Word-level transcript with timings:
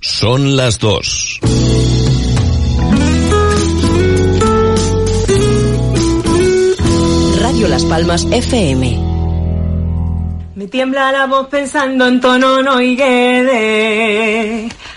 son 0.00 0.56
las 0.56 0.80
dos. 0.80 1.38
Radio 7.38 7.68
Las 7.68 7.84
Palmas 7.84 8.24
FM. 8.30 8.98
Me 10.56 10.66
tiembla 10.66 11.12
la 11.12 11.26
voz 11.26 11.46
pensando 11.48 12.08
en 12.08 12.20
tono 12.20 12.62
no. 12.62 12.78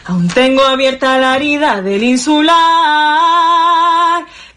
Aún 0.05 0.27
tengo 0.33 0.63
abierta 0.63 1.19
la 1.19 1.35
herida 1.35 1.81
del 1.81 2.03
insular. 2.03 2.55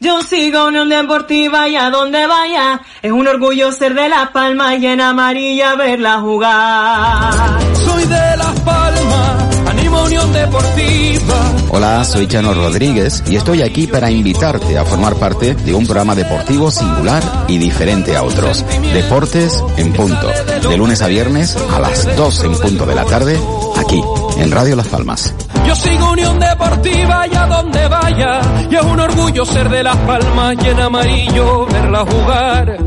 Yo 0.00 0.22
sigo 0.22 0.68
Unión 0.68 0.88
Deportiva 0.88 1.68
y 1.68 1.74
a 1.74 1.90
donde 1.90 2.24
vaya 2.28 2.80
es 3.02 3.10
un 3.10 3.26
orgullo 3.26 3.72
ser 3.72 3.94
de 3.94 4.08
Las 4.08 4.30
Palmas 4.30 4.78
y 4.78 4.86
en 4.86 5.00
amarilla 5.00 5.74
verla 5.74 6.20
jugar. 6.20 7.58
Soy 7.74 8.04
de 8.04 8.36
Las 8.36 8.60
Palmas, 8.60 9.58
animo 9.66 10.04
Unión 10.04 10.32
Deportiva. 10.32 11.52
Hola, 11.70 12.04
soy 12.04 12.28
Chano 12.28 12.54
Rodríguez 12.54 13.24
y 13.26 13.34
estoy 13.34 13.62
aquí 13.62 13.88
para 13.88 14.08
invitarte 14.08 14.78
a 14.78 14.84
formar 14.84 15.16
parte 15.16 15.56
de 15.56 15.74
un 15.74 15.84
programa 15.84 16.14
deportivo 16.14 16.70
singular 16.70 17.22
y 17.48 17.58
diferente 17.58 18.16
a 18.16 18.22
otros. 18.22 18.64
Deportes 18.94 19.60
en 19.78 19.92
punto, 19.92 20.28
de 20.68 20.76
lunes 20.76 21.02
a 21.02 21.08
viernes 21.08 21.56
a 21.56 21.80
las 21.80 22.16
2 22.16 22.44
en 22.44 22.52
punto 22.52 22.86
de 22.86 22.94
la 22.94 23.04
tarde, 23.04 23.36
aquí 23.76 24.00
en 24.38 24.50
Radio 24.50 24.76
Las 24.76 24.88
Palmas. 24.88 25.34
Yo 25.66 25.74
sigo 25.74 26.12
Unión 26.12 26.38
Deportiva 26.38 27.26
y 27.26 27.34
a 27.34 27.46
donde 27.46 27.88
vaya, 27.88 28.40
y 28.70 28.74
es 28.74 28.82
un 28.82 29.00
orgullo 29.00 29.44
ser 29.44 29.68
de 29.68 29.82
Las 29.82 29.96
Palmas 29.96 30.56
y 30.64 30.68
en 30.68 30.80
amarillo 30.80 31.66
verla 31.66 32.04
jugar. 32.04 32.78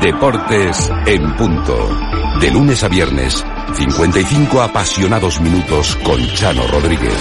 Deportes 0.00 0.92
en 1.06 1.36
punto. 1.36 1.76
De 2.40 2.50
lunes 2.50 2.82
a 2.82 2.88
viernes, 2.88 3.44
55 3.74 4.62
apasionados 4.62 5.40
minutos 5.40 5.96
con 6.02 6.20
Chano 6.34 6.66
Rodríguez. 6.66 7.14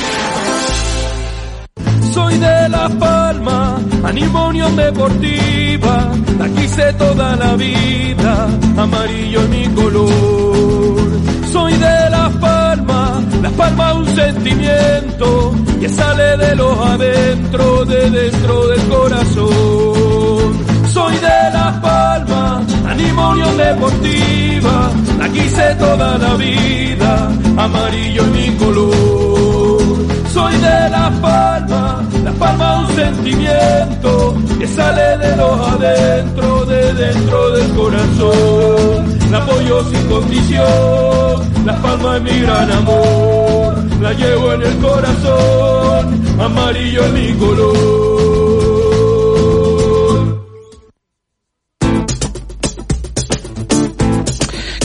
Soy 2.13 2.37
de 2.37 2.69
Las 2.69 2.91
Palmas, 2.95 3.81
animo 4.03 4.47
Unión 4.47 4.75
Deportiva, 4.75 6.11
la 6.39 6.49
quise 6.49 6.93
toda 6.93 7.35
la 7.35 7.55
vida, 7.55 8.47
amarillo 8.77 9.41
es 9.41 9.49
mi 9.49 9.67
color. 9.67 10.50
Las 13.41 13.51
Palmas 13.53 13.95
un 13.95 14.15
sentimiento 14.15 15.55
que 15.79 15.89
sale 15.89 16.37
de 16.37 16.55
los 16.55 16.77
adentro, 16.77 17.85
de 17.85 18.09
dentro 18.11 18.67
del 18.67 18.81
corazón. 18.87 20.65
Soy 20.93 21.13
de 21.15 21.51
Las 21.53 21.77
Palmas, 21.79 22.63
animo 22.85 23.35
Deportiva, 23.57 24.91
la 25.17 25.29
quise 25.29 25.75
toda 25.75 26.17
la 26.17 26.35
vida, 26.35 27.31
amarillo 27.57 28.23
es 28.23 28.29
mi 28.29 28.57
color. 28.57 29.10
Soy 30.61 30.69
de 30.69 30.89
Las 30.89 31.11
Palmas, 31.19 32.13
Las 32.23 32.35
Palmas 32.35 32.89
un 32.89 32.95
sentimiento 32.95 34.35
que 34.59 34.67
sale 34.67 35.17
de 35.17 35.35
los 35.35 35.59
adentro, 35.67 36.65
de 36.65 36.93
dentro 36.93 37.51
del 37.51 37.71
corazón. 37.73 39.31
La 39.31 39.37
apoyo 39.39 39.83
sin 39.89 40.07
condición, 40.07 41.65
Las 41.65 41.79
Palmas 41.79 42.17
es 42.17 42.23
mi 42.23 42.39
gran 42.41 42.71
amor, 42.71 43.75
la 44.01 44.13
llevo 44.13 44.53
en 44.53 44.61
el 44.61 44.77
corazón, 44.77 46.21
amarillo 46.39 47.05
es 47.05 47.13
mi 47.13 47.33
color. 47.33 48.20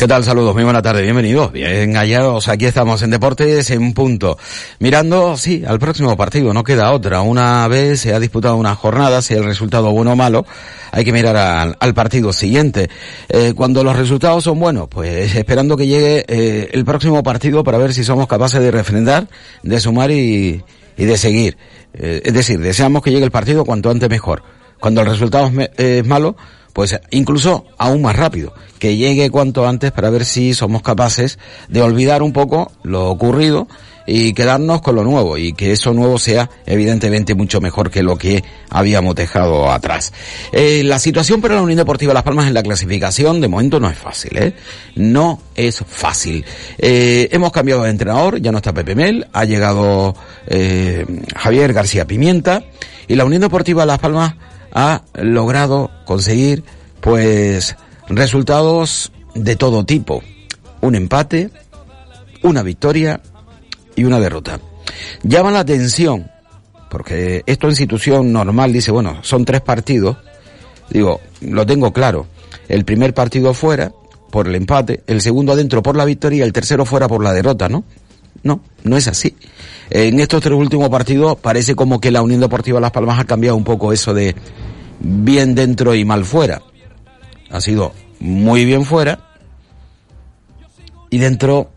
¿Qué 0.07 0.11
tal? 0.11 0.23
Saludos, 0.23 0.55
muy 0.55 0.63
buena 0.63 0.83
tarde, 0.83 1.03
bienvenidos, 1.03 1.51
bien 1.51 1.97
hallados, 1.97 2.47
aquí 2.47 2.67
estamos 2.67 3.03
en 3.03 3.11
Deportes 3.11 3.73
en 3.73 3.93
punto. 3.93 4.39
Mirando, 4.79 5.37
sí, 5.37 5.65
al 5.67 5.81
próximo 5.81 6.17
partido, 6.17 6.55
no 6.55 6.63
queda 6.63 6.93
otra. 6.93 7.23
Una 7.23 7.67
vez 7.67 8.03
se 8.03 8.15
ha 8.15 8.21
disputado 8.21 8.55
una 8.55 8.77
jornada, 8.77 9.21
si 9.21 9.35
el 9.35 9.43
resultado 9.43 9.91
bueno 9.91 10.13
o 10.13 10.17
malo, 10.17 10.47
hay 10.93 11.05
que 11.05 11.13
mirar 11.13 11.37
al, 11.37 11.77
al 11.81 11.93
partido 11.93 12.33
siguiente. 12.33 12.89
Eh, 13.29 13.53
cuando 13.57 13.83
los 13.83 13.97
resultados 13.97 14.45
son 14.45 14.61
buenos, 14.61 14.87
pues 14.89 15.35
esperando 15.35 15.77
que 15.77 15.89
llegue 15.89 16.25
eh, 16.29 16.71
el 16.73 16.85
próximo 16.85 17.25
partido 17.25 17.65
para 17.65 17.77
ver 17.77 17.93
si 17.93 18.05
somos 18.05 18.29
capaces 18.29 18.61
de 18.61 18.71
refrendar, 18.71 19.27
de 19.65 19.81
sumar 19.81 20.13
y, 20.13 20.63
y 20.97 21.05
de 21.05 21.17
seguir. 21.17 21.57
Eh, 21.95 22.23
es 22.25 22.33
decir, 22.33 22.61
deseamos 22.61 23.03
que 23.03 23.11
llegue 23.11 23.25
el 23.25 23.33
partido 23.33 23.65
cuanto 23.65 23.91
antes 23.91 24.09
mejor. 24.09 24.45
Cuando 24.79 25.01
el 25.01 25.09
resultado 25.09 25.51
es, 25.59 25.71
es 25.77 26.07
malo, 26.07 26.37
pues 26.77 26.95
incluso 27.11 27.65
aún 27.79 28.03
más 28.03 28.17
rápido, 28.17 28.53
que 28.79 28.99
llegue 28.99 29.31
cuanto 29.31 29.67
antes 29.67 29.93
para 29.93 30.11
ver 30.11 30.27
si 30.27 30.53
somos 30.53 30.83
capaces 30.83 31.39
de 31.71 31.81
olvidar 31.81 32.23
un 32.23 32.35
poco 32.35 32.71
lo 32.83 33.09
ocurrido 33.09 33.67
y 34.07 34.35
quedarnos 34.35 34.83
con 34.83 34.95
lo 34.95 35.03
nuevo 35.03 35.39
y 35.39 35.55
que 35.55 35.73
eso 35.73 35.95
nuevo 35.95 36.19
sea 36.19 36.51
evidentemente 36.67 37.35
mucho 37.35 37.63
mejor 37.63 37.91
que 37.91 38.03
lo 38.03 38.19
que 38.19 38.45
habíamos 38.69 39.15
dejado 39.15 39.73
atrás. 39.73 40.13
Eh, 40.53 40.83
la 40.85 40.99
situación 40.99 41.41
para 41.41 41.55
la 41.55 41.63
Unión 41.63 41.79
Deportiva 41.79 42.13
Las 42.13 42.25
Palmas 42.25 42.47
en 42.47 42.53
la 42.53 42.63
clasificación 42.63 43.41
de 43.41 43.49
momento 43.49 43.81
no 43.81 43.89
es 43.89 43.97
fácil, 43.97 44.37
¿eh? 44.37 44.53
No 44.97 45.41
es 45.55 45.83
fácil. 45.89 46.45
Eh, 46.77 47.31
hemos 47.33 47.53
cambiado 47.53 47.85
de 47.85 47.91
entrenador, 47.91 48.39
ya 48.39 48.53
no 48.53 48.59
está 48.59 48.75
Pepe 48.75 48.95
Mel, 48.95 49.27
ha 49.33 49.47
llegado 49.47 50.15
eh, 50.47 51.07
Javier 51.35 51.73
García 51.73 52.07
Pimienta 52.07 52.65
y 53.09 53.15
la 53.15 53.25
Unión 53.25 53.41
Deportiva 53.41 53.87
Las 53.87 53.99
Palmas 53.99 54.35
ha 54.77 55.01
logrado 55.15 55.91
conseguir 56.05 56.63
pues 57.01 57.77
resultados 58.09 59.11
de 59.35 59.57
todo 59.57 59.87
tipo. 59.87 60.23
Un 60.83 60.95
empate, 60.95 61.51
una 62.43 62.63
victoria 62.63 63.23
y 63.97 64.05
una 64.05 64.21
derrota. 64.21 64.61
Llama 65.23 65.51
la 65.51 65.61
atención, 65.61 66.31
porque 66.91 67.43
esto 67.47 67.67
en 67.67 67.71
institución 67.71 68.33
normal 68.35 68.71
dice, 68.71 68.93
bueno, 68.93 69.19
son 69.23 69.47
tres 69.47 69.63
partidos. 69.63 70.19
Digo, 70.91 71.23
lo 71.41 71.65
tengo 71.65 71.95
claro. 71.95 72.27
El 72.69 72.85
primer 72.85 73.15
partido 73.15 73.55
fuera 73.55 73.93
por 74.31 74.47
el 74.47 74.57
empate, 74.57 75.03
el 75.07 75.23
segundo 75.23 75.53
adentro 75.53 75.83
por 75.83 75.97
la 75.97 76.05
victoria 76.05 76.41
y 76.41 76.43
el 76.43 76.53
tercero 76.53 76.85
fuera 76.85 77.09
por 77.09 77.25
la 77.25 77.33
derrota, 77.33 77.71
¿no? 77.71 77.85
No, 78.43 78.61
no 78.85 78.99
es 78.99 79.09
así. 79.09 79.35
En 79.89 80.21
estos 80.21 80.43
tres 80.43 80.59
últimos 80.59 80.91
partidos 80.91 81.39
parece 81.39 81.75
como 81.75 81.99
que 81.99 82.11
la 82.11 82.21
Unión 82.21 82.41
Deportiva 82.41 82.79
Las 82.79 82.91
Palmas 82.91 83.19
ha 83.19 83.25
cambiado 83.25 83.57
un 83.57 83.65
poco 83.65 83.93
eso 83.93 84.13
de 84.13 84.35
bien 85.01 85.55
dentro 85.55 85.95
y 85.95 86.05
mal 86.05 86.25
fuera. 86.25 86.63
Ha 87.51 87.61
sido 87.61 87.93
muy 88.21 88.65
bien 88.65 88.85
fuera 88.85 89.21
y 91.11 91.19
dentro 91.19 91.71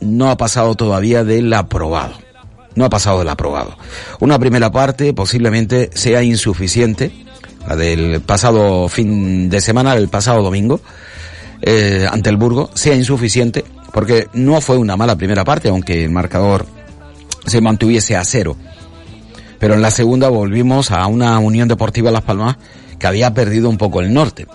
no 0.00 0.30
ha 0.30 0.36
pasado 0.36 0.74
todavía 0.74 1.24
del 1.24 1.52
aprobado. 1.52 2.14
No 2.74 2.84
ha 2.84 2.90
pasado 2.90 3.18
del 3.18 3.28
aprobado. 3.28 3.76
Una 4.20 4.38
primera 4.38 4.70
parte 4.70 5.12
posiblemente 5.12 5.90
sea 5.94 6.22
insuficiente, 6.22 7.12
la 7.68 7.76
del 7.76 8.22
pasado 8.22 8.88
fin 8.88 9.50
de 9.50 9.60
semana, 9.60 9.94
el 9.94 10.08
pasado 10.08 10.42
domingo, 10.42 10.80
eh, 11.60 12.06
ante 12.10 12.30
el 12.30 12.36
Burgo, 12.36 12.70
sea 12.74 12.94
insuficiente, 12.94 13.64
porque 13.92 14.28
no 14.32 14.60
fue 14.60 14.78
una 14.78 14.96
mala 14.96 15.16
primera 15.16 15.44
parte, 15.44 15.68
aunque 15.68 16.04
el 16.04 16.10
marcador 16.10 16.66
se 17.46 17.60
mantuviese 17.60 18.16
a 18.16 18.24
cero. 18.24 18.56
Pero 19.62 19.74
en 19.74 19.80
la 19.80 19.92
segunda 19.92 20.28
volvimos 20.28 20.90
a 20.90 21.06
una 21.06 21.38
Unión 21.38 21.68
Deportiva 21.68 22.10
Las 22.10 22.22
Palmas 22.22 22.56
que 22.98 23.06
había 23.06 23.32
perdido 23.32 23.68
un 23.68 23.78
poco 23.78 24.00
el 24.00 24.12
norte. 24.12 24.48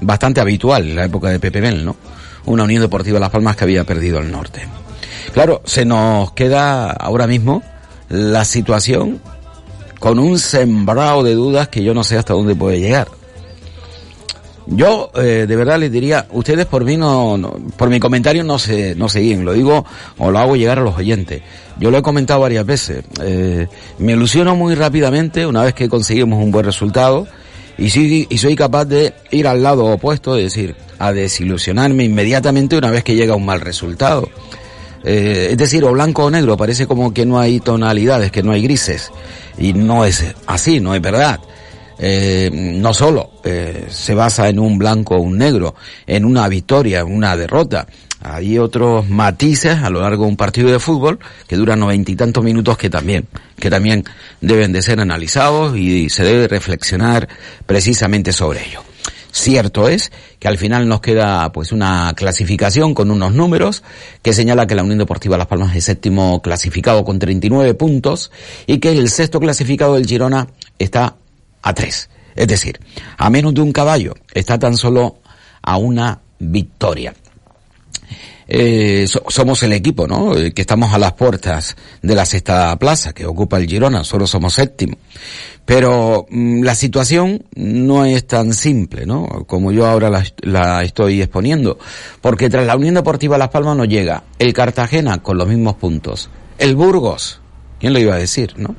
Bastante 0.00 0.40
habitual 0.40 0.90
en 0.90 0.94
la 0.94 1.06
época 1.06 1.28
de 1.28 1.40
Pepe 1.40 1.60
Mel, 1.60 1.84
¿no? 1.84 1.96
Una 2.44 2.62
Unión 2.62 2.80
Deportiva 2.80 3.18
Las 3.18 3.30
Palmas 3.30 3.56
que 3.56 3.64
había 3.64 3.82
perdido 3.82 4.20
el 4.20 4.30
norte. 4.30 4.64
Claro, 5.32 5.60
se 5.64 5.84
nos 5.84 6.30
queda 6.34 6.88
ahora 6.92 7.26
mismo 7.26 7.64
la 8.08 8.44
situación 8.44 9.20
con 9.98 10.20
un 10.20 10.38
sembrado 10.38 11.24
de 11.24 11.34
dudas 11.34 11.66
que 11.66 11.82
yo 11.82 11.92
no 11.92 12.04
sé 12.04 12.16
hasta 12.16 12.34
dónde 12.34 12.54
puede 12.54 12.78
llegar. 12.78 13.08
Yo 14.66 15.10
eh, 15.14 15.44
de 15.46 15.56
verdad 15.56 15.78
les 15.78 15.92
diría, 15.92 16.26
ustedes 16.30 16.64
por 16.66 16.84
mí 16.84 16.96
no, 16.96 17.36
no- 17.36 17.54
por 17.76 17.90
mi 17.90 18.00
comentario 18.00 18.44
no 18.44 18.58
se, 18.58 18.94
no 18.94 19.08
se 19.08 19.20
lo 19.36 19.52
digo 19.52 19.84
o 20.18 20.30
lo 20.30 20.38
hago 20.38 20.56
llegar 20.56 20.78
a 20.78 20.82
los 20.82 20.96
oyentes. 20.96 21.42
Yo 21.78 21.90
lo 21.90 21.98
he 21.98 22.02
comentado 22.02 22.40
varias 22.40 22.64
veces. 22.64 23.04
Eh, 23.22 23.66
me 23.98 24.12
ilusiono 24.12 24.56
muy 24.56 24.74
rápidamente 24.74 25.46
una 25.46 25.62
vez 25.62 25.74
que 25.74 25.88
conseguimos 25.88 26.42
un 26.42 26.50
buen 26.50 26.64
resultado 26.64 27.26
y, 27.76 27.90
sí, 27.90 28.26
y 28.30 28.38
soy 28.38 28.56
capaz 28.56 28.86
de 28.86 29.12
ir 29.30 29.46
al 29.48 29.62
lado 29.62 29.84
opuesto, 29.86 30.36
es 30.38 30.44
decir, 30.44 30.76
a 30.98 31.12
desilusionarme 31.12 32.04
inmediatamente 32.04 32.76
una 32.78 32.90
vez 32.90 33.04
que 33.04 33.16
llega 33.16 33.34
un 33.34 33.44
mal 33.44 33.60
resultado. 33.60 34.28
Eh, 35.06 35.48
es 35.50 35.58
decir, 35.58 35.84
o 35.84 35.92
blanco 35.92 36.24
o 36.24 36.30
negro, 36.30 36.56
parece 36.56 36.86
como 36.86 37.12
que 37.12 37.26
no 37.26 37.38
hay 37.38 37.60
tonalidades, 37.60 38.30
que 38.30 38.42
no 38.42 38.52
hay 38.52 38.62
grises. 38.62 39.10
Y 39.58 39.74
no 39.74 40.04
es 40.06 40.24
así, 40.46 40.80
no 40.80 40.94
es 40.94 41.02
verdad. 41.02 41.40
Eh, 41.98 42.50
no 42.52 42.92
solo 42.92 43.30
eh, 43.44 43.86
se 43.88 44.14
basa 44.14 44.48
en 44.48 44.58
un 44.58 44.78
blanco 44.78 45.14
o 45.14 45.20
un 45.20 45.38
negro, 45.38 45.74
en 46.06 46.24
una 46.24 46.48
victoria, 46.48 47.00
en 47.00 47.14
una 47.14 47.36
derrota. 47.36 47.86
Hay 48.20 48.58
otros 48.58 49.08
matices 49.08 49.82
a 49.82 49.90
lo 49.90 50.00
largo 50.00 50.24
de 50.24 50.30
un 50.30 50.36
partido 50.36 50.70
de 50.70 50.78
fútbol 50.78 51.18
que 51.46 51.56
duran 51.56 51.80
noventa 51.80 52.10
y 52.10 52.16
tantos 52.16 52.42
minutos 52.42 52.78
que 52.78 52.88
también, 52.88 53.26
que 53.58 53.68
también 53.68 54.02
deben 54.40 54.72
de 54.72 54.80
ser 54.80 54.98
analizados 54.98 55.76
y 55.76 56.08
se 56.08 56.24
debe 56.24 56.48
reflexionar 56.48 57.28
precisamente 57.66 58.32
sobre 58.32 58.66
ello. 58.66 58.82
Cierto 59.30 59.88
es 59.88 60.12
que 60.38 60.46
al 60.46 60.58
final 60.58 60.88
nos 60.88 61.00
queda 61.00 61.50
pues 61.50 61.72
una 61.72 62.12
clasificación 62.14 62.94
con 62.94 63.10
unos 63.10 63.34
números 63.34 63.82
que 64.22 64.32
señala 64.32 64.68
que 64.68 64.76
la 64.76 64.84
Unión 64.84 64.98
Deportiva 64.98 65.36
Las 65.36 65.48
Palmas 65.48 65.74
es 65.74 65.84
séptimo 65.84 66.40
clasificado 66.40 67.04
con 67.04 67.18
39 67.18 67.74
puntos 67.74 68.30
y 68.68 68.78
que 68.78 68.92
el 68.92 69.08
sexto 69.10 69.40
clasificado 69.40 69.94
del 69.94 70.06
Girona 70.06 70.46
está 70.78 71.16
a 71.64 71.74
tres. 71.74 72.08
Es 72.36 72.46
decir, 72.46 72.78
a 73.18 73.28
menos 73.30 73.54
de 73.54 73.60
un 73.60 73.72
caballo, 73.72 74.14
está 74.32 74.58
tan 74.58 74.76
solo 74.76 75.18
a 75.62 75.76
una 75.76 76.20
victoria 76.38 77.14
eh, 78.46 79.06
somos 79.28 79.62
el 79.62 79.72
equipo, 79.72 80.06
¿no? 80.06 80.36
Eh, 80.36 80.52
que 80.52 80.62
estamos 80.62 80.92
a 80.92 80.98
las 80.98 81.12
puertas 81.12 81.76
de 82.02 82.14
la 82.14 82.26
sexta 82.26 82.76
plaza 82.78 83.12
que 83.12 83.26
ocupa 83.26 83.58
el 83.58 83.66
Girona, 83.66 84.04
solo 84.04 84.26
somos 84.26 84.54
séptimo. 84.54 84.96
Pero 85.64 86.26
mm, 86.28 86.62
la 86.62 86.74
situación 86.74 87.44
no 87.54 88.04
es 88.04 88.26
tan 88.26 88.52
simple, 88.52 89.06
¿no? 89.06 89.44
Como 89.46 89.72
yo 89.72 89.86
ahora 89.86 90.10
la, 90.10 90.24
la, 90.42 90.82
estoy 90.82 91.22
exponiendo. 91.22 91.78
Porque 92.20 92.50
tras 92.50 92.66
la 92.66 92.76
Unión 92.76 92.94
Deportiva 92.94 93.38
Las 93.38 93.48
Palmas 93.48 93.76
nos 93.76 93.88
llega 93.88 94.24
el 94.38 94.52
Cartagena 94.52 95.22
con 95.22 95.38
los 95.38 95.48
mismos 95.48 95.76
puntos. 95.76 96.28
El 96.58 96.76
Burgos, 96.76 97.40
¿quién 97.80 97.94
lo 97.94 97.98
iba 97.98 98.14
a 98.14 98.18
decir, 98.18 98.54
no? 98.56 98.74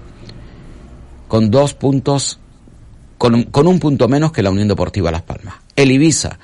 Con 1.27 1.49
dos 1.49 1.73
puntos, 1.73 2.39
con, 3.51 3.68
un 3.68 3.80
punto 3.80 4.07
menos 4.07 4.31
que 4.31 4.44
la 4.44 4.51
Unión 4.51 4.68
Deportiva 4.68 5.12
Las 5.12 5.24
Palmas. 5.24 5.56
El 5.75 5.92
Ibiza, 5.92 6.38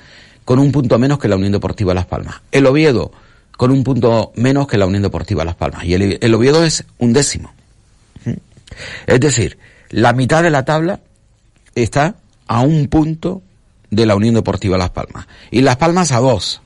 con 0.44 0.58
un 0.58 0.72
punto 0.72 0.98
menos 0.98 1.18
que 1.18 1.28
la 1.28 1.36
Unión 1.36 1.52
Deportiva 1.52 1.94
Las 1.94 2.06
Palmas. 2.06 2.40
El 2.50 2.66
Oviedo 2.66 3.12
con 3.56 3.70
un 3.70 3.84
punto 3.84 4.32
menos 4.34 4.66
que 4.66 4.78
la 4.78 4.86
Unión 4.86 5.02
Deportiva 5.02 5.44
Las 5.44 5.54
Palmas. 5.54 5.84
Y 5.84 5.94
el, 5.94 6.34
Oviedo 6.34 6.64
es 6.64 6.84
un 6.98 7.12
décimo. 7.12 7.52
Es 9.06 9.20
decir, 9.20 9.58
la 9.90 10.12
mitad 10.12 10.42
de 10.42 10.50
la 10.50 10.64
tabla 10.64 11.00
está 11.74 12.16
a 12.46 12.62
un 12.62 12.88
punto 12.88 13.42
de 13.90 14.06
la 14.06 14.16
Unión 14.16 14.34
Deportiva 14.34 14.78
Las 14.78 14.90
Palmas. 14.90 15.28
Y 15.50 15.60
Las 15.60 15.76
Palmas 15.76 16.10
a 16.10 16.18
dos. 16.18 16.62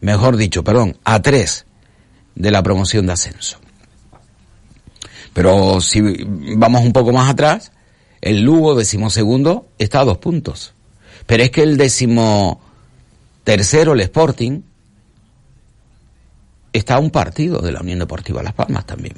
Mejor 0.00 0.36
dicho, 0.36 0.62
perdón, 0.62 0.96
a 1.02 1.20
tres 1.22 1.66
de 2.36 2.50
la 2.52 2.62
promoción 2.62 3.06
de 3.06 3.14
ascenso. 3.14 3.58
Pero 5.32 5.80
si 5.80 6.00
vamos 6.56 6.82
un 6.82 6.92
poco 6.92 7.12
más 7.12 7.28
atrás, 7.28 7.72
el 8.20 8.42
Lugo, 8.42 8.74
decimosegundo, 8.74 9.66
está 9.78 10.00
a 10.00 10.04
dos 10.04 10.18
puntos. 10.18 10.72
Pero 11.26 11.42
es 11.42 11.50
que 11.50 11.62
el 11.62 11.76
décimo 11.76 12.60
tercero, 13.44 13.92
el 13.92 14.00
Sporting, 14.00 14.62
está 16.72 16.96
a 16.96 16.98
un 16.98 17.10
partido 17.10 17.60
de 17.60 17.72
la 17.72 17.80
Unión 17.80 17.98
Deportiva 17.98 18.42
Las 18.42 18.54
Palmas 18.54 18.86
también. 18.86 19.14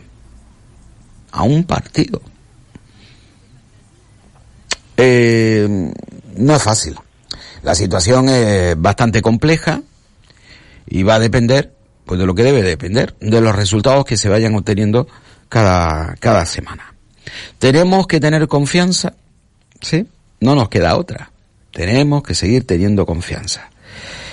A 1.32 1.42
un 1.42 1.64
partido. 1.64 2.20
Eh, 4.96 5.92
no 6.36 6.56
es 6.56 6.62
fácil. 6.62 6.96
La 7.62 7.74
situación 7.74 8.28
es 8.28 8.80
bastante 8.80 9.22
compleja 9.22 9.82
y 10.86 11.02
va 11.02 11.16
a 11.16 11.18
depender, 11.18 11.74
pues 12.04 12.18
de 12.18 12.26
lo 12.26 12.34
que 12.34 12.44
debe 12.44 12.62
depender, 12.62 13.14
de 13.20 13.40
los 13.40 13.54
resultados 13.54 14.04
que 14.04 14.16
se 14.16 14.28
vayan 14.28 14.54
obteniendo 14.54 15.06
cada, 15.48 16.14
cada 16.16 16.46
semana. 16.46 16.94
Tenemos 17.58 18.06
que 18.06 18.20
tener 18.20 18.46
confianza, 18.48 19.14
¿sí? 19.80 20.06
No 20.40 20.54
nos 20.54 20.69
queda 20.69 20.96
otra. 20.96 21.30
Tenemos 21.72 22.22
que 22.22 22.34
seguir 22.34 22.66
teniendo 22.66 23.06
confianza. 23.06 23.70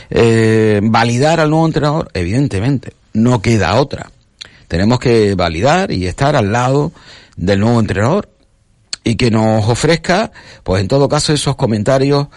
Eh, 0.09 0.79
validar 0.83 1.39
al 1.39 1.49
nuevo 1.49 1.65
entrenador, 1.65 2.09
evidentemente, 2.13 2.93
no 3.13 3.41
queda 3.41 3.75
otra. 3.75 4.11
Tenemos 4.67 4.99
que 4.99 5.35
validar 5.35 5.91
y 5.91 6.07
estar 6.07 6.35
al 6.35 6.51
lado 6.51 6.91
del 7.35 7.59
nuevo 7.59 7.79
entrenador 7.79 8.29
y 9.03 9.15
que 9.15 9.29
nos 9.29 9.67
ofrezca, 9.67 10.31
pues 10.63 10.81
en 10.81 10.87
todo 10.87 11.07
caso, 11.07 11.33
esos 11.33 11.55
comentarios 11.55 12.27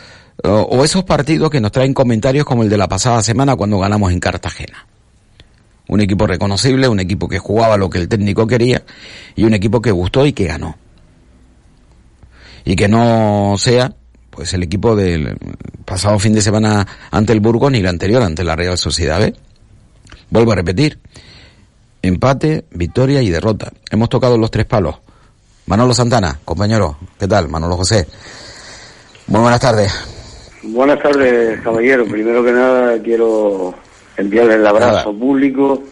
o, 0.44 0.84
esos 0.84 1.04
partidos 1.04 1.50
que 1.50 1.60
nos 1.60 1.72
traen 1.72 1.94
comentarios 1.94 2.44
como 2.44 2.62
el 2.62 2.68
de 2.68 2.76
la 2.76 2.88
pasada 2.88 3.22
semana 3.22 3.56
cuando 3.56 3.78
ganamos 3.78 4.12
en 4.12 4.20
Cartagena. 4.20 4.86
Un 5.88 6.00
equipo 6.00 6.26
reconocible, 6.26 6.88
un 6.88 7.00
equipo 7.00 7.28
que 7.28 7.38
jugaba 7.38 7.76
lo 7.76 7.90
que 7.90 7.98
el 7.98 8.08
técnico 8.08 8.46
quería 8.46 8.82
y 9.34 9.44
un 9.44 9.54
equipo 9.54 9.80
que 9.80 9.90
gustó 9.90 10.26
y 10.26 10.32
que 10.32 10.46
ganó. 10.46 10.76
Y 12.64 12.76
que 12.76 12.88
no 12.88 13.54
sea 13.58 13.94
pues 14.30 14.54
el 14.54 14.62
equipo 14.62 14.94
del 14.94 15.36
pasado 15.84 16.16
fin 16.20 16.32
de 16.32 16.40
semana 16.40 16.86
ante 17.10 17.32
el 17.32 17.40
Burgos 17.40 17.72
ni 17.72 17.78
el 17.78 17.86
anterior 17.88 18.22
ante 18.22 18.44
la 18.44 18.54
Real 18.54 18.78
Sociedad 18.78 19.18
B. 19.18 19.34
Vuelvo 20.30 20.52
a 20.52 20.54
repetir, 20.54 21.00
empate, 22.02 22.64
victoria 22.70 23.20
y 23.22 23.30
derrota. 23.30 23.72
Hemos 23.90 24.08
tocado 24.08 24.38
los 24.38 24.50
tres 24.50 24.66
palos. 24.66 24.96
Manolo 25.66 25.92
Santana, 25.92 26.38
compañero, 26.44 26.98
¿qué 27.18 27.26
tal? 27.26 27.48
Manolo 27.48 27.76
José. 27.78 28.06
Muy 29.26 29.40
buenas 29.40 29.60
tardes. 29.60 29.92
Buenas 30.62 31.02
tardes, 31.02 31.60
caballero. 31.62 32.04
Primero 32.06 32.44
que 32.44 32.52
nada 32.52 33.02
quiero 33.02 33.74
enviarle 34.18 34.54
el 34.54 34.66
abrazo 34.66 35.12
público 35.14 35.82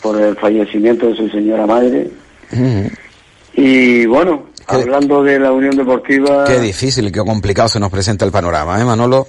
por 0.00 0.20
el 0.20 0.36
fallecimiento 0.36 1.08
de 1.08 1.16
su 1.16 1.28
señora 1.30 1.66
madre. 1.66 2.08
Y 3.54 4.06
bueno, 4.06 4.46
Hablando 4.68 5.22
de 5.22 5.38
la 5.38 5.52
Unión 5.52 5.76
Deportiva... 5.76 6.44
Qué 6.44 6.58
difícil 6.58 7.06
y 7.06 7.12
qué 7.12 7.20
complicado 7.20 7.68
se 7.68 7.78
nos 7.78 7.90
presenta 7.90 8.24
el 8.24 8.32
panorama, 8.32 8.80
¿eh, 8.80 8.84
Manolo? 8.84 9.26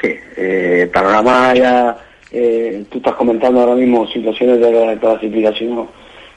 Sí, 0.00 0.08
eh, 0.36 0.80
el 0.82 0.88
panorama 0.88 1.54
ya... 1.54 1.96
Eh, 2.32 2.84
tú 2.90 2.98
estás 2.98 3.14
comentando 3.14 3.60
ahora 3.60 3.74
mismo 3.74 4.06
situaciones 4.08 4.60
de 4.60 4.72
la 4.72 4.98
clasificación 4.98 5.86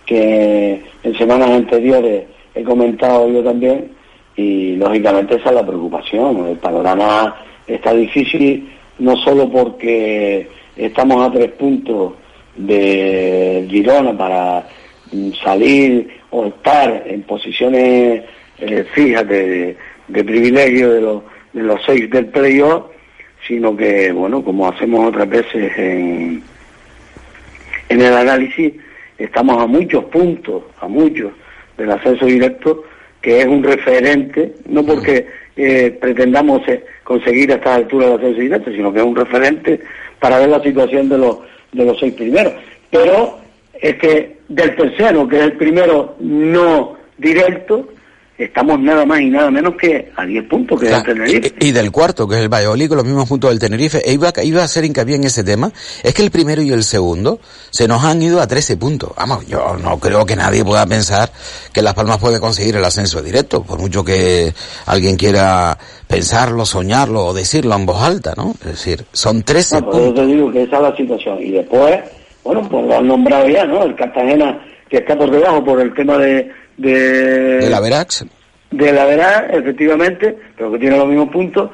que 0.06 0.84
en 1.04 1.18
semanas 1.18 1.50
anteriores 1.50 2.26
he 2.54 2.64
comentado 2.64 3.30
yo 3.30 3.44
también 3.44 3.92
y 4.36 4.76
lógicamente 4.76 5.36
esa 5.36 5.50
es 5.50 5.56
la 5.56 5.66
preocupación. 5.66 6.48
El 6.48 6.58
panorama 6.58 7.36
está 7.68 7.94
difícil 7.94 8.72
no 9.00 9.18
solo 9.18 9.50
porque 9.50 10.48
estamos 10.86 11.28
a 11.28 11.32
tres 11.32 11.52
puntos 11.52 12.14
de 12.56 13.66
Girona 13.70 14.18
para 14.18 14.68
salir 15.44 16.10
o 16.32 16.46
estar 16.48 17.04
en 17.06 17.24
posiciones 17.24 18.24
eh, 18.60 18.86
fijas 18.94 19.28
de, 19.28 19.76
privilegio 20.08 20.92
de 20.92 21.02
los, 21.02 21.24
de 21.54 21.64
los 21.64 21.82
seis 21.86 22.10
del 22.10 22.28
playoff, 22.28 22.86
sino 23.48 23.76
que, 23.76 24.12
bueno, 24.12 24.44
como 24.44 24.68
hacemos 24.68 25.08
otras 25.08 25.30
veces 25.30 25.72
en, 25.78 26.44
en 27.90 28.02
el 28.02 28.14
análisis, 28.14 28.74
estamos 29.18 29.62
a 29.62 29.66
muchos 29.66 30.06
puntos, 30.06 30.64
a 30.82 30.88
muchos 30.88 31.32
del 31.78 31.92
ascenso 31.92 32.26
directo, 32.26 32.84
que 33.22 33.42
es 33.42 33.46
un 33.48 33.64
referente, 33.64 34.54
no 34.68 34.86
porque 34.86 35.28
eh, 35.56 35.98
pretendamos 36.00 36.68
eh, 36.68 36.84
conseguir 37.04 37.52
a 37.52 37.56
esta 37.56 37.76
altura 37.76 38.08
el 38.08 38.14
ascenso 38.14 38.40
directo, 38.40 38.72
sino 38.72 38.94
que 38.94 39.00
es 39.00 39.06
un 39.06 39.16
referente 39.16 39.80
para 40.20 40.40
ver 40.40 40.50
la 40.50 40.62
situación 40.62 41.10
de 41.10 41.18
los, 41.18 41.38
de 41.72 41.86
los 41.86 42.00
seis 42.00 42.14
primeros. 42.14 42.54
Pero 42.90 43.40
es 43.74 43.96
que 43.96 44.40
del 44.48 44.76
tercero, 44.76 45.28
que 45.28 45.38
es 45.38 45.44
el 45.44 45.54
primero 45.54 46.16
no 46.20 46.98
directo, 47.18 47.88
estamos 48.46 48.80
nada 48.80 49.06
más 49.06 49.22
y 49.22 49.30
nada 49.30 49.52
menos 49.52 49.76
que 49.76 50.12
a 50.16 50.26
10 50.26 50.48
puntos 50.48 50.80
que 50.80 50.88
es 50.88 50.94
el 50.94 51.04
Tenerife. 51.04 51.54
Y, 51.60 51.72
del 51.72 51.92
cuarto, 51.92 52.28
que 52.28 52.36
es 52.36 52.42
el 52.42 52.50
Valladolid, 52.50 52.88
con 52.88 52.98
los 52.98 53.06
mismos 53.06 53.28
puntos 53.28 53.50
del 53.50 53.60
Tenerife. 53.60 54.02
E 54.04 54.14
iba, 54.14 54.32
iba 54.44 54.62
a 54.62 54.66
hacer 54.66 54.86
hincapié 54.86 55.16
en 55.16 55.26
ese 55.26 55.44
tema. 55.44 55.72
Es 56.04 56.14
que 56.14 56.22
el 56.22 56.32
primero 56.32 56.62
y 56.62 56.72
el 56.72 56.84
segundo 56.84 57.40
se 57.70 57.88
nos 57.88 58.04
han 58.04 58.22
ido 58.22 58.42
a 58.42 58.48
13 58.48 58.78
puntos. 58.78 59.12
Vamos, 59.16 59.46
yo 59.48 59.76
no 59.82 60.00
creo 60.00 60.26
que 60.26 60.36
nadie 60.36 60.64
pueda 60.64 60.86
pensar 60.86 61.32
que 61.74 61.82
Las 61.82 61.94
Palmas 61.94 62.18
puede 62.18 62.40
conseguir 62.40 62.76
el 62.76 62.86
ascenso 62.86 63.22
directo, 63.22 63.64
por 63.64 63.80
mucho 63.80 64.04
que 64.04 64.54
alguien 64.86 65.16
quiera 65.16 65.78
pensarlo, 66.08 66.66
soñarlo 66.66 67.26
o 67.26 67.34
decirlo 67.34 67.76
en 67.76 67.86
voz 67.86 68.02
alta, 68.02 68.34
¿no? 68.36 68.56
Es 68.62 68.72
decir, 68.72 69.06
son 69.12 69.44
13 69.44 69.82
puntos. 69.82 70.02
Yo 70.02 70.14
te 70.14 70.26
digo 70.26 70.52
que 70.52 70.64
esa 70.64 70.78
es 70.78 70.82
la 70.82 70.96
situación. 70.96 71.38
Y 71.42 71.52
después 71.52 72.00
bueno, 72.44 72.68
pues 72.70 72.86
lo 72.86 72.98
han 72.98 73.08
nombrado 73.08 73.48
ya, 73.48 73.66
¿no? 73.66 73.84
El 73.84 73.96
Cartagena 73.96 74.60
que 74.90 74.98
está 74.98 75.16
por 75.16 75.30
debajo 75.30 75.64
por 75.64 75.80
el 75.82 75.94
tema 75.94 76.18
de... 76.18 76.52
De, 76.80 77.70
la 77.70 77.82
Verax. 77.82 78.26
De 78.72 78.94
la 78.94 79.06
Verax, 79.06 79.54
efectivamente, 79.54 80.38
pero 80.56 80.72
que 80.72 80.80
tiene 80.80 80.98
los 80.98 81.08
mismos 81.08 81.30
puntos. 81.30 81.72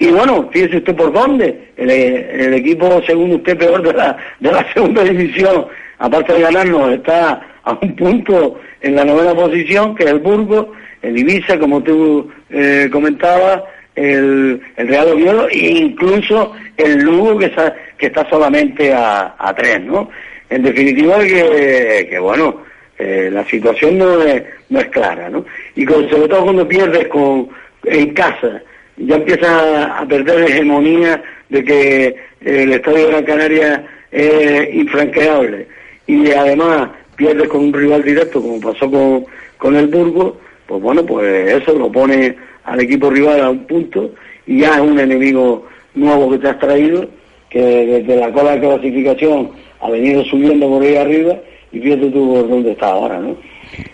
Y 0.00 0.08
bueno, 0.08 0.48
fíjese 0.52 0.78
usted 0.78 0.96
por 0.96 1.12
dónde. 1.12 1.70
El, 1.76 2.54
equipo, 2.54 3.00
según 3.06 3.32
usted, 3.32 3.56
peor 3.56 3.82
de 3.82 3.92
la, 3.92 4.16
de 4.40 4.50
la 4.50 4.72
segunda 4.74 5.04
división, 5.04 5.66
aparte 5.98 6.32
de 6.32 6.40
ganarnos, 6.40 6.92
está 6.92 7.40
a 7.62 7.78
un 7.80 7.94
punto 7.94 8.58
en 8.80 8.96
la 8.96 9.04
novena 9.04 9.32
posición, 9.32 9.94
que 9.94 10.04
es 10.04 10.10
el 10.10 10.18
Burgos, 10.18 10.66
el 11.02 11.16
Ibiza, 11.16 11.56
como 11.58 11.80
tú 11.82 12.28
eh, 12.50 12.88
comentabas, 12.90 13.62
el, 13.94 14.60
el, 14.76 14.88
Real 14.88 15.08
Oviedo 15.08 15.48
e 15.48 15.68
incluso 15.68 16.52
el 16.76 16.98
Lugo 17.00 17.38
que 17.38 17.46
está, 17.46 17.74
que 17.96 18.06
está 18.06 18.28
solamente 18.28 18.92
a, 18.92 19.34
a 19.38 19.54
tres, 19.54 19.82
¿no? 19.82 20.08
En 20.50 20.62
definitiva 20.62 21.18
que, 21.20 22.06
que 22.10 22.18
bueno, 22.18 22.67
eh, 22.98 23.30
la 23.32 23.44
situación 23.46 23.98
no 23.98 24.20
es, 24.22 24.42
no 24.70 24.80
es 24.80 24.86
clara, 24.86 25.30
¿no? 25.30 25.44
Y 25.76 25.84
sobre 25.84 26.28
todo 26.28 26.44
cuando 26.44 26.66
pierdes 26.66 27.06
con, 27.08 27.48
en 27.84 28.12
casa, 28.12 28.60
ya 28.96 29.16
empieza 29.16 29.98
a 29.98 30.06
perder 30.06 30.50
hegemonía 30.50 31.22
de 31.48 31.64
que 31.64 32.16
el 32.40 32.72
Estadio 32.72 33.06
de 33.06 33.12
Gran 33.12 33.24
Canaria 33.24 33.86
es 34.10 34.74
infranqueable 34.74 35.68
y 36.06 36.30
además 36.32 36.90
pierdes 37.16 37.48
con 37.48 37.66
un 37.66 37.72
rival 37.72 38.02
directo 38.02 38.40
como 38.40 38.60
pasó 38.60 38.90
con, 38.90 39.26
con 39.58 39.76
el 39.76 39.86
Burgo, 39.86 40.38
pues 40.66 40.82
bueno, 40.82 41.04
pues 41.06 41.62
eso 41.62 41.74
lo 41.74 41.92
pone 41.92 42.34
al 42.64 42.80
equipo 42.80 43.10
rival 43.10 43.40
a 43.40 43.50
un 43.50 43.66
punto 43.66 44.12
y 44.46 44.60
ya 44.60 44.74
es 44.74 44.80
un 44.80 44.98
enemigo 44.98 45.66
nuevo 45.94 46.30
que 46.30 46.38
te 46.38 46.48
has 46.48 46.58
traído, 46.58 47.08
que 47.48 47.60
desde 47.60 48.16
la 48.16 48.32
cola 48.32 48.52
de 48.56 48.60
clasificación 48.60 49.50
ha 49.80 49.90
venido 49.90 50.24
subiendo 50.24 50.68
por 50.68 50.82
ahí 50.82 50.96
arriba 50.96 51.36
y 51.72 51.80
fíjate 51.80 52.10
tú 52.10 52.34
por 52.34 52.48
dónde 52.48 52.72
está 52.72 52.90
ahora, 52.90 53.18
¿no? 53.20 53.36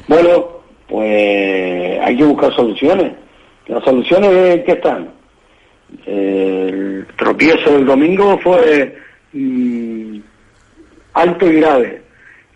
Bueno, 0.08 0.48
pues 0.88 2.00
hay 2.00 2.16
que 2.16 2.24
buscar 2.24 2.54
soluciones. 2.54 3.12
Las 3.66 3.82
soluciones 3.84 4.64
que 4.64 4.72
están. 4.72 5.10
El 6.06 7.06
tropiezo 7.16 7.72
del 7.72 7.86
domingo 7.86 8.38
fue 8.38 8.96
mm, 9.32 10.18
alto 11.14 11.46
y 11.50 11.60
grave. 11.60 12.02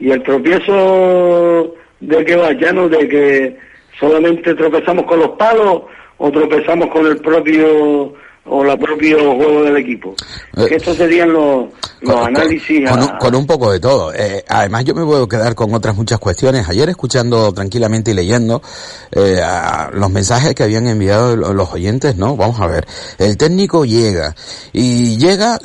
Y 0.01 0.11
el 0.11 0.23
tropiezo 0.23 1.75
de 2.01 2.25
que 2.25 2.37
va, 2.37 2.53
ya 2.53 2.73
no 2.73 2.89
de 2.89 3.09
que 3.09 3.57
solamente 3.99 4.55
tropezamos 4.55 5.05
con 5.07 5.21
los 5.21 5.31
palos 5.31 5.83
o 6.19 6.31
tropezamos 6.31 6.89
con 6.89 7.07
el 7.07 7.19
propio 7.19 8.15
o 8.49 8.65
la 8.65 8.77
propio 8.77 9.19
juego 9.37 9.63
del 9.65 9.77
equipo. 9.77 10.15
Eh, 10.57 10.69
Estos 10.71 10.97
serían 10.97 11.33
los, 11.33 11.67
los 12.01 12.27
análisis. 12.27 12.89
Con, 13.21 13.35
un, 13.35 13.47
poco 13.47 13.73
de 13.73 13.81
todo. 13.81 14.13
Eh, 14.15 14.45
además, 14.49 14.85
yo 14.85 14.95
me 14.95 15.05
puedo 15.05 15.29
quedar 15.29 15.55
con 15.55 15.75
otras 15.75 15.97
muchas 15.97 16.19
cuestiones. 16.19 16.69
Ayer, 16.69 16.89
escuchando 16.89 17.53
tranquilamente 17.53 18.11
y 18.11 18.15
leyendo 18.15 18.63
eh, 19.13 19.41
los 19.93 20.11
mensajes 20.11 20.55
que 20.55 20.63
habían 20.63 20.87
enviado 20.87 21.37
los 21.37 21.73
oyentes, 21.73 22.17
¿no? 22.17 22.37
Vamos 22.37 22.61
a 22.61 22.67
ver. 22.67 22.87
El 23.19 23.37
técnico 23.37 23.85
llega 23.85 24.35
y 24.73 25.17
llega 25.19 25.59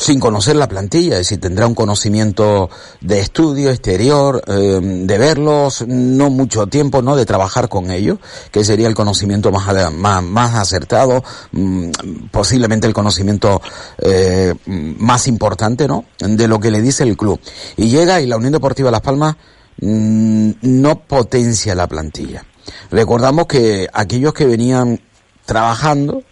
sin 0.00 0.18
conocer 0.18 0.56
la 0.56 0.66
plantilla, 0.66 1.12
es 1.12 1.28
decir, 1.28 1.40
tendrá 1.40 1.66
un 1.66 1.74
conocimiento 1.74 2.70
de 3.02 3.20
estudio 3.20 3.68
exterior, 3.68 4.42
eh, 4.46 4.80
de 4.82 5.18
verlos, 5.18 5.84
no 5.86 6.30
mucho 6.30 6.66
tiempo, 6.68 7.02
¿no? 7.02 7.16
De 7.16 7.26
trabajar 7.26 7.68
con 7.68 7.90
ellos, 7.90 8.18
que 8.50 8.64
sería 8.64 8.88
el 8.88 8.94
conocimiento 8.94 9.52
más, 9.52 9.92
más, 9.92 10.22
más 10.22 10.54
acertado, 10.54 11.22
mm, 11.52 11.90
posiblemente 12.30 12.86
el 12.86 12.94
conocimiento 12.94 13.60
eh, 13.98 14.54
más 14.64 15.28
importante, 15.28 15.86
¿no? 15.86 16.06
De 16.18 16.48
lo 16.48 16.58
que 16.60 16.70
le 16.70 16.80
dice 16.80 17.02
el 17.02 17.18
club. 17.18 17.38
Y 17.76 17.90
llega 17.90 18.22
y 18.22 18.26
la 18.26 18.38
Unión 18.38 18.54
Deportiva 18.54 18.90
Las 18.90 19.02
Palmas 19.02 19.36
mm, 19.82 20.52
no 20.62 21.00
potencia 21.00 21.74
la 21.74 21.86
plantilla. 21.86 22.46
Recordamos 22.90 23.44
que 23.44 23.86
aquellos 23.92 24.32
que 24.32 24.46
venían 24.46 24.98
trabajando, 25.44 26.22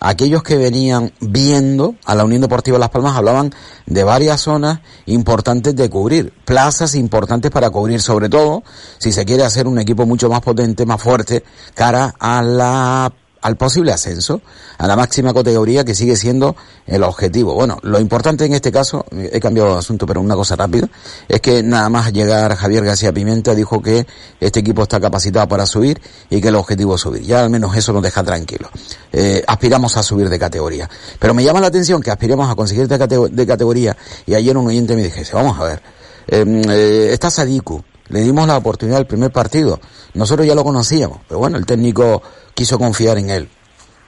aquellos 0.00 0.42
que 0.42 0.56
venían 0.56 1.12
viendo 1.20 1.94
a 2.06 2.14
la 2.14 2.24
Unión 2.24 2.40
Deportiva 2.40 2.78
Las 2.78 2.90
Palmas 2.90 3.16
hablaban 3.16 3.54
de 3.86 4.02
varias 4.02 4.40
zonas 4.40 4.80
importantes 5.06 5.76
de 5.76 5.88
cubrir, 5.90 6.32
plazas 6.44 6.94
importantes 6.94 7.50
para 7.50 7.70
cubrir, 7.70 8.00
sobre 8.00 8.28
todo 8.28 8.62
si 8.98 9.12
se 9.12 9.24
quiere 9.24 9.44
hacer 9.44 9.66
un 9.66 9.78
equipo 9.78 10.06
mucho 10.06 10.28
más 10.28 10.40
potente, 10.40 10.86
más 10.86 11.00
fuerte, 11.00 11.44
cara 11.74 12.14
a 12.18 12.42
la 12.42 13.12
al 13.42 13.56
posible 13.56 13.92
ascenso 13.92 14.40
a 14.78 14.86
la 14.86 14.96
máxima 14.96 15.32
categoría 15.32 15.84
que 15.84 15.94
sigue 15.94 16.16
siendo 16.16 16.56
el 16.86 17.02
objetivo. 17.02 17.54
Bueno, 17.54 17.78
lo 17.82 17.98
importante 18.00 18.44
en 18.44 18.54
este 18.54 18.72
caso, 18.72 19.04
he 19.12 19.40
cambiado 19.40 19.72
de 19.72 19.78
asunto, 19.78 20.06
pero 20.06 20.20
una 20.20 20.34
cosa 20.34 20.56
rápida, 20.56 20.88
es 21.28 21.40
que 21.40 21.62
nada 21.62 21.88
más 21.88 22.12
llegar 22.12 22.56
Javier 22.56 22.84
García 22.84 23.12
Pimienta 23.12 23.54
dijo 23.54 23.80
que 23.82 24.06
este 24.40 24.60
equipo 24.60 24.82
está 24.82 25.00
capacitado 25.00 25.48
para 25.48 25.66
subir 25.66 26.00
y 26.28 26.40
que 26.40 26.48
el 26.48 26.56
objetivo 26.56 26.94
es 26.94 27.00
subir. 27.00 27.22
Ya 27.22 27.42
al 27.42 27.50
menos 27.50 27.76
eso 27.76 27.92
nos 27.92 28.02
deja 28.02 28.22
tranquilos. 28.22 28.70
Eh, 29.12 29.42
aspiramos 29.46 29.96
a 29.96 30.02
subir 30.02 30.28
de 30.28 30.38
categoría. 30.38 30.88
Pero 31.18 31.34
me 31.34 31.44
llama 31.44 31.60
la 31.60 31.68
atención 31.68 32.02
que 32.02 32.10
aspiremos 32.10 32.50
a 32.50 32.54
conseguir 32.54 32.88
de, 32.88 33.46
categoría 33.46 33.96
y 34.26 34.34
ayer 34.34 34.56
un 34.56 34.66
oyente 34.66 34.96
me 34.96 35.02
dije, 35.02 35.24
vamos 35.32 35.58
a 35.58 35.64
ver, 35.64 35.82
em, 36.26 36.62
eh, 36.68 37.12
está 37.12 37.30
Sadiku, 37.30 37.82
le 38.08 38.20
dimos 38.20 38.46
la 38.46 38.56
oportunidad 38.56 38.98
del 38.98 39.06
primer 39.06 39.30
partido. 39.30 39.80
Nosotros 40.14 40.46
ya 40.46 40.54
lo 40.54 40.64
conocíamos, 40.64 41.20
pero 41.28 41.38
bueno, 41.38 41.56
el 41.56 41.66
técnico 41.66 42.22
quiso 42.54 42.78
confiar 42.78 43.18
en 43.18 43.30
él. 43.30 43.48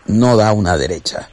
No 0.06 0.36
da 0.36 0.52
una 0.52 0.76
derecha. 0.76 1.28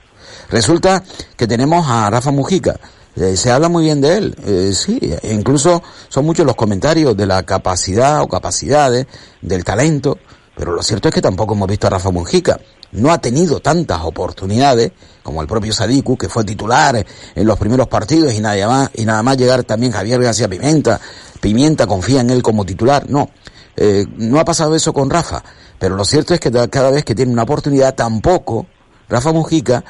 Resulta 0.50 1.04
que 1.36 1.48
tenemos 1.48 1.86
a 1.88 2.10
Rafa 2.10 2.32
Mujica. 2.32 2.80
Eh, 3.16 3.36
se 3.36 3.52
habla 3.52 3.70
muy 3.70 3.86
bien 3.86 4.02
de 4.02 4.18
él, 4.18 4.36
eh, 4.46 4.72
sí, 4.74 4.98
incluso 5.24 5.84
son 6.08 6.26
muchos 6.26 6.46
los 6.46 6.56
comentarios 6.56 7.18
de 7.18 7.26
la 7.26 7.44
capacidad 7.44 8.22
o 8.22 8.28
capacidades, 8.30 9.08
del 9.42 9.66
talento, 9.66 10.18
pero 10.56 10.74
lo 10.74 10.82
cierto 10.84 11.10
es 11.10 11.16
que 11.16 11.22
tampoco 11.22 11.54
hemos 11.54 11.68
visto 11.68 11.88
a 11.88 11.90
Rafa 11.90 12.12
Mujica. 12.12 12.60
No 12.92 13.12
ha 13.12 13.20
tenido 13.20 13.60
tantas 13.60 14.02
oportunidades 14.04 14.92
como 15.24 15.42
el 15.42 15.48
propio 15.48 15.74
Sadiku, 15.74 16.18
que 16.18 16.30
fue 16.30 16.44
titular 16.44 17.06
en 17.36 17.48
los 17.48 17.58
primeros 17.60 17.88
partidos 17.88 18.34
y 18.34 18.42
nada 18.42 18.68
más, 18.68 18.90
y 18.94 19.06
nada 19.06 19.22
más 19.22 19.38
llegar 19.38 19.64
también 19.64 19.92
Javier 19.92 20.22
García 20.22 20.48
Pimenta, 20.48 21.00
Pimienta 21.40 21.88
confía 21.88 22.22
en 22.22 22.30
él 22.30 22.42
como 22.42 22.66
titular. 22.66 23.10
No, 23.10 23.30
eh, 23.78 24.06
no 24.18 24.40
ha 24.40 24.46
pasado 24.46 24.76
eso 24.76 24.92
con 24.92 25.10
Rafa, 25.10 25.44
pero 25.80 25.96
lo 25.96 26.06
cierto 26.06 26.34
es 26.34 26.40
que 26.40 26.52
cada 26.70 26.92
vez 26.92 27.04
que 27.04 27.16
tiene 27.16 27.32
una 27.32 27.44
oportunidad 27.44 27.96
tampoco, 27.96 28.68
Rafa 29.08 29.32
Mujica, 29.32 29.84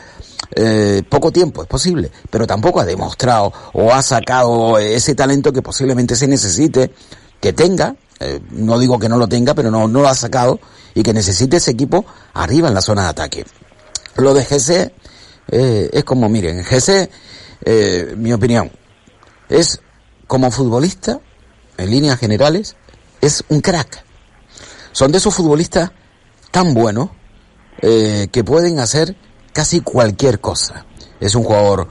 eh, 0.56 1.04
poco 1.10 1.32
tiempo 1.32 1.62
es 1.62 1.68
posible, 1.68 2.12
pero 2.30 2.48
tampoco 2.48 2.80
ha 2.80 2.86
demostrado 2.86 3.52
o 3.74 3.92
ha 3.94 4.02
sacado 4.02 4.78
ese 4.78 5.16
talento 5.16 5.52
que 5.52 5.62
posiblemente 5.62 6.16
se 6.16 6.28
necesite, 6.28 6.92
que 7.42 7.54
tenga, 7.54 7.96
eh, 8.20 8.40
no 8.52 8.80
digo 8.80 9.00
que 9.00 9.10
no 9.10 9.18
lo 9.18 9.28
tenga, 9.28 9.54
pero 9.54 9.72
no, 9.72 9.88
no 9.88 10.02
lo 10.02 10.08
ha 10.08 10.16
sacado 10.16 10.60
y 10.94 11.04
que 11.04 11.14
necesite 11.14 11.58
ese 11.58 11.72
equipo 11.72 12.06
arriba 12.34 12.68
en 12.68 12.74
la 12.74 12.82
zona 12.82 13.04
de 13.04 13.10
ataque. 13.10 13.46
Lo 14.16 14.34
de 14.34 14.44
GC 14.44 14.92
eh, 15.52 15.90
es 15.92 16.04
como, 16.04 16.30
miren, 16.30 16.64
GC, 16.64 17.10
eh, 17.66 18.14
mi 18.18 18.34
opinión, 18.34 18.72
es 19.48 19.82
como 20.28 20.52
futbolista 20.52 21.20
en 21.78 21.90
líneas 21.90 22.20
generales, 22.20 22.76
es 23.22 23.44
un 23.50 23.62
crack. 23.62 24.04
Son 24.92 25.12
de 25.12 25.18
esos 25.18 25.34
futbolistas 25.34 25.92
tan 26.52 26.74
buenos 26.74 27.10
eh, 27.82 28.28
que 28.32 28.44
pueden 28.44 28.80
hacer 28.80 29.16
casi 29.54 29.82
cualquier 29.82 30.40
cosa. 30.40 30.86
Es 31.20 31.36
un 31.36 31.44
jugador 31.44 31.88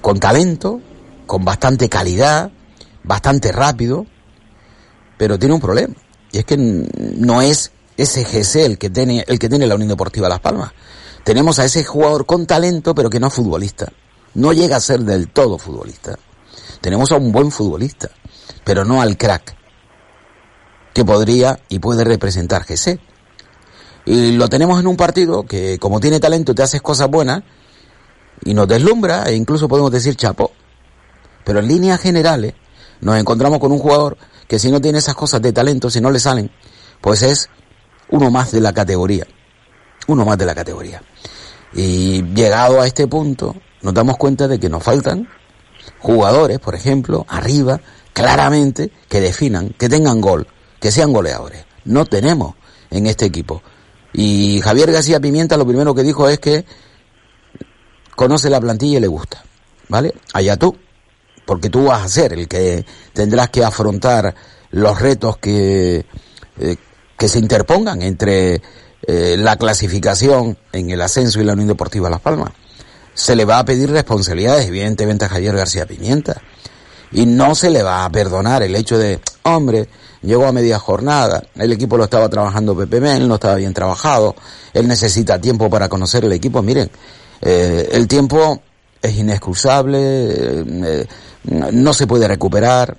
con 0.00 0.20
talento, 0.20 0.80
con 1.26 1.44
bastante 1.44 1.88
calidad, 1.88 2.50
bastante 3.02 3.52
rápido, 3.52 4.06
pero 5.16 5.38
tiene 5.38 5.54
un 5.54 5.60
problema. 5.60 5.94
Y 6.32 6.38
es 6.38 6.44
que 6.44 6.56
no 6.56 7.42
es 7.42 7.72
ese 7.96 8.24
GC 8.24 8.66
el 8.66 8.78
que 8.78 8.90
tiene, 8.90 9.24
el 9.26 9.38
que 9.38 9.48
tiene 9.48 9.66
la 9.66 9.76
Unión 9.76 9.88
Deportiva 9.88 10.28
Las 10.28 10.40
Palmas. 10.40 10.72
Tenemos 11.22 11.58
a 11.58 11.64
ese 11.64 11.84
jugador 11.84 12.26
con 12.26 12.46
talento, 12.46 12.94
pero 12.94 13.08
que 13.08 13.20
no 13.20 13.28
es 13.28 13.34
futbolista. 13.34 13.90
No 14.34 14.52
llega 14.52 14.76
a 14.76 14.80
ser 14.80 15.00
del 15.00 15.28
todo 15.28 15.58
futbolista. 15.58 16.18
Tenemos 16.80 17.12
a 17.12 17.16
un 17.16 17.32
buen 17.32 17.50
futbolista 17.50 18.10
pero 18.64 18.84
no 18.84 19.00
al 19.00 19.16
crack 19.16 19.54
que 20.94 21.04
podría 21.04 21.58
y 21.68 21.80
puede 21.80 22.04
representar 22.04 22.64
GC. 22.64 22.98
Y 24.06 24.32
lo 24.32 24.48
tenemos 24.48 24.80
en 24.80 24.86
un 24.86 24.96
partido 24.96 25.44
que 25.44 25.78
como 25.78 26.00
tiene 26.00 26.20
talento 26.20 26.54
te 26.54 26.62
haces 26.62 26.80
cosas 26.80 27.08
buenas 27.10 27.42
y 28.44 28.54
nos 28.54 28.68
deslumbra 28.68 29.24
e 29.24 29.34
incluso 29.34 29.68
podemos 29.68 29.90
decir 29.90 30.16
chapo. 30.16 30.52
Pero 31.44 31.58
en 31.58 31.68
líneas 31.68 32.00
generales 32.00 32.54
nos 33.00 33.18
encontramos 33.18 33.58
con 33.58 33.72
un 33.72 33.78
jugador 33.78 34.16
que 34.46 34.58
si 34.58 34.70
no 34.70 34.80
tiene 34.80 34.98
esas 34.98 35.14
cosas 35.14 35.42
de 35.42 35.52
talento, 35.52 35.90
si 35.90 36.00
no 36.00 36.10
le 36.10 36.20
salen, 36.20 36.50
pues 37.00 37.22
es 37.22 37.50
uno 38.10 38.30
más 38.30 38.52
de 38.52 38.60
la 38.60 38.72
categoría. 38.72 39.26
Uno 40.06 40.24
más 40.24 40.38
de 40.38 40.46
la 40.46 40.54
categoría. 40.54 41.02
Y 41.72 42.22
llegado 42.34 42.80
a 42.80 42.86
este 42.86 43.06
punto, 43.08 43.56
nos 43.82 43.94
damos 43.94 44.16
cuenta 44.16 44.46
de 44.46 44.60
que 44.60 44.68
nos 44.68 44.82
faltan 44.82 45.28
jugadores, 45.98 46.60
por 46.60 46.74
ejemplo, 46.74 47.26
arriba, 47.28 47.80
claramente 48.12 48.92
que 49.08 49.20
definan, 49.20 49.70
que 49.70 49.88
tengan 49.88 50.20
gol, 50.20 50.46
que 50.80 50.90
sean 50.90 51.12
goleadores. 51.12 51.64
No 51.84 52.04
tenemos 52.04 52.54
en 52.90 53.06
este 53.06 53.26
equipo. 53.26 53.62
Y 54.12 54.60
Javier 54.62 54.92
García 54.92 55.20
Pimienta 55.20 55.56
lo 55.56 55.66
primero 55.66 55.94
que 55.94 56.02
dijo 56.02 56.28
es 56.28 56.38
que 56.38 56.64
conoce 58.14 58.48
la 58.48 58.60
plantilla 58.60 58.98
y 58.98 59.00
le 59.00 59.08
gusta. 59.08 59.44
¿Vale? 59.88 60.14
Allá 60.32 60.56
tú. 60.56 60.76
Porque 61.44 61.68
tú 61.68 61.84
vas 61.84 62.02
a 62.02 62.08
ser 62.08 62.32
el 62.32 62.48
que 62.48 62.86
tendrás 63.12 63.50
que 63.50 63.64
afrontar 63.64 64.34
los 64.70 64.98
retos 64.98 65.36
que, 65.36 66.06
eh, 66.58 66.76
que 67.18 67.28
se 67.28 67.38
interpongan 67.38 68.00
entre 68.02 68.62
eh, 69.06 69.36
la 69.38 69.56
clasificación 69.56 70.56
en 70.72 70.90
el 70.90 71.00
ascenso 71.02 71.40
y 71.40 71.44
la 71.44 71.52
Unión 71.52 71.68
Deportiva 71.68 72.08
Las 72.08 72.20
Palmas. 72.20 72.52
Se 73.12 73.36
le 73.36 73.44
va 73.44 73.58
a 73.58 73.64
pedir 73.64 73.90
responsabilidades, 73.90 74.66
evidentemente, 74.66 75.26
a 75.26 75.28
Javier 75.28 75.54
García 75.54 75.86
Pimienta 75.86 76.40
Y 77.12 77.26
no 77.26 77.54
se 77.54 77.70
le 77.70 77.82
va 77.82 78.04
a 78.04 78.10
perdonar 78.10 78.62
el 78.62 78.74
hecho 78.74 78.98
de, 78.98 79.20
hombre, 79.42 79.88
llegó 80.24 80.46
a 80.46 80.52
media 80.52 80.78
jornada, 80.78 81.42
el 81.54 81.72
equipo 81.72 81.96
lo 81.96 82.04
estaba 82.04 82.28
trabajando 82.28 82.76
Pepe 82.76 83.00
Mel, 83.00 83.28
no 83.28 83.34
estaba 83.34 83.56
bien 83.56 83.74
trabajado, 83.74 84.34
él 84.72 84.88
necesita 84.88 85.40
tiempo 85.40 85.70
para 85.70 85.88
conocer 85.88 86.24
el 86.24 86.32
equipo. 86.32 86.62
Miren, 86.62 86.90
eh, 87.40 87.88
el 87.92 88.08
tiempo 88.08 88.62
es 89.00 89.16
inexcusable, 89.16 89.98
eh, 90.00 91.06
no 91.44 91.92
se 91.92 92.06
puede 92.06 92.26
recuperar, 92.26 92.96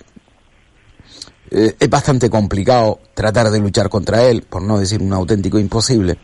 eh, 1.51 1.75
es 1.79 1.89
bastante 1.89 2.29
complicado 2.29 2.99
tratar 3.13 3.49
de 3.49 3.59
luchar 3.59 3.89
contra 3.89 4.23
él, 4.23 4.43
por 4.43 4.61
no 4.61 4.79
decir 4.79 5.01
un 5.01 5.13
auténtico 5.13 5.59
imposible. 5.59 6.17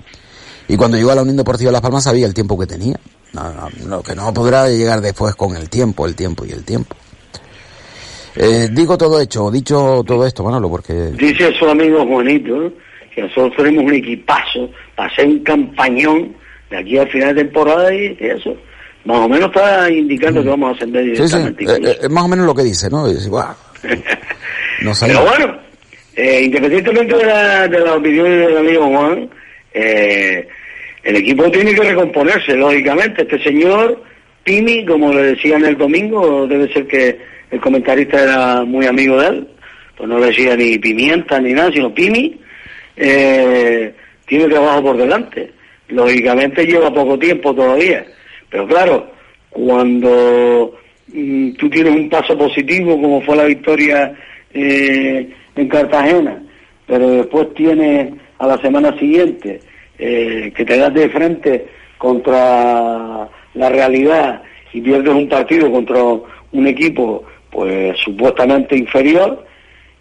Y 0.67 0.77
cuando 0.77 0.97
llegó 0.97 1.11
a 1.11 1.15
la 1.15 1.21
Unión 1.21 1.37
Deportiva 1.37 1.71
Las 1.71 1.81
Palmas 1.81 2.03
sabía 2.03 2.25
el 2.25 2.33
tiempo 2.33 2.57
que 2.57 2.67
tenía. 2.67 2.99
lo 3.85 4.03
que 4.03 4.15
no 4.15 4.33
podrá 4.33 4.67
llegar 4.67 5.01
después 5.01 5.35
con 5.35 5.55
el 5.55 5.69
tiempo, 5.69 6.05
el 6.05 6.15
tiempo 6.15 6.45
y 6.45 6.51
el 6.51 6.63
tiempo. 6.63 6.95
Eh, 8.35 8.69
digo 8.71 8.97
todo 8.97 9.19
hecho, 9.19 9.51
dicho 9.51 10.03
todo 10.05 10.25
esto, 10.25 10.43
Manolo, 10.43 10.69
porque... 10.69 10.93
Dice 10.93 11.53
su 11.53 11.65
amigo 11.67 12.05
Juanito 12.05 12.71
que 13.13 13.21
nosotros 13.21 13.53
tenemos 13.57 13.83
un 13.83 13.93
equipazo 13.93 14.69
para 14.95 15.09
hacer 15.09 15.27
un 15.27 15.39
campañón 15.39 16.33
de 16.69 16.77
aquí 16.77 16.97
al 16.97 17.09
final 17.09 17.35
de 17.35 17.43
temporada 17.43 17.93
y 17.93 18.17
eso. 18.19 18.55
Más 19.03 19.17
o 19.17 19.27
menos 19.27 19.47
está 19.47 19.89
indicando 19.89 20.43
que 20.43 20.49
vamos 20.49 20.71
a 20.71 20.75
ascender 20.75 21.03
directamente. 21.03 21.65
Sí, 21.65 21.73
sí. 21.75 21.97
Eh, 22.03 22.09
más 22.09 22.23
o 22.23 22.27
menos 22.27 22.45
lo 22.45 22.55
que 22.55 22.63
dice, 22.63 22.89
¿no? 22.89 23.05
Pero 23.81 25.25
bueno, 25.25 25.57
eh, 26.15 26.41
independientemente 26.43 27.17
de 27.17 27.25
la, 27.25 27.67
de 27.67 27.79
la 27.79 27.95
opinión 27.95 28.25
del 28.25 28.57
amigo 28.57 28.87
Juan, 28.87 29.29
eh, 29.73 30.47
el 31.03 31.15
equipo 31.15 31.49
tiene 31.49 31.73
que 31.73 31.81
recomponerse, 31.81 32.55
lógicamente. 32.55 33.23
Este 33.23 33.41
señor, 33.43 34.03
Pimi, 34.43 34.85
como 34.85 35.13
le 35.13 35.33
decían 35.33 35.65
el 35.65 35.77
domingo, 35.77 36.47
debe 36.47 36.71
ser 36.71 36.87
que 36.87 37.19
el 37.51 37.59
comentarista 37.59 38.23
era 38.23 38.63
muy 38.63 38.85
amigo 38.85 39.19
de 39.19 39.27
él, 39.27 39.47
pues 39.97 40.09
no 40.09 40.17
le 40.17 40.27
decía 40.27 40.55
ni 40.55 40.79
pimienta 40.79 41.39
ni 41.39 41.53
nada, 41.53 41.71
sino 41.71 41.93
Pimi, 41.93 42.39
eh, 42.95 43.93
tiene 44.25 44.47
trabajo 44.47 44.81
por 44.81 44.97
delante. 44.97 45.51
Lógicamente 45.89 46.65
lleva 46.65 46.93
poco 46.93 47.19
tiempo 47.19 47.53
todavía, 47.53 48.05
pero 48.49 48.65
claro, 48.67 49.11
cuando 49.49 50.77
mm, 51.13 51.51
tú 51.53 51.69
tienes 51.69 51.93
un 51.93 52.09
paso 52.09 52.37
positivo 52.37 52.99
como 52.99 53.21
fue 53.21 53.35
la 53.35 53.43
victoria 53.43 54.13
eh, 54.53 55.29
en 55.55 55.67
Cartagena, 55.67 56.41
pero 56.87 57.09
después 57.09 57.53
tienes 57.53 58.13
a 58.39 58.47
la 58.47 58.57
semana 58.61 58.97
siguiente 58.97 59.59
eh, 59.99 60.53
que 60.55 60.65
te 60.65 60.77
das 60.77 60.93
de 60.93 61.09
frente 61.09 61.67
contra 61.97 63.27
la 63.53 63.69
realidad 63.69 64.41
y 64.73 64.79
pierdes 64.79 65.13
un 65.13 65.27
partido 65.27 65.69
contra 65.69 66.01
un 66.01 66.67
equipo 66.67 67.25
pues 67.51 67.97
supuestamente 67.99 68.77
inferior 68.77 69.45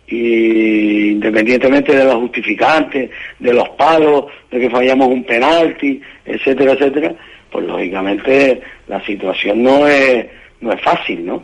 y 0.07 1.11
independientemente 1.11 1.95
de 1.95 2.05
los 2.05 2.17
justificantes, 2.17 3.11
de 3.39 3.53
los 3.53 3.69
palos, 3.71 4.27
de 4.51 4.61
que 4.61 4.71
fallamos 4.71 5.09
un 5.09 5.25
penalti, 5.25 6.01
etcétera, 6.25 6.73
etcétera, 6.73 7.15
pues 7.51 7.67
lógicamente 7.67 8.61
la 8.89 9.05
situación 9.05 9.63
no 9.63 9.87
es, 9.87 10.27
no 10.61 10.73
es 10.73 10.81
fácil, 10.81 11.25
¿no? 11.27 11.43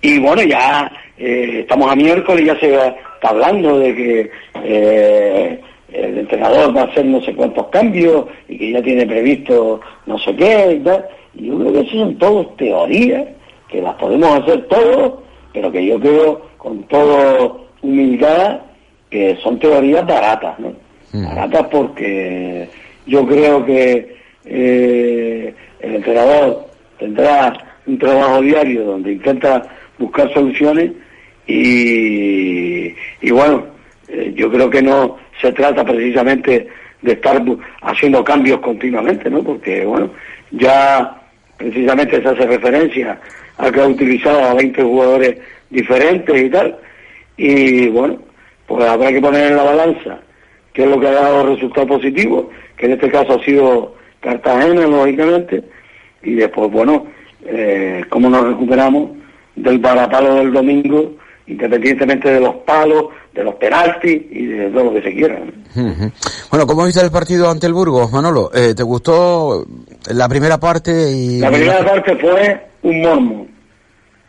Y 0.00 0.18
bueno, 0.18 0.42
ya 0.42 0.90
eh, 1.18 1.60
estamos 1.60 1.90
a 1.90 1.96
miércoles, 1.96 2.44
ya 2.44 2.58
se 2.60 2.74
está 2.74 3.28
hablando 3.28 3.78
de 3.78 3.94
que 3.94 4.30
eh, 4.62 5.60
el 5.92 6.18
entrenador 6.18 6.76
va 6.76 6.82
a 6.82 6.84
hacer 6.84 7.04
no 7.06 7.20
sé 7.22 7.34
cuántos 7.34 7.68
cambios 7.68 8.26
y 8.48 8.58
que 8.58 8.72
ya 8.72 8.82
tiene 8.82 9.06
previsto 9.06 9.80
no 10.06 10.18
sé 10.18 10.34
qué 10.36 10.78
y 10.78 10.84
tal. 10.84 11.06
Y 11.34 11.46
yo 11.48 11.58
creo 11.58 11.72
que 11.72 11.80
eso 11.80 11.90
son 11.92 12.18
todos 12.18 12.56
teorías, 12.56 13.26
que 13.68 13.82
las 13.82 13.94
podemos 13.94 14.40
hacer 14.40 14.66
todos, 14.68 15.14
pero 15.56 15.72
que 15.72 15.86
yo 15.86 15.98
creo 15.98 16.42
con 16.58 16.82
todo 16.82 17.68
humildad 17.80 18.60
que 19.08 19.38
son 19.42 19.58
teorías 19.58 20.06
baratas, 20.06 20.58
¿no? 20.58 20.74
Mm. 21.14 21.24
Baratas 21.24 21.66
porque 21.70 22.68
yo 23.06 23.26
creo 23.26 23.64
que 23.64 24.16
eh, 24.44 25.54
el 25.80 25.94
entrenador 25.94 26.66
tendrá 26.98 27.54
un 27.86 27.98
trabajo 27.98 28.42
diario 28.42 28.84
donde 28.84 29.12
intenta 29.12 29.62
buscar 29.98 30.30
soluciones 30.34 30.92
y, 31.46 32.94
y 33.22 33.30
bueno, 33.30 33.64
eh, 34.08 34.34
yo 34.36 34.52
creo 34.52 34.68
que 34.68 34.82
no 34.82 35.16
se 35.40 35.52
trata 35.52 35.86
precisamente 35.86 36.68
de 37.00 37.12
estar 37.12 37.42
haciendo 37.80 38.22
cambios 38.22 38.60
continuamente, 38.60 39.30
¿no? 39.30 39.42
Porque 39.42 39.86
bueno, 39.86 40.10
ya 40.50 41.18
precisamente 41.56 42.20
se 42.20 42.28
hace 42.28 42.46
referencia 42.46 43.18
a 43.58 43.70
que 43.70 43.80
ha 43.80 43.86
utilizado 43.86 44.40
a 44.40 44.54
20 44.54 44.82
jugadores 44.82 45.36
diferentes 45.70 46.42
y 46.42 46.50
tal. 46.50 46.78
Y 47.36 47.88
bueno, 47.88 48.18
pues 48.66 48.84
habrá 48.84 49.10
que 49.10 49.20
poner 49.20 49.50
en 49.50 49.56
la 49.56 49.62
balanza 49.62 50.20
qué 50.72 50.84
es 50.84 50.88
lo 50.90 51.00
que 51.00 51.08
ha 51.08 51.12
dado 51.12 51.54
resultado 51.54 51.86
positivo, 51.86 52.50
que 52.76 52.86
en 52.86 52.92
este 52.92 53.10
caso 53.10 53.34
ha 53.34 53.44
sido 53.44 53.94
Cartagena, 54.20 54.86
lógicamente, 54.86 55.62
y 56.22 56.34
después, 56.34 56.70
bueno, 56.70 57.06
eh, 57.44 58.04
cómo 58.08 58.28
nos 58.28 58.44
recuperamos 58.44 59.10
del 59.54 59.80
parapalo 59.80 60.34
del 60.34 60.52
domingo, 60.52 61.12
independientemente 61.46 62.30
de 62.30 62.40
los 62.40 62.56
palos, 62.56 63.06
de 63.32 63.44
los 63.44 63.54
penaltis 63.54 64.22
y 64.30 64.46
de 64.46 64.70
todo 64.70 64.84
lo 64.84 64.94
que 64.94 65.02
se 65.02 65.14
quiera. 65.14 65.40
Bueno, 66.50 66.66
¿cómo 66.66 66.84
viste 66.84 67.00
el 67.00 67.10
partido 67.10 67.50
ante 67.50 67.66
el 67.66 67.74
Burgos, 67.74 68.10
Manolo? 68.10 68.50
Eh, 68.52 68.74
¿Te 68.74 68.82
gustó 68.82 69.64
la 70.10 70.28
primera 70.28 70.58
parte? 70.58 71.12
y 71.12 71.38
La 71.38 71.50
primera 71.50 71.84
parte 71.84 72.16
fue 72.16 72.65
un 72.82 73.00
mormo, 73.00 73.46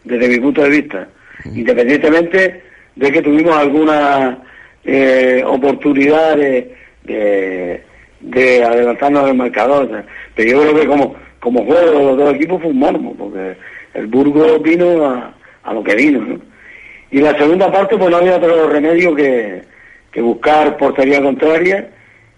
desde 0.04 0.28
mi 0.28 0.40
punto 0.40 0.64
de 0.64 0.70
vista, 0.70 1.08
independientemente 1.46 2.64
de 2.96 3.12
que 3.12 3.22
tuvimos 3.22 3.56
algunas 3.56 4.38
eh, 4.84 5.44
oportunidades 5.46 6.66
de, 7.04 7.84
de 8.22 8.64
adelantarnos 8.64 9.26
del 9.26 9.36
marcador. 9.36 10.06
Pero 10.36 10.50
yo 10.50 10.62
creo 10.62 10.82
que 10.82 10.88
como, 10.88 11.16
como 11.40 11.66
juego 11.66 12.00
de 12.00 12.06
los 12.06 12.18
dos 12.18 12.34
equipos 12.34 12.62
fue 12.62 12.72
un 12.72 12.80
mormo, 12.80 13.16
porque 13.18 13.56
el 13.94 14.08
Burgos 14.08 14.62
vino 14.62 15.06
a, 15.06 15.34
a 15.64 15.74
lo 15.74 15.84
que 15.84 15.96
vino, 15.96 16.22
¿no? 16.22 16.40
Y 17.10 17.20
la 17.20 17.38
segunda 17.38 17.72
parte, 17.72 17.98
pues 17.98 18.10
no 18.10 18.18
había 18.18 18.36
otro 18.36 18.70
remedio 18.70 19.16
que, 19.16 19.62
que 20.12 20.22
buscar 20.22 20.76
portería 20.78 21.22
contraria 21.22 21.90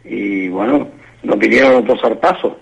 y 0.04 0.48
bueno, 0.50 0.88
nos 1.24 1.38
pidieron 1.38 1.74
los 1.74 1.86
dos 1.86 2.02
zarpazos. 2.02 2.54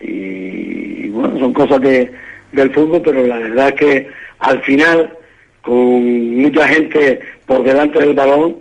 Y, 0.00 1.08
bueno, 1.10 1.38
son 1.38 1.52
cosas 1.52 1.80
de, 1.80 2.10
del 2.52 2.72
fútbol, 2.72 3.02
pero 3.02 3.26
la 3.26 3.38
verdad 3.38 3.68
es 3.68 3.74
que 3.74 4.08
al 4.38 4.62
final, 4.62 5.16
con 5.62 6.36
mucha 6.36 6.68
gente 6.68 7.20
por 7.46 7.62
delante 7.62 7.98
del 7.98 8.14
balón, 8.14 8.56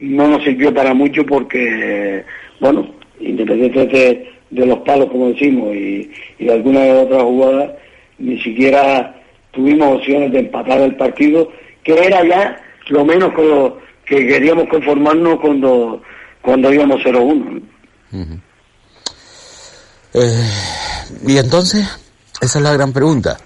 no 0.00 0.28
nos 0.28 0.42
sirvió 0.44 0.72
para 0.72 0.94
mucho 0.94 1.24
porque, 1.24 2.24
bueno, 2.60 2.94
independientemente 3.20 4.30
de, 4.50 4.66
los 4.66 4.78
palos, 4.80 5.10
como 5.10 5.30
decimos, 5.30 5.74
y, 5.74 6.10
y 6.38 6.44
de 6.44 6.52
algunas 6.52 6.88
otras 7.04 7.22
jugadas, 7.22 7.70
ni 8.18 8.40
siquiera 8.40 9.14
tuvimos 9.50 9.96
opciones 9.96 10.32
de 10.32 10.40
empatar 10.40 10.80
el 10.80 10.96
partido 10.96 11.50
que 11.82 11.92
era 11.92 12.24
ya 12.26 12.60
lo 12.88 13.04
menos 13.04 13.32
con 13.32 13.48
lo 13.48 13.78
que 14.04 14.26
queríamos 14.26 14.68
conformarnos 14.68 15.40
cuando, 15.40 16.02
cuando 16.42 16.72
íbamos 16.72 17.00
0-1. 17.02 17.62
Eh, 20.14 20.50
y 21.26 21.38
entonces, 21.38 21.86
esa 22.40 22.58
es 22.58 22.64
la 22.64 22.72
gran 22.72 22.92
pregunta. 22.92 23.36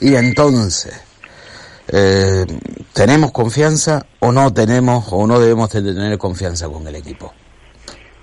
Y 0.00 0.14
entonces, 0.14 1.04
eh, 1.88 2.44
¿tenemos 2.92 3.32
confianza 3.32 4.04
o 4.20 4.32
no 4.32 4.52
tenemos 4.52 5.12
o 5.12 5.26
no 5.26 5.38
debemos 5.38 5.70
tener 5.70 6.18
confianza 6.18 6.68
con 6.68 6.86
el 6.86 6.96
equipo? 6.96 7.32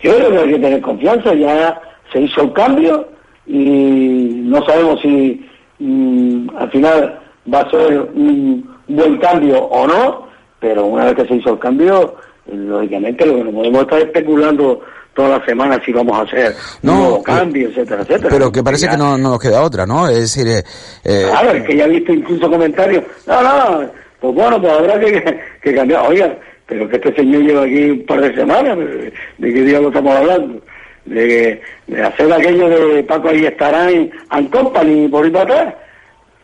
Yo 0.02 0.16
creo 0.16 0.32
que 0.32 0.38
hay 0.38 0.50
que 0.52 0.60
tener 0.60 0.82
confianza, 0.82 1.34
ya 1.34 1.82
se 2.12 2.22
hizo 2.22 2.42
el 2.42 2.54
cambio 2.54 3.08
y 3.46 4.42
no 4.46 4.64
sabemos 4.66 5.02
si 5.02 5.46
mm, 5.80 6.50
al 6.58 6.72
final 6.72 7.20
va 7.54 7.62
a 7.62 7.70
ser 7.70 8.02
un, 8.14 8.70
buen 8.88 9.18
cambio 9.18 9.64
o 9.66 9.88
no, 9.88 10.28
pero 10.60 10.86
una 10.86 11.06
vez 11.06 11.16
que 11.16 11.28
se 11.28 11.36
hizo 11.36 11.52
el 11.52 11.60
cambio, 11.60 12.16
lógicamente 12.52 13.26
lo 13.26 13.36
que 13.36 13.44
no 13.44 13.52
podemos 13.52 13.82
estar 13.82 14.02
especulando 14.02 14.82
todas 15.14 15.40
las 15.40 15.46
semanas 15.46 15.80
si 15.86 15.92
vamos 15.92 16.18
a 16.18 16.24
hacer 16.24 16.56
un 16.84 16.96
nuevo 16.96 17.24
cambio, 17.24 17.70
etcétera, 17.70 18.02
etcétera. 18.02 18.30
Pero 18.30 18.52
que 18.52 18.64
parece 18.64 18.88
que 18.88 18.98
no, 18.98 19.18
no, 19.18 19.30
nos 19.32 19.40
queda 19.40 19.62
otra, 19.62 19.86
¿no? 19.86 20.08
Es 20.08 20.20
decir... 20.20 20.48
Eh, 20.48 20.64
eh, 21.04 21.28
claro, 21.30 21.52
es 21.52 21.64
que 21.64 21.76
ya 21.76 21.86
he 21.86 21.90
visto 21.90 22.14
incluso 22.14 22.50
comentarios, 22.50 23.04
no, 23.28 23.42
no, 23.42 23.92
pues 24.20 24.36
bueno, 24.36 24.62
pues 24.62 24.74
habrá 24.74 25.00
que, 25.00 25.40
que 25.62 25.76
cambiar. 25.76 26.08
Oiga, 26.08 26.36
pero 26.66 26.88
que 26.88 26.98
este 26.98 27.16
señor 27.16 27.42
lleva 27.42 27.64
aquí 27.64 27.90
un 27.90 28.06
par 28.06 28.22
de 28.22 28.36
semanas, 28.36 28.78
¿de 28.78 29.54
qué 29.54 29.62
día 29.62 29.80
lo 29.80 29.88
estamos 29.90 30.16
hablando? 30.16 30.62
De, 31.06 31.62
de 31.88 32.04
hacer 32.04 32.32
aquello 32.32 32.70
de 32.70 33.04
Paco 33.04 33.30
ahí 33.30 33.46
estará 33.46 33.90
en, 33.90 34.12
en 34.32 34.48
Company 34.50 35.08
por 35.08 35.26
ir 35.26 35.32
para 35.32 35.44
atrás 35.44 35.74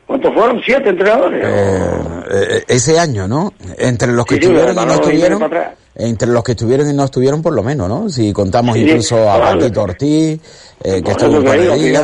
¿Cuántos 0.06 0.34
fueron? 0.34 0.62
¿Siete 0.64 0.90
entrenadores? 0.90 1.44
Eh, 1.44 2.26
eh, 2.32 2.64
ese 2.68 3.00
año, 3.00 3.28
¿no? 3.28 3.54
Entre 3.78 4.12
los 4.12 4.26
que 4.26 4.36
estuvieron 4.36 4.74
y 4.74 4.86
no 4.86 4.94
estuvieron. 4.94 5.52
Entre 5.96 6.28
los 6.28 6.44
que 6.44 6.52
estuvieron 6.52 6.90
y 6.90 6.94
no 6.94 7.06
estuvieron 7.06 7.42
por 7.42 7.54
lo 7.54 7.64
menos, 7.64 7.88
¿no? 7.88 8.10
Si 8.10 8.34
contamos 8.34 8.76
incluso 8.76 9.30
a 9.30 9.40
Paquito 9.40 9.82
Ortiz, 9.82 10.40
eh, 10.84 11.02
que 11.02 11.12
estuvo 11.12 11.38
un 11.38 11.44
par 11.46 11.58
de 11.58 11.76
días. 11.76 12.04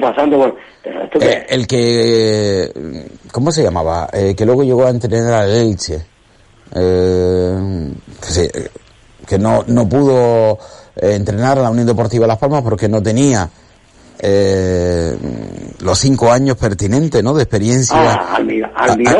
pasando 0.00 0.38
por... 0.38 0.56
Eh, 1.20 1.46
el 1.48 1.66
que, 1.66 2.70
¿cómo 3.32 3.50
se 3.50 3.62
llamaba? 3.62 4.08
Eh, 4.12 4.34
que 4.36 4.46
luego 4.46 4.62
llegó 4.62 4.86
a 4.86 4.90
entrenar 4.90 5.34
al 5.34 5.50
Elche. 5.50 6.00
Eh, 6.74 7.90
que, 8.34 8.70
que 9.26 9.38
no, 9.38 9.64
no 9.66 9.88
pudo 9.88 10.58
entrenar 10.96 11.58
a 11.58 11.62
la 11.62 11.70
Unión 11.70 11.86
Deportiva 11.86 12.26
Las 12.26 12.38
Palmas 12.38 12.62
porque 12.62 12.88
no 12.88 13.02
tenía 13.02 13.48
eh, 14.24 15.16
los 15.80 15.98
cinco 15.98 16.30
años 16.30 16.56
pertinentes, 16.56 17.22
¿no? 17.24 17.34
De 17.34 17.42
experiencia. 17.42 17.96
Ah, 17.96 18.36
Almirón, 18.36 18.70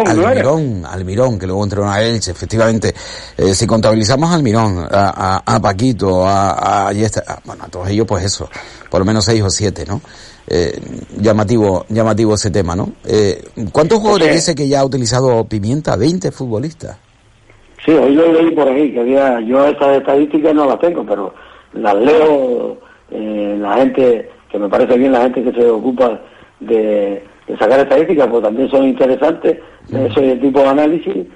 Almirón, 0.06 0.86
Almirón, 0.86 1.38
que 1.40 1.46
luego 1.46 1.64
entrenó 1.64 1.90
a 1.90 2.00
Elche, 2.00 2.30
efectivamente. 2.30 2.94
Eh, 3.36 3.52
si 3.52 3.66
contabilizamos 3.66 4.30
a 4.30 4.34
Almirón, 4.34 4.86
a, 4.88 5.42
a, 5.44 5.60
Paquito, 5.60 6.24
a, 6.24 6.88
a, 6.88 6.92
bueno, 7.44 7.64
a 7.64 7.68
todos 7.68 7.88
ellos, 7.88 8.06
pues 8.06 8.24
eso, 8.24 8.48
por 8.88 9.00
lo 9.00 9.04
menos 9.04 9.24
seis 9.24 9.42
o 9.42 9.50
siete, 9.50 9.84
¿no? 9.86 10.00
Eh, 10.46 10.72
llamativo, 11.18 11.84
llamativo 11.88 12.34
ese 12.34 12.50
tema, 12.50 12.76
¿no? 12.76 12.92
Eh, 13.04 13.42
¿Cuántos 13.72 13.98
jugadores 13.98 14.32
dice 14.32 14.54
que 14.54 14.68
ya 14.68 14.80
ha 14.80 14.84
utilizado 14.84 15.44
Pimienta? 15.44 15.96
¿20 15.96 16.30
futbolistas? 16.30 16.96
Sí, 17.84 17.90
hoy 17.90 18.14
lo 18.14 18.32
leí 18.32 18.50
por 18.52 18.68
ahí, 18.68 18.92
que 18.92 19.00
había, 19.00 19.40
yo 19.40 19.66
esas 19.66 19.98
estadísticas 19.98 20.54
no 20.54 20.66
las 20.66 20.78
tengo, 20.78 21.04
pero 21.04 21.34
las 21.72 21.94
leo, 21.96 22.78
eh, 23.10 23.56
la 23.58 23.76
gente 23.78 24.30
que 24.52 24.58
me 24.58 24.68
parece 24.68 24.98
bien 24.98 25.12
la 25.12 25.22
gente 25.22 25.42
que 25.42 25.52
se 25.52 25.66
ocupa 25.68 26.20
de, 26.60 27.24
sacar 27.58 27.80
estadísticas, 27.80 28.28
pues 28.28 28.42
también 28.42 28.70
son 28.70 28.84
interesantes 28.86 29.58
ese 29.90 30.36
tipo 30.36 30.60
de 30.60 30.68
análisis. 30.68 31.26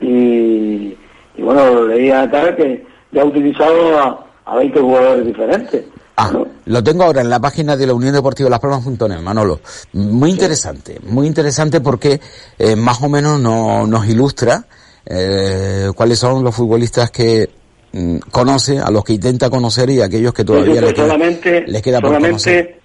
Y, 0.00 0.96
bueno, 1.38 1.84
leía 1.84 2.28
tal 2.30 2.56
que 2.56 2.84
ya 3.12 3.22
ha 3.22 3.26
utilizado 3.26 3.98
a, 3.98 4.26
a 4.46 4.56
20 4.56 4.80
jugadores 4.80 5.26
diferentes. 5.26 5.84
Ah, 6.16 6.30
lo 6.66 6.82
tengo 6.82 7.04
ahora 7.04 7.20
en 7.20 7.30
la 7.30 7.40
página 7.40 7.76
de 7.76 7.86
la 7.86 7.94
Unión 7.94 8.12
Deportiva 8.12 8.50
Las 8.50 8.60
Palmas.net, 8.60 9.20
Manolo. 9.20 9.60
Muy 9.92 10.30
interesante, 10.30 10.98
muy 11.04 11.26
interesante 11.26 11.80
porque 11.80 12.20
eh, 12.58 12.76
más 12.76 13.02
o 13.02 13.08
menos 13.08 13.40
no, 13.40 13.86
nos 13.86 14.06
ilustra 14.06 14.64
eh, 15.06 15.90
cuáles 15.94 16.18
son 16.18 16.44
los 16.44 16.54
futbolistas 16.54 17.10
que 17.10 17.48
Mm, 17.92 18.18
conoce, 18.30 18.78
a 18.78 18.90
los 18.90 19.04
que 19.04 19.12
intenta 19.12 19.50
conocer 19.50 19.90
y 19.90 20.00
a 20.00 20.06
aquellos 20.06 20.32
que 20.32 20.44
todavía 20.44 20.80
le 20.80 20.94
queda, 20.94 21.06
solamente, 21.08 21.64
les 21.66 21.82
queda 21.82 22.00
solamente 22.00 22.82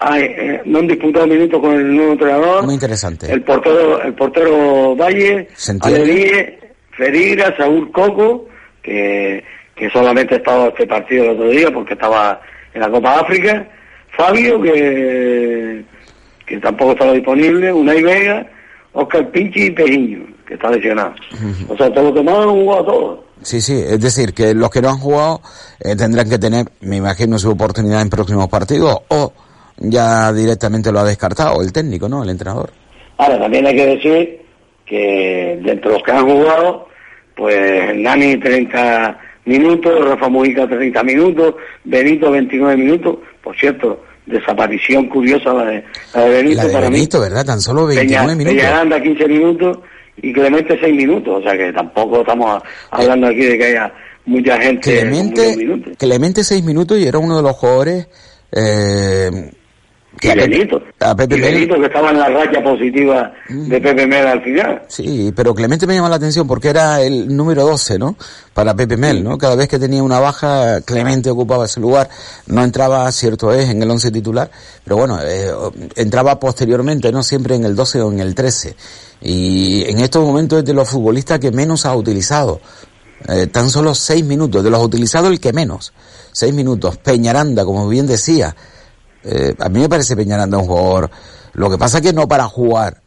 hay, 0.00 0.22
eh, 0.22 0.62
no 0.64 0.78
han 0.78 0.86
disputado 0.86 1.26
minutos 1.26 1.60
con 1.60 1.74
el 1.74 1.94
nuevo 1.94 2.12
entrenador. 2.12 2.64
Muy 2.64 2.74
interesante. 2.74 3.30
El 3.32 3.42
portero, 3.42 4.00
el 4.02 4.14
portero 4.14 4.94
Valle, 4.94 5.48
Alegría, 5.80 6.54
Ferira, 6.92 7.56
Saúl 7.56 7.90
Coco, 7.90 8.46
que, 8.82 9.42
que 9.74 9.90
solamente 9.90 10.34
ha 10.34 10.38
estado 10.38 10.68
este 10.68 10.86
partido 10.86 11.24
el 11.24 11.30
otro 11.30 11.48
día 11.50 11.70
porque 11.72 11.94
estaba 11.94 12.40
en 12.74 12.80
la 12.80 12.90
Copa 12.90 13.20
África. 13.20 13.66
Fabio, 14.16 14.60
que, 14.62 15.84
que 16.46 16.58
tampoco 16.58 16.92
estaba 16.92 17.12
disponible. 17.12 17.72
Unai 17.72 18.02
Vega, 18.02 18.46
Oscar 18.92 19.28
Pinchi 19.30 19.66
y 19.66 19.70
Pejiño, 19.70 20.26
que 20.48 20.54
está 20.54 20.70
lesionado. 20.70 21.14
O 21.68 21.76
sea, 21.76 21.92
todos 21.92 22.06
los 22.06 22.14
demás 22.14 22.38
han 22.38 22.50
jugado 22.50 22.84
todos. 22.84 23.18
Sí, 23.42 23.60
sí, 23.60 23.74
es 23.74 24.00
decir, 24.00 24.32
que 24.32 24.54
los 24.54 24.70
que 24.70 24.80
no 24.80 24.88
han 24.88 24.98
jugado 24.98 25.42
eh, 25.78 25.94
tendrán 25.94 26.28
que 26.28 26.38
tener, 26.38 26.66
me 26.80 26.96
imagino, 26.96 27.38
su 27.38 27.50
oportunidad 27.50 28.00
en 28.00 28.08
próximos 28.08 28.48
partidos 28.48 28.98
o 29.08 29.32
ya 29.76 30.32
directamente 30.32 30.90
lo 30.90 31.00
ha 31.00 31.04
descartado 31.04 31.60
el 31.62 31.72
técnico, 31.72 32.08
¿no? 32.08 32.24
El 32.24 32.30
entrenador. 32.30 32.70
Ahora, 33.18 33.38
también 33.38 33.66
hay 33.66 33.76
que 33.76 33.86
decir 33.86 34.42
que 34.86 35.60
dentro 35.62 35.90
de 35.90 35.96
los 35.98 36.02
que 36.02 36.12
han 36.12 36.26
jugado, 36.26 36.88
pues 37.36 37.96
Nani 37.96 38.38
30 38.38 39.20
minutos, 39.44 40.04
Rafa 40.04 40.28
Mujica 40.28 40.66
30 40.66 41.02
minutos, 41.04 41.54
Benito 41.84 42.30
29 42.30 42.76
minutos, 42.76 43.18
por 43.42 43.56
cierto, 43.56 44.02
desaparición 44.26 45.08
curiosa 45.08 45.52
la 45.52 45.64
de, 45.66 45.84
Benito 46.14 46.62
la 46.62 46.68
de 46.68 46.80
Benito, 46.80 47.20
¿verdad? 47.20 47.44
Tan 47.44 47.60
solo 47.60 47.86
29 47.86 48.34
minutos. 48.34 48.64
anda 48.64 49.00
15 49.00 49.28
minutos 49.28 49.78
y 50.22 50.32
Clemente 50.32 50.78
seis 50.80 50.94
minutos, 50.94 51.40
o 51.40 51.42
sea 51.42 51.56
que 51.56 51.72
tampoco 51.72 52.20
estamos 52.20 52.62
hablando 52.90 53.28
aquí 53.28 53.44
de 53.44 53.58
que 53.58 53.64
haya 53.64 53.92
mucha 54.26 54.60
gente. 54.60 55.00
Clemente, 55.00 55.96
Clemente 55.96 56.44
seis 56.44 56.64
minutos 56.64 56.98
y 56.98 57.06
era 57.06 57.18
uno 57.18 57.36
de 57.36 57.42
los 57.42 57.52
jugadores 57.56 58.08
eh, 58.52 59.50
que 60.20 60.34
Benito. 60.34 60.82
A 61.00 61.14
Pepe 61.14 61.40
Benito 61.40 61.76
que 61.76 61.86
estaba 61.86 62.10
en 62.10 62.18
la 62.18 62.28
raya 62.28 62.62
positiva 62.62 63.32
de 63.48 63.78
mm. 63.78 63.82
Pepe 63.82 64.06
Mel 64.06 64.26
al 64.26 64.42
final. 64.42 64.82
Sí, 64.88 65.32
pero 65.34 65.54
Clemente 65.54 65.86
me 65.86 65.94
llama 65.94 66.08
la 66.08 66.16
atención 66.16 66.46
porque 66.46 66.68
era 66.68 67.00
el 67.02 67.34
número 67.34 67.64
12, 67.64 67.98
¿no? 67.98 68.16
Para 68.54 68.74
Pepe 68.74 68.96
Mel, 68.96 69.22
¿no? 69.22 69.38
Cada 69.38 69.54
vez 69.54 69.68
que 69.68 69.78
tenía 69.78 70.02
una 70.02 70.20
baja, 70.20 70.80
Clemente 70.82 71.30
ocupaba 71.30 71.66
ese 71.66 71.80
lugar. 71.80 72.08
No 72.46 72.62
entraba, 72.64 73.10
cierto 73.12 73.52
es, 73.52 73.68
en 73.68 73.82
el 73.82 73.90
11 73.90 74.10
titular, 74.10 74.50
pero 74.84 74.96
bueno, 74.96 75.18
eh, 75.22 75.50
entraba 75.96 76.38
posteriormente, 76.38 77.12
¿no? 77.12 77.22
Siempre 77.22 77.54
en 77.54 77.64
el 77.64 77.76
12 77.76 78.00
o 78.02 78.12
en 78.12 78.20
el 78.20 78.34
13. 78.34 78.74
Y 79.20 79.84
en 79.88 80.00
estos 80.00 80.24
momentos 80.24 80.60
es 80.60 80.64
de 80.64 80.74
los 80.74 80.88
futbolistas 80.88 81.38
que 81.38 81.50
menos 81.50 81.86
ha 81.86 81.94
utilizado. 81.94 82.60
Eh, 83.26 83.48
tan 83.48 83.68
solo 83.68 83.94
seis 83.94 84.24
minutos, 84.24 84.62
de 84.62 84.70
los 84.70 84.82
utilizados 84.82 85.30
el 85.30 85.40
que 85.40 85.52
menos. 85.52 85.92
Seis 86.32 86.54
minutos. 86.54 86.98
Peñaranda, 86.98 87.64
como 87.64 87.88
bien 87.88 88.06
decía. 88.06 88.54
Eh, 89.30 89.54
a 89.58 89.68
mí 89.68 89.80
me 89.80 89.88
parece 89.88 90.16
Peñaranda 90.16 90.58
un 90.58 90.66
jugador. 90.66 91.10
Lo 91.54 91.70
que 91.70 91.78
pasa 91.78 92.00
que 92.00 92.12
no 92.12 92.26
para 92.26 92.44
jugar 92.48 93.02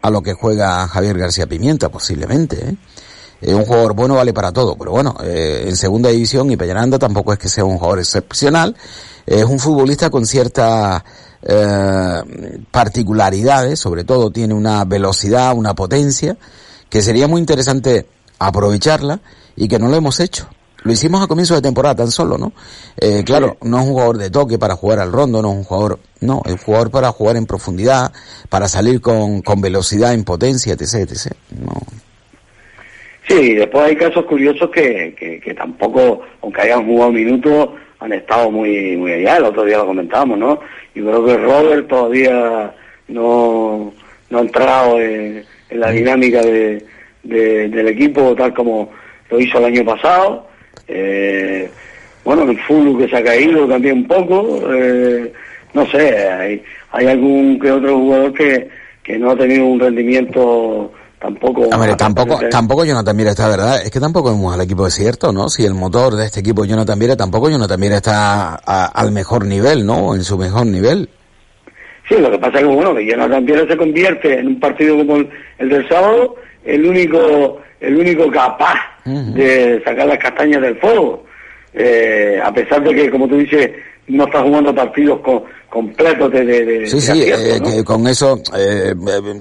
a 0.00 0.10
lo 0.10 0.22
que 0.22 0.32
juega 0.32 0.86
Javier 0.88 1.18
García 1.18 1.46
Pimienta, 1.46 1.88
posiblemente. 1.90 2.70
¿eh? 2.70 2.76
un 3.54 3.64
jugador 3.64 3.94
bueno 3.94 4.14
vale 4.14 4.32
para 4.32 4.52
todo, 4.52 4.76
pero 4.76 4.90
bueno, 4.90 5.16
eh, 5.22 5.64
en 5.66 5.76
segunda 5.76 6.10
división 6.10 6.50
y 6.50 6.56
Peñaranda 6.56 6.98
tampoco 6.98 7.32
es 7.32 7.38
que 7.38 7.48
sea 7.48 7.64
un 7.64 7.78
jugador 7.78 8.00
excepcional. 8.00 8.76
Es 9.26 9.44
un 9.44 9.58
futbolista 9.58 10.10
con 10.10 10.26
ciertas 10.26 11.02
eh, 11.42 12.22
particularidades, 12.70 13.78
sobre 13.78 14.04
todo 14.04 14.30
tiene 14.30 14.54
una 14.54 14.84
velocidad, 14.84 15.54
una 15.54 15.74
potencia, 15.74 16.36
que 16.88 17.02
sería 17.02 17.28
muy 17.28 17.40
interesante 17.40 18.08
aprovecharla 18.38 19.20
y 19.54 19.68
que 19.68 19.78
no 19.78 19.88
lo 19.88 19.96
hemos 19.96 20.18
hecho. 20.20 20.48
Lo 20.84 20.92
hicimos 20.92 21.22
a 21.22 21.26
comienzo 21.26 21.54
de 21.54 21.62
temporada 21.62 21.96
tan 21.96 22.10
solo, 22.10 22.38
¿no? 22.38 22.52
Eh, 23.00 23.22
claro, 23.24 23.56
no 23.62 23.78
es 23.78 23.86
un 23.86 23.90
jugador 23.90 24.18
de 24.18 24.30
toque 24.30 24.58
para 24.58 24.76
jugar 24.76 25.00
al 25.00 25.12
rondo, 25.12 25.42
no 25.42 25.50
es 25.50 25.56
un 25.56 25.64
jugador, 25.64 25.98
no, 26.20 26.42
es 26.44 26.52
un 26.52 26.58
jugador 26.58 26.90
para 26.90 27.10
jugar 27.10 27.36
en 27.36 27.46
profundidad, 27.46 28.12
para 28.48 28.68
salir 28.68 29.00
con, 29.00 29.42
con 29.42 29.60
velocidad, 29.60 30.14
en 30.14 30.24
potencia, 30.24 30.74
etc, 30.74 31.10
etc. 31.10 31.32
No. 31.60 31.72
Sí, 33.26 33.54
después 33.54 33.84
hay 33.84 33.96
casos 33.96 34.24
curiosos 34.24 34.70
que, 34.70 35.14
que, 35.18 35.40
que 35.40 35.54
tampoco, 35.54 36.22
aunque 36.42 36.62
hayan 36.62 36.86
jugado 36.86 37.12
minutos, 37.12 37.70
han 38.00 38.12
estado 38.12 38.50
muy 38.50 38.96
muy 38.96 39.12
allá, 39.12 39.36
el 39.38 39.44
otro 39.44 39.64
día 39.64 39.78
lo 39.78 39.86
comentábamos, 39.86 40.38
¿no? 40.38 40.60
Y 40.94 41.00
creo 41.00 41.24
que 41.24 41.36
Robert 41.36 41.88
todavía 41.88 42.74
no, 43.08 43.92
no 44.30 44.38
ha 44.38 44.40
entrado 44.40 45.00
en, 45.00 45.44
la 45.70 45.90
dinámica 45.90 46.40
de, 46.40 46.82
del 47.22 47.88
equipo 47.88 48.34
tal 48.34 48.54
como 48.54 48.90
lo 49.30 49.40
hizo 49.40 49.58
el 49.58 49.66
año 49.66 49.84
pasado. 49.84 50.46
Eh, 50.88 51.70
bueno, 52.24 52.50
el 52.50 52.58
Fulu 52.60 52.98
que 52.98 53.08
se 53.08 53.16
ha 53.16 53.24
caído 53.24 53.66
también 53.68 53.98
un 53.98 54.08
poco, 54.08 54.60
eh, 54.74 55.32
no 55.74 55.86
sé, 55.86 56.28
hay, 56.28 56.62
hay 56.92 57.06
algún 57.06 57.58
que 57.58 57.70
otro 57.70 57.96
jugador 57.98 58.32
que, 58.32 58.68
que 59.02 59.18
no 59.18 59.30
ha 59.30 59.36
tenido 59.36 59.66
un 59.66 59.80
rendimiento 59.80 60.92
tampoco 61.18 61.62
Hombre, 61.62 61.96
tampoco 61.96 62.38
tampoco 62.50 62.84
Jonathan 62.84 63.16
Mira 63.16 63.30
está 63.30 63.48
verdad 63.48 63.82
es 63.82 63.90
que 63.90 64.00
tampoco 64.00 64.30
vemos 64.30 64.54
al 64.54 64.60
equipo 64.60 64.84
desierto 64.84 65.32
no 65.32 65.48
si 65.48 65.64
el 65.64 65.74
motor 65.74 66.14
de 66.14 66.26
este 66.26 66.40
equipo 66.40 66.64
Jonathan 66.64 66.98
Mira 66.98 67.16
tampoco 67.16 67.50
Jonathan 67.50 67.80
Mira 67.80 67.96
está 67.96 68.54
al 68.54 69.12
mejor 69.12 69.44
nivel 69.46 69.84
no 69.84 70.14
en 70.14 70.22
su 70.22 70.38
mejor 70.38 70.66
nivel. 70.66 71.08
Sí 72.08 72.16
lo 72.18 72.30
que 72.30 72.38
pasa 72.38 72.58
es 72.58 72.64
que 72.64 72.70
bueno 72.70 72.94
que 72.94 73.06
Jonathan 73.06 73.44
Mira 73.44 73.66
se 73.66 73.76
convierte 73.76 74.38
en 74.38 74.46
un 74.46 74.60
partido 74.60 74.96
como 74.98 75.16
el, 75.16 75.68
del 75.68 75.88
sábado 75.88 76.36
el 76.64 76.86
único 76.86 77.60
el 77.80 77.96
único 77.96 78.30
capaz 78.30 78.78
de 79.04 79.80
sacar 79.84 80.06
las 80.06 80.18
castañas 80.18 80.60
del 80.60 80.76
fuego. 80.78 81.24
Eh, 81.72 82.40
a 82.42 82.52
pesar 82.52 82.82
de 82.82 82.94
que 82.94 83.10
como 83.10 83.28
tú 83.28 83.36
dices 83.36 83.70
no 84.08 84.24
está 84.24 84.42
jugando 84.42 84.74
partidos 84.74 85.20
con, 85.20 85.44
completos 85.68 86.32
de, 86.32 86.44
de, 86.44 86.86
sí 86.86 86.98
sí 87.00 87.24
eh, 87.24 87.84
con 87.84 88.06
eso 88.08 88.40
eh, 88.56 88.94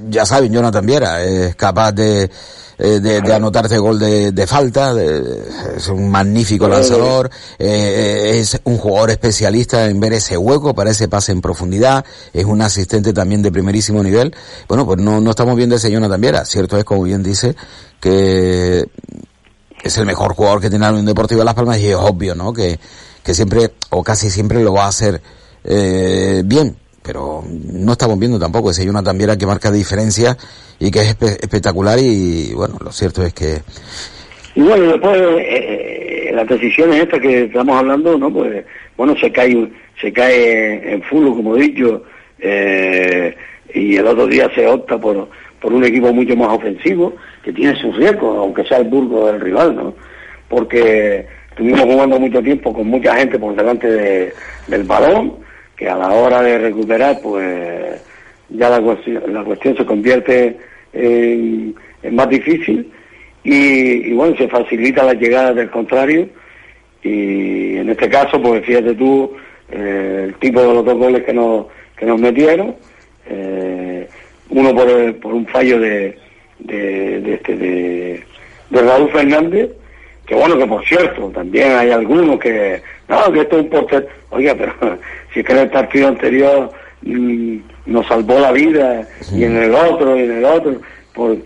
ya 0.10 0.26
saben 0.26 0.52
Jonathan 0.52 0.86
Viera 0.86 1.24
es 1.24 1.56
capaz 1.56 1.94
de 1.94 2.30
eh, 2.78 3.00
de, 3.00 3.22
de, 3.22 3.34
anotarse 3.34 3.78
gol 3.78 4.00
de, 4.00 4.32
de 4.32 4.48
falta, 4.48 4.94
es 5.02 5.88
un 5.88 6.10
magnífico 6.10 6.68
lanzador, 6.68 7.30
es 7.58 8.60
un 8.64 8.78
jugador 8.78 9.12
especialista 9.12 9.86
en 9.86 10.00
ver 10.00 10.14
ese 10.14 10.38
hueco 10.38 10.74
para 10.74 10.92
ese 10.92 11.08
pase 11.08 11.32
en 11.32 11.42
profundidad, 11.42 12.06
es 12.34 12.46
un 12.46 12.62
asistente 12.62 13.14
también 13.14 13.42
de 13.42 13.52
primerísimo 13.52 14.04
nivel. 14.04 14.36
Bueno, 14.68 14.86
pues 14.86 15.00
no, 15.00 15.20
no 15.22 15.30
estamos 15.32 15.56
viendo 15.56 15.76
ese 15.76 15.92
Jonathan 15.92 16.22
Viera, 16.22 16.46
cierto 16.46 16.78
es, 16.78 16.84
como 16.84 17.04
bien 17.04 17.24
dice, 17.24 17.56
que 18.00 18.88
es 19.84 19.98
el 19.98 20.06
mejor 20.06 20.34
jugador 20.34 20.62
que 20.62 20.70
tiene 20.70 20.86
la 20.86 20.92
Unión 20.92 21.06
Deportiva 21.06 21.40
de 21.40 21.46
Las 21.46 21.54
Palmas 21.54 21.80
y 21.80 21.88
es 21.88 21.96
obvio, 21.96 22.36
¿no? 22.36 22.54
Que, 22.54 22.80
que 23.24 23.34
siempre 23.34 23.74
o 23.90 24.04
casi 24.04 24.30
siempre 24.30 24.64
lo 24.64 24.74
va 24.74 24.86
a 24.86 24.90
hacer 24.90 25.22
eh, 25.64 26.44
bien, 26.46 26.78
pero 27.08 27.42
no 27.74 27.94
estamos 27.94 28.20
viendo 28.20 28.38
tampoco 28.38 28.72
ese 28.72 28.88
una 28.90 29.02
Tambiera 29.02 29.38
que 29.38 29.46
marca 29.46 29.72
diferencia 29.72 30.36
y 30.78 30.92
que 30.92 31.00
es 31.00 31.08
espectacular 31.42 31.98
y 31.98 32.54
bueno, 32.54 32.76
lo 32.84 32.92
cierto 32.92 33.24
es 33.24 33.34
que 33.34 33.62
Y 34.56 34.62
bueno, 34.62 34.92
después 34.92 35.18
eh, 35.40 36.32
las 36.34 36.48
decisiones 36.48 37.04
estas 37.04 37.22
que 37.22 37.46
estamos 37.46 37.80
hablando, 37.80 38.18
¿no? 38.18 38.32
Pues 38.32 38.66
bueno, 38.98 39.16
se 39.20 39.32
cae 39.32 39.70
se 40.02 40.12
cae 40.12 40.94
en 40.94 41.02
fútbol, 41.04 41.38
como 41.38 41.56
he 41.56 41.62
dicho, 41.62 42.04
eh, 42.40 43.36
y 43.74 43.96
el 43.96 44.06
otro 44.06 44.28
día 44.28 44.50
se 44.54 44.68
opta 44.68 45.00
por, 45.00 45.30
por 45.60 45.74
un 45.74 45.84
equipo 45.86 46.14
mucho 46.14 46.36
más 46.36 46.50
ofensivo, 46.50 47.16
que 47.44 47.54
tiene 47.54 47.80
sus 47.80 47.96
riesgos, 47.96 48.38
aunque 48.38 48.64
sea 48.66 48.78
el 48.78 48.90
burgo 48.90 49.28
del 49.28 49.42
rival, 49.42 49.76
¿no? 49.76 49.96
Porque 50.50 51.26
estuvimos 51.50 51.82
jugando 51.82 52.20
mucho 52.20 52.44
tiempo 52.44 52.74
con 52.74 52.88
mucha 52.88 53.16
gente 53.16 53.40
por 53.40 53.56
delante 53.56 54.34
del 54.68 54.84
balón, 54.84 55.47
que 55.78 55.88
a 55.88 55.96
la 55.96 56.10
hora 56.10 56.42
de 56.42 56.58
recuperar, 56.58 57.20
pues 57.22 58.02
ya 58.50 58.70
la 58.70 58.82
cuestión, 58.82 59.24
la 59.32 59.44
cuestión 59.44 59.78
se 59.78 59.86
convierte 59.86 60.58
en, 60.92 61.76
más 62.12 62.30
difícil 62.30 62.92
y, 63.44 64.12
bueno, 64.14 64.36
se 64.36 64.48
facilita 64.48 65.04
la 65.04 65.14
llegada 65.14 65.54
del 65.54 65.70
contrario 65.70 66.28
y 67.04 67.78
en 67.78 67.90
este 67.90 68.10
caso, 68.10 68.42
pues 68.42 68.66
fíjate 68.66 68.96
tú, 68.96 69.32
eh, 69.72 70.26
el 70.28 70.34
tipo 70.36 70.60
de 70.60 70.74
los 70.74 70.84
dos 70.84 70.98
goles 70.98 71.24
que 71.24 71.34
nos, 71.34 71.68
que 71.96 72.06
nos 72.06 72.20
metieron, 72.20 72.76
eh, 73.30 74.08
uno 74.50 74.74
por, 74.74 75.16
por 75.20 75.34
un 75.34 75.46
fallo 75.48 75.80
de, 75.80 76.18
de, 76.60 77.34
este, 77.34 77.56
de, 77.56 78.24
Raúl 78.72 79.10
Fernández, 79.12 79.70
que 80.28 80.36
bueno, 80.36 80.58
que 80.58 80.68
por 80.68 80.86
cierto, 80.86 81.32
también 81.34 81.72
hay 81.72 81.90
algunos 81.90 82.38
que, 82.38 82.82
no, 83.08 83.32
que 83.32 83.40
esto 83.40 83.58
es 83.58 83.64
un 83.64 83.70
portero, 83.70 84.08
oiga, 84.30 84.54
pero 84.56 84.74
si 85.34 85.40
es 85.40 85.46
que 85.46 85.54
en 85.54 85.60
el 85.60 85.70
partido 85.70 86.10
anterior 86.10 86.70
mm, 87.02 87.58
nos 87.86 88.06
salvó 88.08 88.38
la 88.38 88.52
vida, 88.52 89.08
y 89.34 89.46
en 89.46 89.56
el 89.56 89.74
otro, 89.74 90.18
y 90.18 90.24
en 90.24 90.38
el 90.40 90.46
otro, 90.46 90.82
pues 91.14 91.40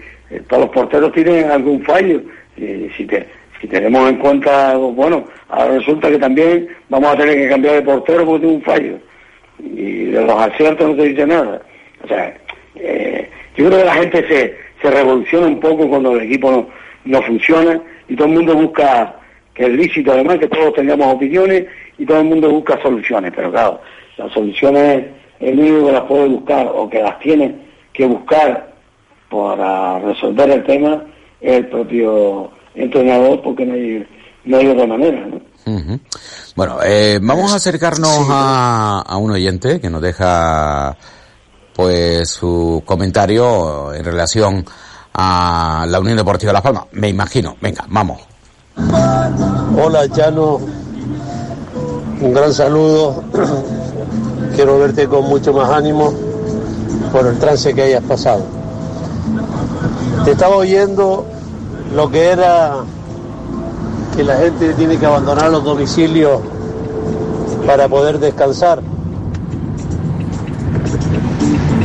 todos 0.47 0.63
los 0.63 0.71
porteros 0.71 1.11
tienen 1.13 1.51
algún 1.51 1.83
fallo, 1.83 2.21
y 2.57 2.89
si, 2.97 3.05
te, 3.05 3.27
si 3.61 3.67
tenemos 3.67 4.09
en 4.09 4.17
cuenta, 4.17 4.75
bueno, 4.75 5.25
ahora 5.49 5.75
resulta 5.75 6.09
que 6.09 6.17
también 6.17 6.67
vamos 6.89 7.13
a 7.13 7.17
tener 7.17 7.35
que 7.35 7.49
cambiar 7.49 7.75
de 7.75 7.81
portero 7.83 8.25
porque 8.25 8.39
tiene 8.39 8.55
un 8.55 8.63
fallo, 8.63 8.97
y 9.59 10.05
de 10.05 10.25
los 10.25 10.41
aciertos 10.41 10.89
no 10.89 10.95
se 10.95 11.09
dice 11.09 11.27
nada, 11.27 11.61
o 12.03 12.07
sea, 12.07 12.35
eh, 12.77 13.29
yo 13.55 13.67
creo 13.67 13.77
que 13.77 13.85
la 13.85 13.93
gente 13.93 14.27
se, 14.27 14.55
se 14.81 14.89
revoluciona 14.89 15.45
un 15.45 15.59
poco 15.59 15.87
cuando 15.87 16.15
el 16.15 16.23
equipo 16.23 16.49
no, 16.49 16.81
no 17.05 17.21
funciona 17.21 17.81
y 18.07 18.15
todo 18.15 18.27
el 18.27 18.33
mundo 18.33 18.55
busca, 18.55 19.15
que 19.53 19.65
es 19.65 19.71
lícito 19.71 20.11
además, 20.11 20.39
que 20.39 20.47
todos 20.47 20.73
tengamos 20.73 21.15
opiniones 21.15 21.65
y 21.97 22.05
todo 22.05 22.19
el 22.19 22.25
mundo 22.25 22.49
busca 22.49 22.81
soluciones, 22.81 23.31
pero 23.35 23.51
claro, 23.51 23.81
las 24.17 24.31
soluciones 24.31 25.05
el 25.41 25.59
único 25.59 25.87
que 25.87 25.91
las 25.91 26.03
puede 26.03 26.27
buscar 26.27 26.67
o 26.73 26.89
que 26.89 27.01
las 27.01 27.19
tiene 27.19 27.55
que 27.91 28.05
buscar 28.05 28.73
para 29.29 29.99
resolver 29.99 30.49
el 30.51 30.63
tema 30.63 31.03
es 31.39 31.57
el 31.57 31.67
propio 31.67 32.51
entrenador 32.75 33.41
porque 33.41 33.65
no 33.65 33.73
hay, 33.73 34.07
no 34.45 34.57
hay 34.57 34.67
otra 34.67 34.85
manera. 34.85 35.27
Bueno, 36.55 36.79
eh, 36.83 37.19
vamos 37.21 37.51
a 37.53 37.55
acercarnos 37.55 38.27
a, 38.29 39.03
a 39.05 39.17
un 39.17 39.31
oyente 39.31 39.79
que 39.79 39.89
nos 39.89 40.01
deja 40.01 40.95
pues 41.73 42.29
su 42.29 42.83
comentario 42.85 43.93
en 43.93 44.03
relación 44.03 44.65
a 44.65 44.90
la 45.13 45.97
Unión 45.99 46.17
Deportiva 46.17 46.53
Las 46.53 46.61
Palmas. 46.61 46.85
Me 46.93 47.09
imagino. 47.09 47.55
Venga, 47.61 47.85
vamos. 47.89 48.19
Hola, 49.81 50.07
Chano. 50.09 50.59
Un 52.21 52.33
gran 52.33 52.53
saludo. 52.53 53.23
Quiero 54.55 54.79
verte 54.79 55.07
con 55.07 55.25
mucho 55.25 55.53
más 55.53 55.69
ánimo 55.69 56.13
por 57.11 57.25
el 57.27 57.37
trance 57.39 57.73
que 57.73 57.83
hayas 57.83 58.03
pasado. 58.03 58.43
Te 60.25 60.31
estaba 60.31 60.55
oyendo 60.55 61.25
lo 61.95 62.09
que 62.09 62.29
era 62.29 62.75
que 64.15 64.23
la 64.23 64.37
gente 64.37 64.73
tiene 64.73 64.97
que 64.97 65.05
abandonar 65.05 65.49
los 65.49 65.63
domicilios 65.63 66.41
para 67.65 67.87
poder 67.87 68.19
descansar. 68.19 68.81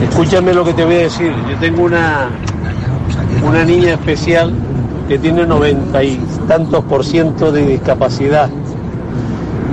Escúchame 0.02 0.52
lo 0.52 0.64
que 0.64 0.74
te 0.74 0.84
voy 0.84 0.94
a 0.96 0.98
decir. 0.98 1.32
Yo 1.48 1.58
tengo 1.58 1.84
una, 1.84 2.30
una 3.46 3.64
niña 3.64 3.92
especial 3.92 4.52
que 5.08 5.18
tiene 5.18 5.46
noventa 5.46 6.02
y 6.02 6.20
tantos 6.48 6.84
por 6.84 7.04
ciento 7.04 7.52
de 7.52 7.64
discapacidad. 7.64 8.50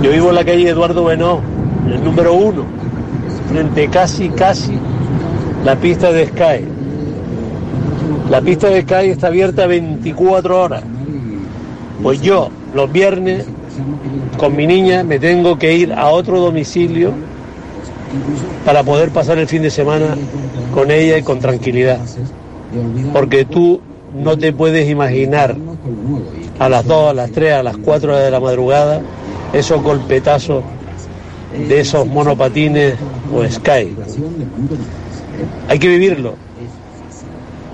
Yo 0.00 0.12
vivo 0.12 0.28
en 0.28 0.36
la 0.36 0.44
calle 0.44 0.68
Eduardo 0.68 1.04
Benó, 1.04 1.40
el 1.90 2.04
número 2.04 2.34
uno, 2.34 2.64
frente 3.50 3.88
casi, 3.88 4.28
casi 4.28 4.78
la 5.64 5.74
pista 5.76 6.12
de 6.12 6.26
Sky. 6.26 6.64
La 8.30 8.40
pista 8.40 8.68
de 8.68 8.82
Sky 8.82 9.10
está 9.10 9.26
abierta 9.26 9.66
24 9.66 10.62
horas. 10.62 10.84
Pues 12.02 12.20
yo, 12.20 12.50
los 12.74 12.92
viernes, 12.92 13.44
con 14.36 14.54
mi 14.54 14.66
niña, 14.66 15.02
me 15.02 15.18
tengo 15.18 15.58
que 15.58 15.74
ir 15.74 15.92
a 15.92 16.08
otro 16.08 16.38
domicilio 16.38 17.12
para 18.64 18.84
poder 18.84 19.10
pasar 19.10 19.38
el 19.38 19.48
fin 19.48 19.62
de 19.62 19.70
semana 19.70 20.16
con 20.72 20.90
ella 20.90 21.18
y 21.18 21.22
con 21.22 21.40
tranquilidad. 21.40 21.98
Porque 23.12 23.44
tú 23.44 23.80
no 24.14 24.36
te 24.38 24.52
puedes 24.52 24.88
imaginar 24.88 25.56
a 26.58 26.68
las 26.68 26.86
2, 26.86 27.10
a 27.10 27.14
las 27.14 27.30
3, 27.32 27.52
a 27.54 27.62
las 27.62 27.76
4 27.76 28.16
de 28.16 28.30
la 28.30 28.40
madrugada 28.40 29.00
esos 29.52 29.82
golpetazos 29.82 30.64
de 31.68 31.80
esos 31.80 32.06
monopatines 32.06 32.94
o 33.32 33.44
sky. 33.48 33.94
Hay 35.68 35.78
que 35.78 35.88
vivirlo. 35.88 36.34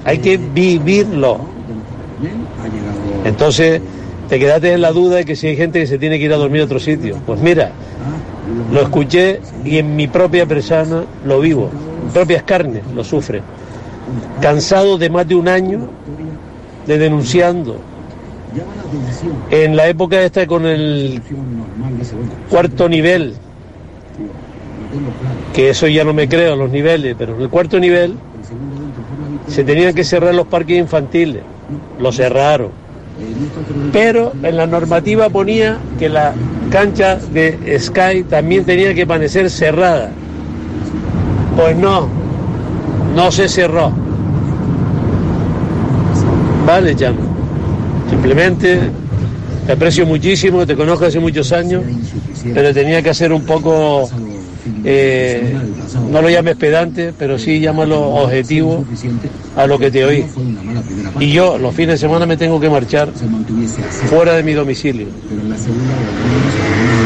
Hay 0.04 0.18
que 0.18 0.36
vivirlo. 0.36 1.40
Entonces, 3.24 3.80
te 4.28 4.38
quedaste 4.38 4.72
en 4.74 4.80
la 4.82 4.92
duda 4.92 5.16
de 5.16 5.24
que 5.24 5.34
si 5.34 5.48
hay 5.48 5.56
gente 5.56 5.80
que 5.80 5.86
se 5.86 5.98
tiene 5.98 6.18
que 6.18 6.26
ir 6.26 6.32
a 6.32 6.36
dormir 6.36 6.60
a 6.62 6.64
otro 6.64 6.78
sitio. 6.78 7.16
Pues 7.26 7.40
mira, 7.40 7.72
lo 8.72 8.82
escuché 8.82 9.40
y 9.64 9.78
en 9.78 9.96
mi 9.96 10.06
propia 10.08 10.46
persona 10.46 11.04
lo 11.24 11.40
vivo, 11.40 11.70
en 12.04 12.12
propias 12.12 12.42
carnes 12.42 12.82
lo 12.94 13.02
sufre. 13.02 13.42
Cansado 14.40 14.98
de 14.98 15.10
más 15.10 15.26
de 15.28 15.34
un 15.34 15.48
año 15.48 15.88
de 16.86 16.98
denunciando. 16.98 17.76
En 19.50 19.76
la 19.76 19.88
época 19.88 20.20
esta 20.22 20.46
con 20.46 20.66
el 20.66 21.22
cuarto 22.48 22.88
nivel, 22.88 23.34
que 25.54 25.70
eso 25.70 25.86
ya 25.86 26.04
no 26.04 26.12
me 26.12 26.28
creo, 26.28 26.56
los 26.56 26.70
niveles, 26.70 27.14
pero 27.16 27.36
en 27.36 27.42
el 27.42 27.48
cuarto 27.48 27.78
nivel 27.78 28.14
se 29.46 29.62
tenían 29.64 29.94
que 29.94 30.04
cerrar 30.04 30.34
los 30.34 30.46
parques 30.46 30.78
infantiles, 30.78 31.42
lo 32.00 32.12
cerraron. 32.12 32.70
Pero 33.92 34.32
en 34.42 34.56
la 34.56 34.66
normativa 34.66 35.28
ponía 35.28 35.78
que 35.98 36.08
la 36.08 36.32
cancha 36.70 37.16
de 37.16 37.78
Sky 37.78 38.24
también 38.24 38.64
tenía 38.64 38.94
que 38.94 39.06
permanecer 39.06 39.50
cerrada. 39.50 40.10
Pues 41.56 41.76
no, 41.76 42.08
no 43.14 43.30
se 43.30 43.48
cerró. 43.48 43.92
Vale, 46.66 46.94
Jan. 46.98 47.16
Simplemente 48.08 48.80
te 49.66 49.72
aprecio 49.72 50.06
muchísimo, 50.06 50.66
te 50.66 50.76
conozco 50.76 51.06
hace 51.06 51.20
muchos 51.20 51.52
años, 51.52 51.82
pero 52.52 52.74
tenía 52.74 53.02
que 53.02 53.10
hacer 53.10 53.32
un 53.32 53.44
poco 53.44 54.08
eh, 54.84 55.54
no 56.10 56.22
lo 56.22 56.28
llames 56.28 56.56
pedante, 56.56 57.12
pero 57.16 57.38
sí 57.38 57.60
llámalo 57.60 58.00
objetivo 58.00 58.84
a 59.56 59.66
lo 59.66 59.78
que 59.78 59.90
te 59.90 60.04
oí. 60.04 60.24
Y 61.18 61.32
yo 61.32 61.58
los 61.58 61.74
fines 61.74 61.94
de 61.94 62.06
semana 62.06 62.26
me 62.26 62.36
tengo 62.36 62.60
que 62.60 62.70
marchar 62.70 63.10
fuera 64.08 64.34
de 64.34 64.42
mi 64.42 64.52
domicilio. 64.52 65.08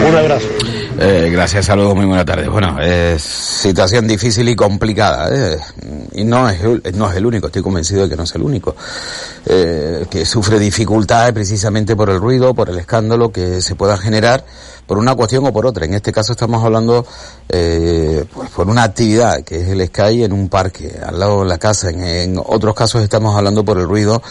Un 0.08 0.14
abrazo. 0.14 0.48
Eh, 0.96 1.28
gracias, 1.32 1.66
saludos, 1.66 1.96
muy 1.96 2.06
buena 2.06 2.24
tarde. 2.24 2.48
Bueno, 2.48 2.80
es 2.80 3.20
situación 3.20 4.06
difícil 4.06 4.48
y 4.48 4.54
complicada. 4.54 5.28
Eh, 5.32 5.58
y 6.12 6.24
no 6.24 6.48
es, 6.48 6.60
no 6.94 7.10
es 7.10 7.16
el 7.16 7.26
único, 7.26 7.48
estoy 7.48 7.62
convencido 7.62 8.02
de 8.04 8.08
que 8.08 8.16
no 8.16 8.22
es 8.22 8.34
el 8.34 8.42
único. 8.42 8.76
Eh, 9.46 10.06
que 10.08 10.24
sufre 10.24 10.58
dificultades 10.58 11.32
precisamente 11.32 11.96
por 11.96 12.10
el 12.10 12.20
ruido, 12.20 12.54
por 12.54 12.70
el 12.70 12.78
escándalo 12.78 13.32
que 13.32 13.60
se 13.60 13.74
pueda 13.74 13.96
generar 13.96 14.44
por 14.86 14.98
una 14.98 15.14
cuestión 15.16 15.44
o 15.46 15.52
por 15.52 15.66
otra. 15.66 15.84
En 15.84 15.94
este 15.94 16.12
caso 16.12 16.32
estamos 16.32 16.64
hablando 16.64 17.04
eh, 17.48 18.24
pues 18.32 18.50
por 18.50 18.68
una 18.68 18.84
actividad 18.84 19.42
que 19.42 19.62
es 19.62 19.68
el 19.68 19.84
Sky 19.86 20.24
en 20.24 20.32
un 20.32 20.48
parque 20.48 20.96
al 21.04 21.18
lado 21.18 21.40
de 21.40 21.48
la 21.48 21.58
casa. 21.58 21.90
en 21.90 22.38
otros 22.38 22.74
casos 22.74 23.02
estamos 23.02 23.36
hablando 23.36 23.64
por 23.64 23.78
el 23.78 23.88
ruido 23.88 24.22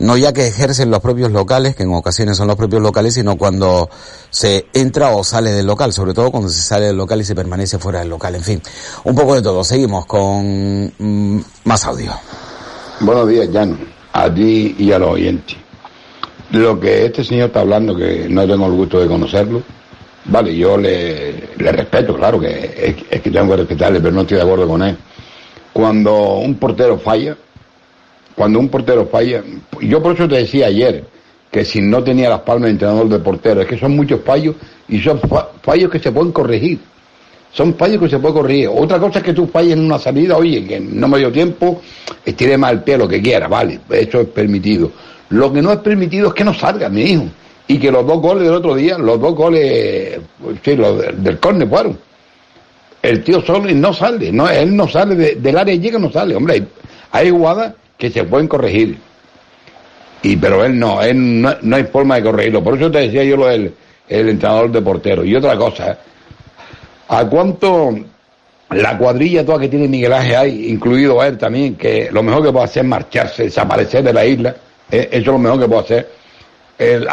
no 0.00 0.16
ya 0.16 0.32
que 0.32 0.46
ejercen 0.46 0.90
los 0.90 1.00
propios 1.00 1.30
locales, 1.30 1.76
que 1.76 1.82
en 1.82 1.92
ocasiones 1.92 2.36
son 2.36 2.48
los 2.48 2.56
propios 2.56 2.82
locales, 2.82 3.14
sino 3.14 3.36
cuando 3.36 3.88
se 4.30 4.66
entra 4.72 5.10
o 5.10 5.22
sale 5.22 5.50
del 5.50 5.66
local, 5.66 5.92
sobre 5.92 6.14
todo 6.14 6.30
cuando 6.30 6.48
se 6.48 6.62
sale 6.62 6.86
del 6.86 6.96
local 6.96 7.20
y 7.20 7.24
se 7.24 7.34
permanece 7.34 7.78
fuera 7.78 8.00
del 8.00 8.08
local. 8.08 8.34
En 8.34 8.42
fin, 8.42 8.62
un 9.04 9.14
poco 9.14 9.34
de 9.34 9.42
todo. 9.42 9.62
Seguimos 9.62 10.06
con 10.06 10.90
mm, 10.98 11.40
más 11.64 11.84
audio. 11.84 12.12
Buenos 13.00 13.28
días, 13.28 13.48
Jan, 13.52 13.78
a 14.14 14.32
ti 14.32 14.74
y 14.78 14.90
a 14.90 14.98
los 14.98 15.10
oyentes. 15.10 15.56
Lo 16.52 16.80
que 16.80 17.06
este 17.06 17.22
señor 17.22 17.48
está 17.48 17.60
hablando, 17.60 17.94
que 17.94 18.26
no 18.28 18.46
tengo 18.46 18.66
el 18.66 18.72
gusto 18.72 19.00
de 19.00 19.06
conocerlo, 19.06 19.62
vale, 20.24 20.56
yo 20.56 20.78
le, 20.78 21.50
respeto, 21.58 22.16
claro 22.16 22.40
que 22.40 22.96
es 23.10 23.20
que 23.20 23.30
tengo 23.30 23.50
que 23.50 23.56
respetarle, 23.58 24.00
pero 24.00 24.14
no 24.14 24.22
estoy 24.22 24.38
de 24.38 24.44
acuerdo 24.44 24.66
con 24.66 24.82
él. 24.82 24.96
Cuando 25.74 26.38
un 26.38 26.54
portero 26.54 26.98
falla, 26.98 27.36
cuando 28.34 28.58
un 28.58 28.68
portero 28.68 29.06
falla, 29.06 29.42
yo 29.80 30.02
por 30.02 30.14
eso 30.14 30.28
te 30.28 30.36
decía 30.36 30.66
ayer 30.66 31.04
que 31.50 31.64
si 31.64 31.80
no 31.80 32.02
tenía 32.02 32.30
las 32.30 32.40
palmas 32.40 32.66
de 32.66 32.70
entrenador 32.72 33.08
de 33.08 33.18
portero, 33.18 33.60
es 33.60 33.66
que 33.66 33.78
son 33.78 33.96
muchos 33.96 34.20
fallos 34.24 34.54
y 34.88 35.00
son 35.00 35.20
fallos 35.62 35.90
que 35.90 35.98
se 35.98 36.12
pueden 36.12 36.32
corregir. 36.32 36.78
Son 37.52 37.74
fallos 37.74 38.00
que 38.00 38.08
se 38.08 38.18
pueden 38.18 38.36
corregir. 38.36 38.68
Otra 38.72 39.00
cosa 39.00 39.18
es 39.18 39.24
que 39.24 39.32
tú 39.32 39.48
falles 39.48 39.72
en 39.72 39.80
una 39.80 39.98
salida, 39.98 40.36
oye, 40.36 40.64
que 40.64 40.78
no 40.78 41.08
me 41.08 41.18
dio 41.18 41.32
tiempo, 41.32 41.80
estire 42.24 42.56
más 42.56 42.72
el 42.72 42.82
pie, 42.82 42.96
lo 42.96 43.08
que 43.08 43.20
quiera, 43.20 43.48
vale, 43.48 43.80
eso 43.90 44.20
es 44.20 44.28
permitido. 44.28 44.92
Lo 45.30 45.52
que 45.52 45.60
no 45.60 45.72
es 45.72 45.78
permitido 45.78 46.28
es 46.28 46.34
que 46.34 46.44
no 46.44 46.54
salga, 46.54 46.88
mi 46.88 47.02
hijo. 47.02 47.24
Y 47.66 47.78
que 47.78 47.90
los 47.90 48.06
dos 48.06 48.20
goles 48.20 48.44
del 48.44 48.54
otro 48.54 48.74
día, 48.74 48.98
los 48.98 49.20
dos 49.20 49.34
goles, 49.34 50.18
sí, 50.64 50.76
los 50.76 51.02
del 51.22 51.38
córner 51.38 51.68
fueron. 51.68 51.98
El 53.02 53.24
tío 53.24 53.40
solo 53.40 53.70
no 53.72 53.92
sale, 53.94 54.30
no, 54.30 54.48
él 54.48 54.76
no 54.76 54.86
sale 54.88 55.34
del 55.36 55.58
área 55.58 55.74
llega, 55.74 55.98
no 55.98 56.10
sale. 56.10 56.34
Hombre, 56.34 56.54
hay, 56.54 56.68
hay 57.12 57.30
jugadas 57.30 57.74
que 58.00 58.10
se 58.10 58.24
pueden 58.24 58.48
corregir 58.48 58.98
y 60.22 60.36
pero 60.36 60.64
él 60.64 60.78
no, 60.78 61.02
él 61.02 61.40
no, 61.40 61.76
hay 61.76 61.84
forma 61.84 62.16
de 62.16 62.22
corregirlo. 62.22 62.62
Por 62.62 62.76
eso 62.76 62.90
te 62.90 62.98
decía 62.98 63.24
yo 63.24 63.36
lo 63.36 63.46
del 63.46 63.72
el 64.08 64.28
entrenador 64.28 64.70
de 64.70 64.82
portero. 64.82 65.24
Y 65.24 65.34
otra 65.36 65.56
cosa, 65.56 65.96
¿a 67.08 67.24
cuánto 67.26 67.96
la 68.70 68.98
cuadrilla 68.98 69.46
toda 69.46 69.60
que 69.60 69.68
tiene 69.68 69.88
Miguel 69.88 70.12
Ángel 70.12 70.36
hay, 70.36 70.70
incluido 70.70 71.22
él 71.22 71.38
también, 71.38 71.76
que 71.76 72.08
lo 72.12 72.22
mejor 72.22 72.44
que 72.44 72.52
puede 72.52 72.64
hacer 72.64 72.82
es 72.82 72.88
marcharse, 72.88 73.44
desaparecer 73.44 74.02
de 74.02 74.12
la 74.12 74.24
isla? 74.24 74.54
Eh, 74.90 75.08
eso 75.12 75.20
es 75.20 75.26
lo 75.26 75.38
mejor 75.38 75.60
que 75.60 75.68
puede 75.68 75.80
hacer. 75.80 76.10
El, 76.78 77.06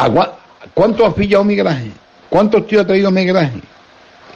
¿Cuánto 0.73 1.05
ha 1.05 1.13
pillado 1.13 1.43
Miguel 1.43 1.67
Ángel? 1.67 1.91
¿Cuántos 2.29 2.67
tíos 2.67 2.83
ha 2.83 2.87
traído 2.87 3.11
Miguel 3.11 3.37
Ángel? 3.37 3.61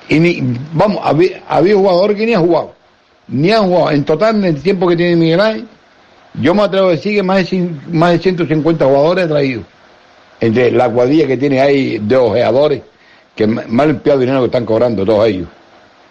Y 0.08 0.20
ni, 0.20 0.58
vamos, 0.74 1.00
había, 1.04 1.42
había 1.48 1.76
jugadores 1.76 2.16
que 2.16 2.26
ni 2.26 2.34
han 2.34 2.46
jugado. 2.46 2.74
Ni 3.28 3.52
han 3.52 3.64
jugado. 3.64 3.92
En 3.92 4.04
total, 4.04 4.36
en 4.36 4.46
el 4.46 4.62
tiempo 4.62 4.88
que 4.88 4.96
tiene 4.96 5.16
Miguel 5.16 5.40
Ángel, 5.40 5.68
yo 6.36 6.54
me 6.54 6.64
atrevo 6.64 6.88
a 6.88 6.92
decir 6.92 7.16
que 7.16 7.24
más 7.24 7.50
de, 7.50 7.70
más 7.92 8.12
de 8.12 8.20
150 8.20 8.86
jugadores 8.86 9.26
he 9.26 9.28
traído. 9.28 9.64
Entre 10.40 10.72
la 10.72 10.90
cuadrilla 10.90 11.28
que 11.28 11.38
tiene 11.38 11.62
ahí 11.62 12.00
de 12.00 12.16
ojeadores, 12.16 12.82
que 13.36 13.46
mal 13.48 13.88
limpiado 13.90 14.20
dinero 14.20 14.40
que 14.40 14.46
están 14.46 14.66
cobrando 14.66 15.06
todos 15.06 15.28
ellos. 15.28 15.48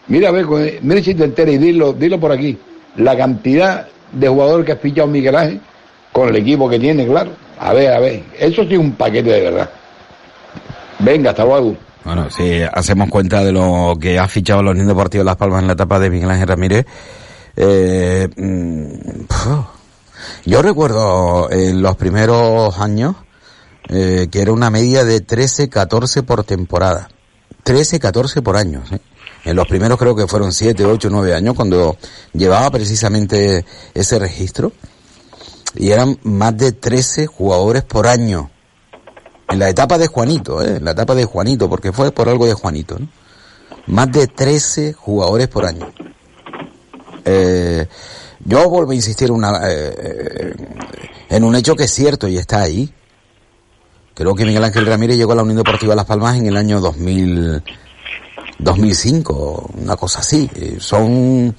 Mira, 0.06 0.28
a 0.28 0.32
ver, 0.32 0.46
mira 0.82 1.02
si 1.02 1.14
te 1.14 1.24
enteras 1.24 1.54
y 1.54 1.58
dilo, 1.58 1.92
dilo 1.92 2.18
por 2.20 2.32
aquí. 2.32 2.56
La 2.96 3.16
cantidad 3.16 3.86
de 4.12 4.28
jugadores 4.28 4.66
que 4.66 4.72
ha 4.72 4.76
fichado 4.76 5.08
Miguel 5.08 5.36
Ángel 5.36 5.60
con 6.12 6.28
el 6.28 6.36
equipo 6.36 6.68
que 6.68 6.78
tiene, 6.78 7.06
claro. 7.06 7.30
A 7.58 7.72
ver, 7.72 7.92
a 7.92 8.00
ver. 8.00 8.22
Eso 8.38 8.62
sí 8.64 8.74
es 8.74 8.78
un 8.78 8.92
paquete 8.92 9.30
de 9.30 9.40
verdad. 9.42 9.70
Venga, 10.98 11.30
hasta 11.30 11.44
luego. 11.44 11.76
Bueno, 12.04 12.30
si 12.30 12.62
hacemos 12.62 13.08
cuenta 13.08 13.44
de 13.44 13.52
lo 13.52 13.96
que 14.00 14.18
ha 14.18 14.26
fichado 14.26 14.62
los 14.62 14.74
niños 14.74 14.88
deportivos 14.88 15.24
Las 15.24 15.36
Palmas 15.36 15.60
en 15.60 15.66
la 15.66 15.74
etapa 15.74 15.98
de 15.98 16.10
Miguel 16.10 16.30
Ángel 16.30 16.48
Ramírez, 16.48 16.86
eh, 17.56 18.28
mm, 18.36 19.26
yo 20.44 20.62
recuerdo 20.62 21.50
en 21.50 21.82
los 21.82 21.96
primeros 21.96 22.78
años 22.78 23.16
eh, 23.88 24.28
que 24.30 24.40
era 24.40 24.52
una 24.52 24.70
media 24.70 25.04
de 25.04 25.20
13, 25.20 25.68
14 25.68 26.22
por 26.22 26.44
temporada. 26.44 27.08
13, 27.64 27.98
14 27.98 28.40
por 28.40 28.56
año. 28.56 28.82
¿eh? 28.92 29.00
En 29.44 29.56
los 29.56 29.66
primeros 29.66 29.98
creo 29.98 30.14
que 30.14 30.28
fueron 30.28 30.52
7, 30.52 30.84
8, 30.84 31.08
9 31.10 31.34
años 31.34 31.56
cuando 31.56 31.96
llevaba 32.32 32.70
precisamente 32.70 33.64
ese 33.94 34.18
registro. 34.18 34.72
Y 35.74 35.90
eran 35.90 36.18
más 36.22 36.56
de 36.56 36.72
13 36.72 37.26
jugadores 37.26 37.82
por 37.82 38.06
año. 38.06 38.50
En 39.48 39.58
la 39.58 39.68
etapa 39.68 39.98
de 39.98 40.06
Juanito, 40.06 40.62
¿eh? 40.62 40.76
en 40.76 40.84
la 40.84 40.92
etapa 40.92 41.14
de 41.16 41.24
Juanito, 41.24 41.68
porque 41.68 41.92
fue 41.92 42.12
por 42.12 42.28
algo 42.28 42.46
de 42.46 42.54
Juanito. 42.54 42.98
Más 43.86 44.12
de 44.12 44.28
13 44.28 44.92
jugadores 44.92 45.48
por 45.48 45.66
año. 45.66 45.92
Eh, 47.24 47.88
yo 48.44 48.68
vuelvo 48.68 48.92
a 48.92 48.94
insistir 48.94 49.30
una, 49.30 49.68
eh, 49.68 49.94
eh, 49.96 50.54
en 51.28 51.44
un 51.44 51.54
hecho 51.54 51.76
que 51.76 51.84
es 51.84 51.92
cierto 51.92 52.26
y 52.26 52.38
está 52.38 52.62
ahí. 52.62 52.92
Creo 54.14 54.34
que 54.34 54.44
Miguel 54.44 54.64
Ángel 54.64 54.86
Ramírez 54.86 55.16
llegó 55.16 55.32
a 55.32 55.36
la 55.36 55.42
Unión 55.42 55.58
Deportiva 55.58 55.94
Las 55.94 56.06
Palmas 56.06 56.36
en 56.36 56.46
el 56.46 56.56
año 56.56 56.80
2000, 56.80 57.62
2005, 58.58 59.70
una 59.78 59.96
cosa 59.96 60.20
así. 60.20 60.50
Son 60.78 61.54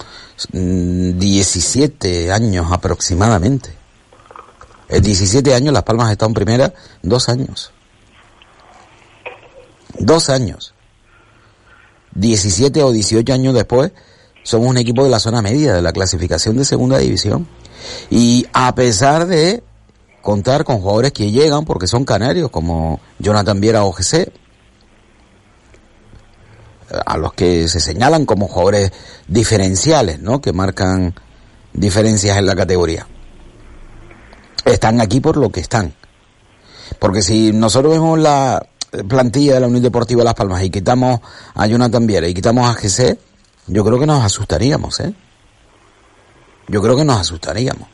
17 0.52 2.28
mm, 2.28 2.32
años 2.32 2.68
aproximadamente. 2.72 3.70
En 4.90 5.02
17 5.02 5.56
años 5.56 5.74
Las 5.74 5.84
Palmas 5.84 6.12
está 6.12 6.26
en 6.26 6.34
primera, 6.34 6.74
dos 7.02 7.30
años. 7.30 7.72
Dos 9.98 10.30
años. 10.30 10.74
17 12.14 12.84
o 12.84 12.92
18 12.92 13.34
años 13.34 13.54
después 13.54 13.92
somos 14.44 14.68
un 14.68 14.78
equipo 14.78 15.04
de 15.04 15.10
la 15.10 15.20
zona 15.20 15.42
media 15.42 15.74
de 15.74 15.82
la 15.82 15.92
clasificación 15.92 16.58
de 16.58 16.66
segunda 16.66 16.98
división. 16.98 17.48
Y 18.10 18.48
a 18.54 18.74
pesar 18.76 19.28
de 19.28 19.64
contar 20.22 20.64
con 20.64 20.80
jugadores 20.80 21.12
que 21.12 21.32
llegan 21.32 21.66
porque 21.66 21.88
son 21.88 22.06
canarios, 22.06 22.50
como 22.52 23.00
Jonathan 23.20 23.60
Viera 23.60 23.84
OGC, 23.84 24.32
a 27.06 27.18
los 27.18 27.34
que 27.34 27.68
se 27.68 27.80
señalan 27.80 28.26
como 28.26 28.48
jugadores 28.48 28.92
diferenciales, 29.28 30.20
¿no? 30.20 30.42
Que 30.42 30.54
marcan 30.54 31.16
diferencias 31.74 32.38
en 32.38 32.46
la 32.46 32.56
categoría. 32.56 33.08
Están 34.66 35.02
aquí 35.02 35.22
por 35.22 35.38
lo 35.38 35.50
que 35.50 35.62
están. 35.62 35.94
Porque 37.00 37.22
si 37.22 37.54
nosotros 37.54 37.94
vemos 37.94 38.20
la 38.20 38.66
plantilla 39.08 39.56
de 39.56 39.60
la 39.62 39.68
Unión 39.68 39.84
Deportiva 39.84 40.24
Las 40.24 40.34
Palmas 40.34 40.64
y 40.64 40.70
quitamos 40.70 41.22
a 41.56 41.66
Jonathan 41.66 42.06
Viera 42.06 42.28
y 42.28 42.34
quitamos 42.34 42.70
a 42.70 42.74
GC, 42.74 43.18
yo 43.68 43.84
creo 43.84 44.00
que 44.00 44.06
nos 44.06 44.24
asustaríamos, 44.24 45.00
¿eh? 45.00 45.14
Yo 46.68 46.82
creo 46.82 46.96
que 46.96 47.06
nos 47.06 47.20
asustaríamos. 47.20 47.88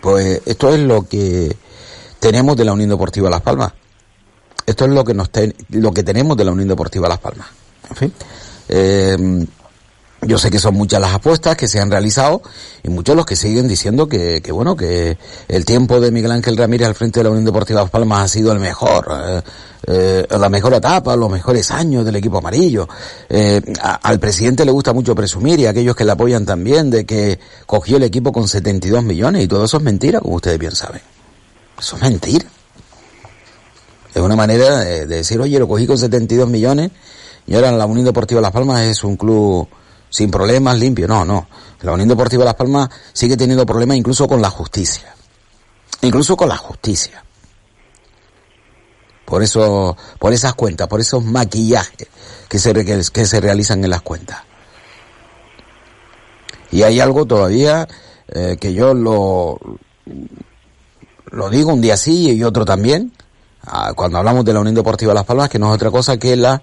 Pues 0.00 0.42
esto 0.44 0.74
es 0.74 0.80
lo 0.80 1.08
que 1.08 1.56
tenemos 2.20 2.56
de 2.56 2.64
la 2.64 2.72
Unión 2.72 2.90
Deportiva 2.90 3.30
Las 3.30 3.40
Palmas. 3.40 3.72
Esto 4.66 4.84
es 4.84 4.90
lo 4.90 5.04
que 5.04 5.14
nos 5.14 5.30
lo 5.70 5.92
que 5.92 6.02
tenemos 6.02 6.36
de 6.36 6.44
la 6.44 6.52
Unión 6.52 6.68
Deportiva 6.68 7.08
Las 7.08 7.18
Palmas. 7.18 7.48
En 7.90 7.96
fin. 7.96 8.12
Eh, 8.68 9.46
yo 10.26 10.38
sé 10.38 10.50
que 10.50 10.58
son 10.58 10.74
muchas 10.74 11.00
las 11.00 11.12
apuestas 11.12 11.56
que 11.56 11.68
se 11.68 11.80
han 11.80 11.90
realizado 11.90 12.42
y 12.82 12.88
muchos 12.88 13.14
los 13.14 13.26
que 13.26 13.36
siguen 13.36 13.68
diciendo 13.68 14.08
que, 14.08 14.40
que 14.42 14.52
bueno, 14.52 14.76
que 14.76 15.18
el 15.48 15.64
tiempo 15.64 16.00
de 16.00 16.10
Miguel 16.10 16.32
Ángel 16.32 16.56
Ramírez 16.56 16.88
al 16.88 16.94
frente 16.94 17.20
de 17.20 17.24
la 17.24 17.30
Unión 17.30 17.44
Deportiva 17.44 17.82
Las 17.82 17.90
Palmas 17.90 18.20
ha 18.20 18.28
sido 18.28 18.52
el 18.52 18.58
mejor, 18.58 19.06
eh, 19.10 19.42
eh, 19.86 20.26
la 20.30 20.48
mejor 20.48 20.74
etapa, 20.74 21.16
los 21.16 21.30
mejores 21.30 21.70
años 21.70 22.04
del 22.04 22.16
equipo 22.16 22.38
amarillo. 22.38 22.88
Eh, 23.28 23.60
al 24.02 24.18
presidente 24.18 24.64
le 24.64 24.70
gusta 24.70 24.92
mucho 24.92 25.14
presumir 25.14 25.60
y 25.60 25.66
a 25.66 25.70
aquellos 25.70 25.96
que 25.96 26.04
le 26.04 26.12
apoyan 26.12 26.44
también 26.44 26.90
de 26.90 27.04
que 27.04 27.38
cogió 27.66 27.96
el 27.96 28.04
equipo 28.04 28.32
con 28.32 28.48
72 28.48 29.02
millones 29.04 29.44
y 29.44 29.48
todo 29.48 29.64
eso 29.64 29.76
es 29.76 29.82
mentira, 29.82 30.20
como 30.20 30.36
ustedes 30.36 30.58
bien 30.58 30.74
saben. 30.74 31.02
Eso 31.78 31.96
es 31.96 32.02
mentira. 32.02 32.46
Es 34.14 34.22
una 34.22 34.36
manera 34.36 34.80
de, 34.80 35.06
de 35.06 35.16
decir, 35.16 35.40
oye, 35.40 35.58
lo 35.58 35.66
cogí 35.66 35.86
con 35.86 35.98
72 35.98 36.48
millones 36.48 36.90
y 37.46 37.54
ahora 37.54 37.72
la 37.72 37.86
Unión 37.86 38.06
Deportiva 38.06 38.40
Las 38.40 38.52
Palmas 38.52 38.82
es 38.82 39.04
un 39.04 39.16
club 39.16 39.68
sin 40.08 40.30
problemas, 40.30 40.78
limpio. 40.78 41.08
No, 41.08 41.24
no. 41.24 41.48
La 41.82 41.92
Unión 41.92 42.08
Deportiva 42.08 42.44
Las 42.44 42.54
Palmas 42.54 42.88
sigue 43.12 43.36
teniendo 43.36 43.66
problemas 43.66 43.96
incluso 43.96 44.28
con 44.28 44.40
la 44.40 44.48
justicia. 44.48 45.14
Incluso 46.02 46.36
con 46.36 46.48
la 46.48 46.56
justicia. 46.56 47.23
Por 49.24 49.42
eso, 49.42 49.96
por 50.18 50.32
esas 50.32 50.54
cuentas, 50.54 50.86
por 50.88 51.00
esos 51.00 51.24
maquillajes 51.24 52.08
que 52.48 52.58
se, 52.58 52.72
que 52.84 53.26
se 53.26 53.40
realizan 53.40 53.82
en 53.84 53.90
las 53.90 54.02
cuentas. 54.02 54.42
Y 56.70 56.82
hay 56.82 57.00
algo 57.00 57.24
todavía 57.24 57.86
eh, 58.28 58.56
que 58.60 58.74
yo 58.74 58.94
lo, 58.94 59.58
lo 61.30 61.50
digo 61.50 61.72
un 61.72 61.80
día 61.80 61.96
sí 61.96 62.32
y 62.32 62.44
otro 62.44 62.64
también, 62.64 63.12
ah, 63.62 63.92
cuando 63.94 64.18
hablamos 64.18 64.44
de 64.44 64.52
la 64.52 64.60
Unión 64.60 64.74
Deportiva 64.74 65.14
Las 65.14 65.24
Palmas, 65.24 65.48
que 65.48 65.58
no 65.58 65.68
es 65.68 65.76
otra 65.76 65.90
cosa 65.90 66.16
que 66.16 66.36
la 66.36 66.62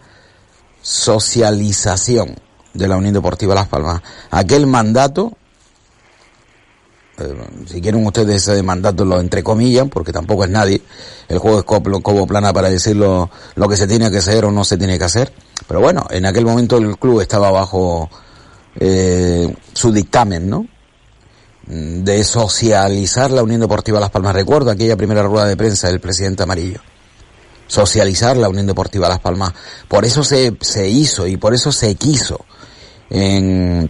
socialización 0.82 2.36
de 2.74 2.88
la 2.88 2.98
Unión 2.98 3.14
Deportiva 3.14 3.56
Las 3.56 3.68
Palmas. 3.68 4.02
Aquel 4.32 4.68
mandato, 4.68 5.38
si 7.66 7.82
quieren 7.82 8.06
ustedes 8.06 8.48
ese 8.48 8.64
mandato 8.64 9.06
lo 9.06 9.20
entrecomillan, 9.20 9.90
porque 9.90 10.12
tampoco 10.12 10.44
es 10.44 10.50
nadie, 10.50 10.82
el 11.28 11.38
juego 11.40 11.60
es 11.60 12.02
como 12.02 12.28
plana 12.28 12.54
para 12.54 12.70
decir 12.70 12.96
lo, 12.96 13.30
que 13.70 13.78
se 13.78 13.88
tiene 13.88 14.10
que 14.12 14.18
hacer 14.18 14.46
o 14.46 14.52
no 14.52 14.64
se 14.64 14.78
tiene 14.78 14.98
que 14.98 15.06
hacer, 15.06 15.34
pero 15.68 15.82
bueno, 15.82 16.06
en 16.10 16.26
aquel 16.26 16.46
momento 16.46 16.78
el 16.78 16.98
club 16.98 17.22
estaba 17.22 17.52
bajo 17.52 18.10
eh, 18.80 19.54
su 19.74 19.92
dictamen, 19.92 20.50
¿no? 20.50 20.68
de 21.68 22.24
socializar 22.24 23.32
la 23.32 23.44
Unión 23.44 23.62
Deportiva 23.62 24.00
Las 24.00 24.10
Palmas. 24.10 24.34
Recuerdo 24.34 24.72
aquella 24.72 24.98
primera 24.98 25.24
rueda 25.24 25.46
de 25.46 25.56
prensa 25.56 25.88
del 25.88 26.02
presidente 26.02 26.44
Amarillo 26.44 26.82
socializar 27.72 28.36
la 28.36 28.50
Unión 28.50 28.68
Deportiva 28.68 29.08
Las 29.08 29.22
Palmas. 29.22 29.54
Por 29.88 30.04
eso 30.04 30.26
se, 30.26 30.58
se 30.60 30.90
hizo 30.90 31.26
y 31.26 31.38
por 31.38 31.54
eso 31.54 31.72
se 31.72 31.96
quiso 31.96 32.44
en 33.10 33.90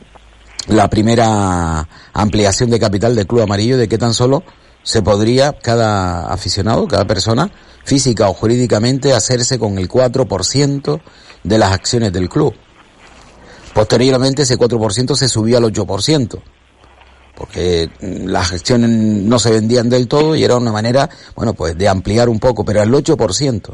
la 0.67 0.89
primera 0.89 1.87
ampliación 2.13 2.69
de 2.69 2.79
capital 2.79 3.15
del 3.15 3.27
Club 3.27 3.41
Amarillo 3.41 3.77
de 3.77 3.87
que 3.87 3.97
tan 3.97 4.13
solo 4.13 4.43
se 4.83 5.01
podría 5.01 5.53
cada 5.53 6.31
aficionado, 6.31 6.87
cada 6.87 7.05
persona, 7.05 7.51
física 7.83 8.29
o 8.29 8.33
jurídicamente, 8.33 9.13
hacerse 9.13 9.59
con 9.59 9.77
el 9.77 9.87
4% 9.87 11.01
de 11.43 11.57
las 11.57 11.71
acciones 11.71 12.13
del 12.13 12.29
club. 12.29 12.53
Posteriormente 13.73 14.43
ese 14.43 14.57
4% 14.57 15.15
se 15.15 15.29
subió 15.29 15.57
al 15.57 15.63
8%. 15.63 16.41
porque 17.35 17.89
mm, 18.01 18.27
las 18.27 18.49
gestiones 18.49 18.89
no 18.89 19.39
se 19.39 19.51
vendían 19.51 19.89
del 19.89 20.07
todo 20.07 20.35
y 20.35 20.43
era 20.43 20.57
una 20.57 20.71
manera, 20.71 21.09
bueno, 21.35 21.53
pues 21.53 21.77
de 21.77 21.87
ampliar 21.87 22.29
un 22.29 22.39
poco, 22.39 22.65
pero 22.65 22.81
al 22.81 22.91
8%. 22.91 23.73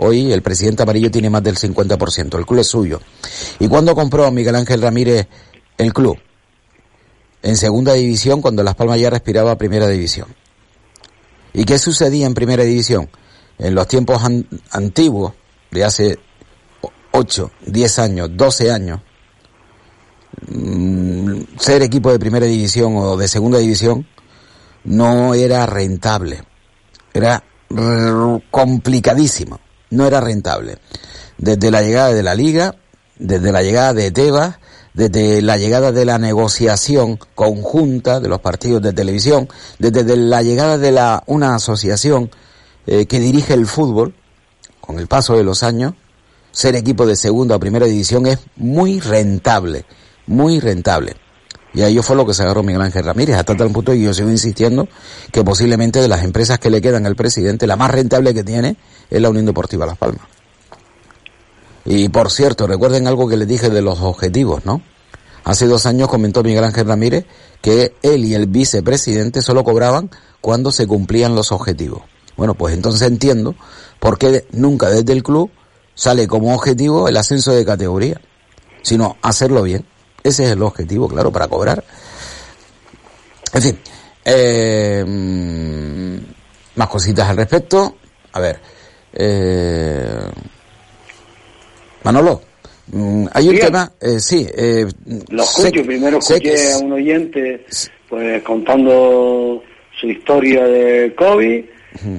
Hoy 0.00 0.32
el 0.32 0.42
presidente 0.42 0.84
amarillo 0.84 1.10
tiene 1.10 1.28
más 1.28 1.42
del 1.42 1.56
50%, 1.56 2.38
el 2.38 2.46
club 2.46 2.60
es 2.60 2.68
suyo. 2.68 3.00
¿Y 3.58 3.66
cuándo 3.66 3.96
compró 3.96 4.30
Miguel 4.30 4.54
Ángel 4.54 4.80
Ramírez 4.80 5.26
el 5.78 5.92
club? 5.92 6.18
En 7.42 7.56
segunda 7.56 7.94
división, 7.94 8.42
cuando 8.42 8.62
Las 8.62 8.74
Palmas 8.74 9.00
ya 9.00 9.10
respiraba 9.10 9.52
a 9.52 9.58
primera 9.58 9.88
división. 9.88 10.28
¿Y 11.52 11.64
qué 11.64 11.78
sucedía 11.78 12.26
en 12.26 12.34
primera 12.34 12.64
división? 12.64 13.08
En 13.58 13.74
los 13.74 13.88
tiempos 13.88 14.20
antiguos, 14.70 15.32
de 15.70 15.84
hace 15.84 16.18
8, 17.12 17.50
10 17.66 17.98
años, 17.98 18.30
12 18.32 18.70
años, 18.70 19.00
mm, 20.48 21.42
ser 21.58 21.82
equipo 21.82 22.12
de 22.12 22.18
primera 22.18 22.46
división 22.46 22.96
o 22.96 23.16
de 23.16 23.28
segunda 23.28 23.58
división 23.58 24.06
no 24.84 25.34
era 25.34 25.66
rentable. 25.66 26.42
Era 27.12 27.42
complicadísimo. 28.50 29.60
No 29.90 30.06
era 30.06 30.20
rentable. 30.20 30.78
Desde 31.38 31.70
la 31.70 31.82
llegada 31.82 32.12
de 32.12 32.22
la 32.22 32.34
liga, 32.34 32.76
desde 33.18 33.52
la 33.52 33.62
llegada 33.62 33.94
de 33.94 34.10
Tebas, 34.10 34.58
desde 34.98 35.42
la 35.42 35.56
llegada 35.56 35.92
de 35.92 36.04
la 36.04 36.18
negociación 36.18 37.20
conjunta 37.36 38.18
de 38.18 38.28
los 38.28 38.40
partidos 38.40 38.82
de 38.82 38.92
televisión, 38.92 39.48
desde 39.78 40.16
la 40.16 40.42
llegada 40.42 40.76
de 40.76 40.90
la, 40.90 41.22
una 41.26 41.54
asociación 41.54 42.32
eh, 42.84 43.06
que 43.06 43.20
dirige 43.20 43.54
el 43.54 43.66
fútbol, 43.66 44.12
con 44.80 44.98
el 44.98 45.06
paso 45.06 45.36
de 45.36 45.44
los 45.44 45.62
años, 45.62 45.94
ser 46.50 46.74
equipo 46.74 47.06
de 47.06 47.14
segunda 47.14 47.54
o 47.54 47.60
primera 47.60 47.86
división 47.86 48.26
es 48.26 48.40
muy 48.56 48.98
rentable, 48.98 49.84
muy 50.26 50.58
rentable. 50.58 51.14
Y 51.74 51.82
a 51.82 51.86
ello 51.86 52.02
fue 52.02 52.16
lo 52.16 52.26
que 52.26 52.34
se 52.34 52.42
agarró 52.42 52.64
Miguel 52.64 52.82
Ángel 52.82 53.04
Ramírez, 53.04 53.36
hasta 53.36 53.54
tal 53.54 53.70
punto 53.70 53.94
y 53.94 54.02
yo 54.02 54.12
sigo 54.12 54.30
insistiendo 54.30 54.88
que 55.30 55.44
posiblemente 55.44 56.00
de 56.00 56.08
las 56.08 56.24
empresas 56.24 56.58
que 56.58 56.70
le 56.70 56.80
quedan 56.80 57.06
al 57.06 57.14
presidente, 57.14 57.68
la 57.68 57.76
más 57.76 57.92
rentable 57.92 58.34
que 58.34 58.42
tiene 58.42 58.76
es 59.08 59.22
la 59.22 59.30
Unión 59.30 59.46
Deportiva 59.46 59.86
Las 59.86 59.96
Palmas. 59.96 60.37
Y 61.90 62.10
por 62.10 62.30
cierto, 62.30 62.66
recuerden 62.66 63.06
algo 63.06 63.26
que 63.26 63.38
les 63.38 63.48
dije 63.48 63.70
de 63.70 63.80
los 63.80 64.02
objetivos, 64.02 64.66
¿no? 64.66 64.82
Hace 65.44 65.66
dos 65.66 65.86
años 65.86 66.08
comentó 66.08 66.42
Miguel 66.42 66.64
Ángel 66.64 66.86
Ramírez 66.86 67.24
que 67.62 67.94
él 68.02 68.26
y 68.26 68.34
el 68.34 68.46
vicepresidente 68.46 69.40
solo 69.40 69.64
cobraban 69.64 70.10
cuando 70.42 70.70
se 70.70 70.86
cumplían 70.86 71.34
los 71.34 71.50
objetivos. 71.50 72.02
Bueno, 72.36 72.52
pues 72.52 72.74
entonces 72.74 73.08
entiendo 73.08 73.54
por 74.00 74.18
qué 74.18 74.46
nunca 74.52 74.90
desde 74.90 75.14
el 75.14 75.22
club 75.22 75.50
sale 75.94 76.28
como 76.28 76.54
objetivo 76.54 77.08
el 77.08 77.16
ascenso 77.16 77.52
de 77.52 77.64
categoría, 77.64 78.20
sino 78.82 79.16
hacerlo 79.22 79.62
bien. 79.62 79.86
Ese 80.22 80.44
es 80.44 80.50
el 80.50 80.62
objetivo, 80.62 81.08
claro, 81.08 81.32
para 81.32 81.48
cobrar. 81.48 81.82
En 83.54 83.62
fin, 83.62 83.78
eh, 84.26 85.04
mm, 85.08 86.78
más 86.78 86.88
cositas 86.88 87.30
al 87.30 87.38
respecto. 87.38 87.96
A 88.32 88.40
ver, 88.40 88.60
eh, 89.14 90.20
Manolo, 92.08 92.40
hay 93.34 93.48
un 93.50 93.58
tema, 93.58 93.92
eh, 94.00 94.18
sí. 94.18 94.46
Eh, 94.56 94.86
lo 95.28 95.42
escucho, 95.42 95.84
primero 95.84 96.16
escuché 96.16 96.72
a 96.72 96.78
un 96.78 96.92
oyente 96.92 97.66
pues 98.08 98.42
contando 98.42 99.62
su 100.00 100.08
historia 100.08 100.64
de 100.64 101.14
COVID, 101.14 101.64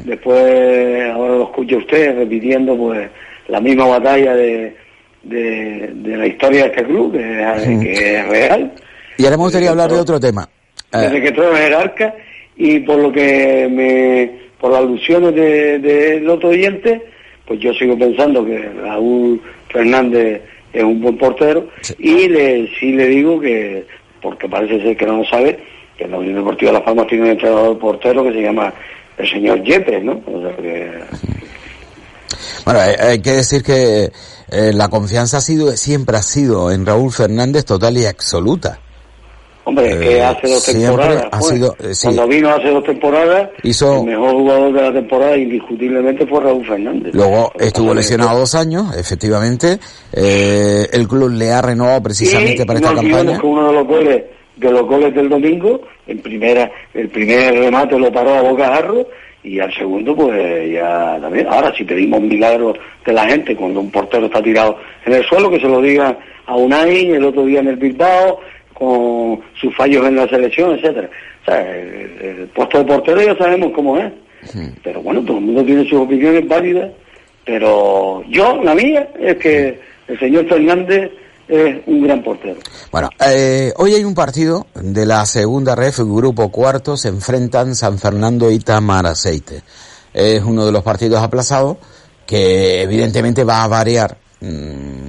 después 0.05 1.09
ahora 1.11 1.37
lo 1.37 1.43
escucho 1.45 1.77
a 1.77 1.79
usted 1.79 2.15
repitiendo 2.19 2.77
pues 2.77 3.09
la 3.47 3.59
misma 3.59 3.87
batalla 3.87 4.35
de, 4.35 4.75
de, 5.23 5.91
la 6.03 6.27
historia 6.27 6.65
de 6.65 6.69
este 6.69 6.83
club, 6.83 7.13
que, 7.13 8.19
es 8.19 8.27
real. 8.27 8.71
Y 9.17 9.23
ahora 9.23 9.37
me 9.37 9.43
gustaría 9.43 9.71
hablar 9.71 9.91
de 9.91 9.97
otro 9.97 10.19
tema. 10.19 10.47
Desde 10.91 11.17
eh. 11.17 11.21
que 11.23 11.31
todo 11.31 11.51
es 11.55 11.61
jerarca 11.61 12.13
y 12.55 12.79
por 12.81 12.99
lo 12.99 13.11
que 13.11 13.67
me, 13.67 14.49
por 14.59 14.71
las 14.71 14.81
alusiones 14.81 15.33
del 15.33 15.81
de, 15.81 16.29
otro 16.29 16.49
oyente, 16.49 17.01
pues 17.47 17.59
yo 17.59 17.73
sigo 17.73 17.97
pensando 17.97 18.45
que 18.45 18.69
Raúl 18.83 19.41
Fernández 19.69 20.41
es 20.73 20.83
un 20.83 21.01
buen 21.01 21.17
portero 21.17 21.67
y 21.97 22.27
le, 22.27 22.69
sí 22.79 22.91
le 22.91 23.07
digo 23.07 23.39
que, 23.39 23.85
porque 24.21 24.47
parece 24.47 24.81
ser 24.81 24.97
que 24.97 25.05
no 25.05 25.17
lo 25.17 25.25
sabe, 25.25 25.59
que 25.97 26.07
la 26.07 26.17
Unión 26.17 26.35
Deportiva 26.35 26.71
de 26.71 26.77
Las 26.77 26.85
Palmas 26.85 27.07
tiene 27.07 27.23
un 27.25 27.29
entrenador 27.31 27.77
portero 27.79 28.23
que 28.23 28.33
se 28.33 28.41
llama 28.41 28.73
el 29.17 29.29
señor 29.29 29.63
Yepes, 29.63 30.03
¿no? 30.03 30.21
Bueno, 32.65 32.79
hay, 32.79 33.21
que 33.21 33.31
decir 33.31 33.63
que 33.63 34.11
eh, 34.51 34.71
la 34.73 34.89
confianza 34.89 35.37
ha 35.37 35.41
sido, 35.41 35.75
siempre 35.75 36.17
ha 36.17 36.21
sido 36.21 36.71
en 36.71 36.85
Raúl 36.85 37.11
Fernández 37.11 37.65
total 37.65 37.97
y 37.97 38.05
absoluta. 38.05 38.79
Hombre, 39.69 39.99
que 39.99 40.17
eh, 40.17 40.23
hace 40.23 40.47
dos 40.47 40.65
temporadas. 40.65 41.25
Ha 41.31 41.39
pues, 41.39 41.53
sido, 41.53 41.75
eh, 41.79 41.91
Cuando 42.01 42.27
vino 42.27 42.49
hace 42.49 42.69
dos 42.69 42.83
temporadas, 42.83 43.49
el 43.63 44.03
mejor 44.03 44.31
jugador 44.31 44.73
de 44.73 44.81
la 44.81 44.93
temporada 44.93 45.37
indiscutiblemente 45.37 46.25
fue 46.25 46.41
Raúl 46.41 46.65
Fernández. 46.65 47.13
Luego 47.13 47.51
estuvo 47.59 47.93
lesionado 47.93 48.39
dos 48.39 48.55
años, 48.55 48.97
efectivamente. 48.97 49.77
Eh, 50.11 50.87
el 50.91 51.07
club 51.07 51.29
le 51.29 51.51
ha 51.51 51.61
renovado 51.61 52.01
precisamente 52.01 52.65
para 52.65 52.79
esta 52.79 52.95
campaña. 52.95 53.39
que 53.39 53.45
uno 53.45 53.67
de 53.67 53.73
los 53.73 53.87
goles 53.87 54.23
de 54.57 54.71
los 54.71 54.87
goles 54.87 55.13
del 55.13 55.29
domingo, 55.29 55.81
en 56.07 56.19
primera, 56.19 56.69
el 56.95 57.07
primer 57.09 57.53
remate 57.53 57.97
lo 57.97 58.11
paró 58.11 58.33
a 58.33 58.41
bocajarro 58.41 59.05
y 59.43 59.59
al 59.59 59.71
segundo 59.73 60.15
pues 60.15 60.73
ya 60.73 61.19
también. 61.21 61.47
Ahora 61.47 61.71
si 61.77 61.83
pedimos 61.83 62.21
milagros 62.21 62.75
de 63.05 63.13
la 63.13 63.27
gente 63.27 63.55
cuando 63.55 63.81
un 63.81 63.91
portero 63.91 64.25
está 64.25 64.41
tirado 64.41 64.77
en 65.05 65.13
el 65.13 65.23
suelo, 65.25 65.51
que 65.51 65.59
se 65.59 65.67
lo 65.67 65.79
diga 65.79 66.17
a 66.47 66.55
Unai 66.55 67.11
el 67.11 67.23
otro 67.23 67.45
día 67.45 67.59
en 67.59 67.67
el 67.67 67.75
Bilbao, 67.75 68.39
con 68.79 69.41
sus 69.59 69.75
fallos 69.75 70.05
en 70.05 70.15
la 70.15 70.27
selección, 70.27 70.71
etcétera. 70.71 71.09
O 71.41 71.45
sea, 71.45 71.75
el, 71.75 72.49
puesto 72.55 72.79
de 72.79 72.85
portero 72.85 73.21
ya 73.21 73.37
sabemos 73.37 73.71
cómo 73.75 73.97
es. 73.97 74.11
Pero 74.83 75.01
bueno, 75.01 75.21
todo 75.21 75.37
el 75.37 75.43
mundo 75.43 75.65
tiene 75.65 75.83
sus 75.83 75.99
opiniones 75.99 76.47
válidas, 76.47 76.89
pero 77.45 78.23
yo, 78.29 78.61
la 78.63 78.73
mía, 78.73 79.09
es 79.19 79.35
que 79.35 79.79
el 80.07 80.17
señor 80.17 80.47
Fernández 80.47 81.11
es 81.49 81.81
un 81.87 82.03
gran 82.03 82.23
portero. 82.23 82.59
Bueno, 82.91 83.09
eh, 83.27 83.73
hoy 83.75 83.95
hay 83.95 84.03
un 84.05 84.15
partido 84.15 84.67
de 84.75 85.05
la 85.05 85.25
segunda 85.25 85.75
ref, 85.75 85.99
grupo 85.99 86.49
cuarto, 86.49 86.95
se 86.95 87.09
enfrentan 87.09 87.75
San 87.75 87.99
Fernando 87.99 88.49
y 88.49 88.59
Tamaraceite. 88.59 89.61
Es 90.13 90.41
uno 90.43 90.65
de 90.65 90.71
los 90.71 90.83
partidos 90.83 91.21
aplazados 91.21 91.77
que 92.25 92.83
evidentemente 92.83 93.43
va 93.43 93.63
a 93.63 93.67
variar 93.67 94.17
mm, 94.39 95.08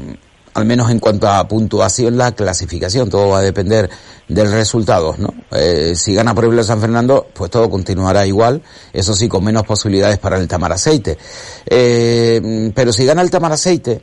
al 0.55 0.65
menos 0.65 0.91
en 0.91 0.99
cuanto 0.99 1.29
a 1.29 1.47
puntuación, 1.47 2.17
la 2.17 2.33
clasificación. 2.33 3.09
Todo 3.09 3.29
va 3.29 3.39
a 3.39 3.43
depender 3.43 3.91
del 4.29 4.51
resultado, 4.53 5.15
¿no? 5.19 5.33
Eh, 5.53 5.95
si 5.97 6.15
gana 6.15 6.33
ejemplo 6.33 6.63
San 6.65 6.81
Fernando, 6.81 7.29
pues 7.33 7.51
todo 7.51 7.69
continuará 7.71 8.27
igual, 8.27 8.63
eso 8.93 9.15
sí, 9.15 9.29
con 9.29 9.45
menos 9.45 9.65
posibilidades 9.65 10.19
para 10.19 10.39
el 10.39 10.49
Tamaraceite. 10.49 11.19
Eh, 11.67 12.73
pero 12.75 12.93
si 12.93 13.05
gana 13.05 13.23
el 13.23 13.31
Tamaraceite, 13.31 14.03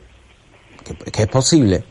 que, 0.84 1.10
que 1.10 1.22
es 1.22 1.28
posible, 1.28 1.84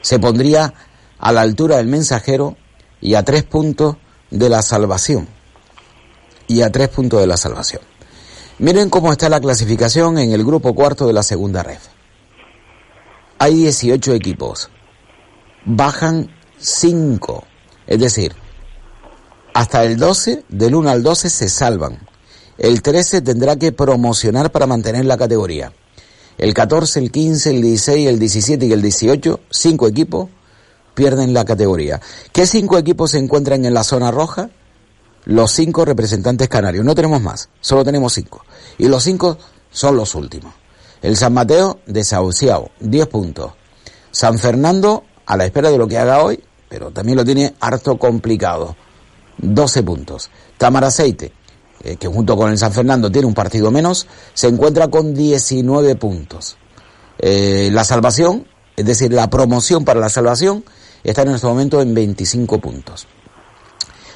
se 0.00 0.18
pondría 0.18 0.72
a 1.18 1.32
la 1.32 1.40
altura 1.42 1.76
del 1.76 1.86
mensajero 1.86 2.56
y 3.00 3.14
a 3.14 3.22
tres 3.22 3.44
puntos 3.44 3.96
de 4.30 4.48
la 4.48 4.62
salvación. 4.62 5.28
Y 6.46 6.60
a 6.60 6.70
tres 6.70 6.90
puntos 6.90 7.20
de 7.20 7.26
la 7.26 7.38
salvación. 7.38 7.80
Miren 8.58 8.90
cómo 8.90 9.10
está 9.10 9.28
la 9.30 9.40
clasificación 9.40 10.18
en 10.18 10.32
el 10.32 10.44
grupo 10.44 10.74
cuarto 10.74 11.06
de 11.06 11.14
la 11.14 11.22
segunda 11.22 11.62
red 11.62 11.78
hay 13.44 13.56
18 13.56 14.14
equipos. 14.14 14.70
Bajan 15.66 16.30
5. 16.58 17.44
Es 17.86 18.00
decir, 18.00 18.34
hasta 19.52 19.84
el 19.84 19.98
12, 19.98 20.44
del 20.48 20.74
1 20.74 20.88
al 20.88 21.02
12 21.02 21.28
se 21.28 21.50
salvan. 21.50 21.98
El 22.56 22.80
13 22.80 23.20
tendrá 23.20 23.56
que 23.56 23.70
promocionar 23.70 24.50
para 24.50 24.66
mantener 24.66 25.04
la 25.04 25.18
categoría. 25.18 25.74
El 26.38 26.54
14, 26.54 27.00
el 27.00 27.12
15, 27.12 27.50
el 27.50 27.60
16, 27.60 28.08
el 28.08 28.18
17 28.18 28.64
y 28.64 28.72
el 28.72 28.80
18, 28.80 29.40
cinco 29.50 29.88
equipos 29.88 30.30
pierden 30.94 31.34
la 31.34 31.44
categoría. 31.44 32.00
¿Qué 32.32 32.46
cinco 32.46 32.78
equipos 32.78 33.10
se 33.10 33.18
encuentran 33.18 33.66
en 33.66 33.74
la 33.74 33.84
zona 33.84 34.10
roja? 34.10 34.48
Los 35.26 35.52
cinco 35.52 35.84
representantes 35.84 36.48
canarios. 36.48 36.82
No 36.82 36.94
tenemos 36.94 37.20
más, 37.20 37.50
solo 37.60 37.84
tenemos 37.84 38.14
cinco. 38.14 38.42
Y 38.78 38.88
los 38.88 39.02
cinco 39.02 39.36
son 39.70 39.96
los 39.96 40.14
últimos. 40.14 40.63
El 41.04 41.18
San 41.18 41.34
Mateo 41.34 41.80
desahuciado, 41.84 42.70
10 42.80 43.08
puntos. 43.08 43.52
San 44.10 44.38
Fernando 44.38 45.04
a 45.26 45.36
la 45.36 45.44
espera 45.44 45.70
de 45.70 45.76
lo 45.76 45.86
que 45.86 45.98
haga 45.98 46.22
hoy, 46.22 46.42
pero 46.66 46.92
también 46.92 47.18
lo 47.18 47.26
tiene 47.26 47.54
harto 47.60 47.98
complicado, 47.98 48.74
12 49.36 49.82
puntos. 49.82 50.30
Tamaraceite, 50.56 51.30
eh, 51.82 51.96
que 51.96 52.08
junto 52.08 52.38
con 52.38 52.50
el 52.50 52.56
San 52.56 52.72
Fernando 52.72 53.12
tiene 53.12 53.26
un 53.26 53.34
partido 53.34 53.70
menos, 53.70 54.06
se 54.32 54.48
encuentra 54.48 54.88
con 54.88 55.12
19 55.12 55.96
puntos. 55.96 56.56
Eh, 57.18 57.68
la 57.70 57.84
salvación, 57.84 58.46
es 58.74 58.86
decir, 58.86 59.12
la 59.12 59.28
promoción 59.28 59.84
para 59.84 60.00
la 60.00 60.08
salvación, 60.08 60.64
está 61.02 61.20
en 61.20 61.32
este 61.32 61.46
momento 61.46 61.82
en 61.82 61.92
25 61.92 62.60
puntos. 62.60 63.06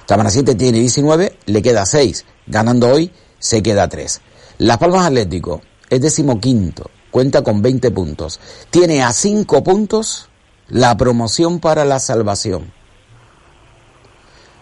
Tamaraceite 0.06 0.54
tiene 0.54 0.78
19, 0.78 1.36
le 1.44 1.60
queda 1.60 1.84
6. 1.84 2.24
Ganando 2.46 2.88
hoy, 2.88 3.12
se 3.38 3.62
queda 3.62 3.90
3. 3.90 4.22
Las 4.56 4.78
Palmas 4.78 5.04
Atlético, 5.04 5.60
es 5.90 6.00
decimoquinto, 6.00 6.90
cuenta 7.10 7.42
con 7.42 7.62
20 7.62 7.90
puntos. 7.90 8.40
Tiene 8.70 9.02
a 9.02 9.12
5 9.12 9.64
puntos 9.64 10.28
la 10.68 10.96
promoción 10.96 11.60
para 11.60 11.84
la 11.84 11.98
salvación. 11.98 12.72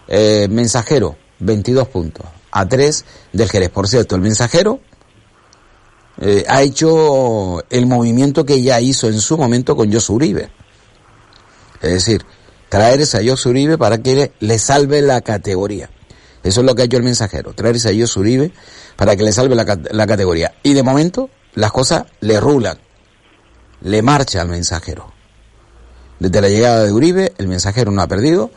Eh, 0.08 0.46
mensajero, 0.50 1.16
22 1.40 1.88
puntos. 1.88 2.26
A 2.50 2.68
3 2.68 3.04
del 3.32 3.50
Jerez. 3.50 3.70
Por 3.70 3.88
cierto, 3.88 4.14
el 4.14 4.22
mensajero 4.22 4.80
eh, 6.20 6.44
ha 6.48 6.62
hecho 6.62 7.62
el 7.68 7.86
movimiento 7.86 8.46
que 8.46 8.62
ya 8.62 8.80
hizo 8.80 9.08
en 9.08 9.20
su 9.20 9.36
momento 9.36 9.76
con 9.76 9.92
Josu 9.92 10.14
Uribe. 10.14 10.50
Es 11.82 11.92
decir, 11.92 12.24
traerse 12.68 13.18
a 13.18 13.30
Josu 13.30 13.50
Uribe 13.50 13.76
para 13.76 13.98
que 13.98 14.32
le, 14.38 14.58
salve 14.58 15.02
la 15.02 15.20
categoría. 15.20 15.90
Eso 16.46 16.60
es 16.60 16.66
lo 16.66 16.76
que 16.76 16.82
ha 16.82 16.84
hecho 16.84 16.96
el 16.96 17.02
mensajero, 17.02 17.54
traerse 17.54 17.88
a 17.88 17.92
Josu 17.92 18.20
Uribe 18.20 18.52
para 18.94 19.16
que 19.16 19.24
le 19.24 19.32
salve 19.32 19.56
la, 19.56 20.06
categoría. 20.06 20.54
Y 20.62 20.74
de 20.74 20.84
momento 20.84 21.28
las 21.54 21.72
cosas 21.72 22.04
le 22.20 22.38
rulan, 22.38 22.78
le 23.80 24.00
marcha 24.00 24.42
al 24.42 24.48
mensajero. 24.48 25.12
Desde 26.20 26.40
la 26.40 26.48
llegada 26.48 26.84
de 26.84 26.92
Uribe, 26.92 27.32
el 27.38 27.48
mensajero 27.48 27.90
no 27.90 28.00
ha 28.00 28.06
perdido 28.06 28.52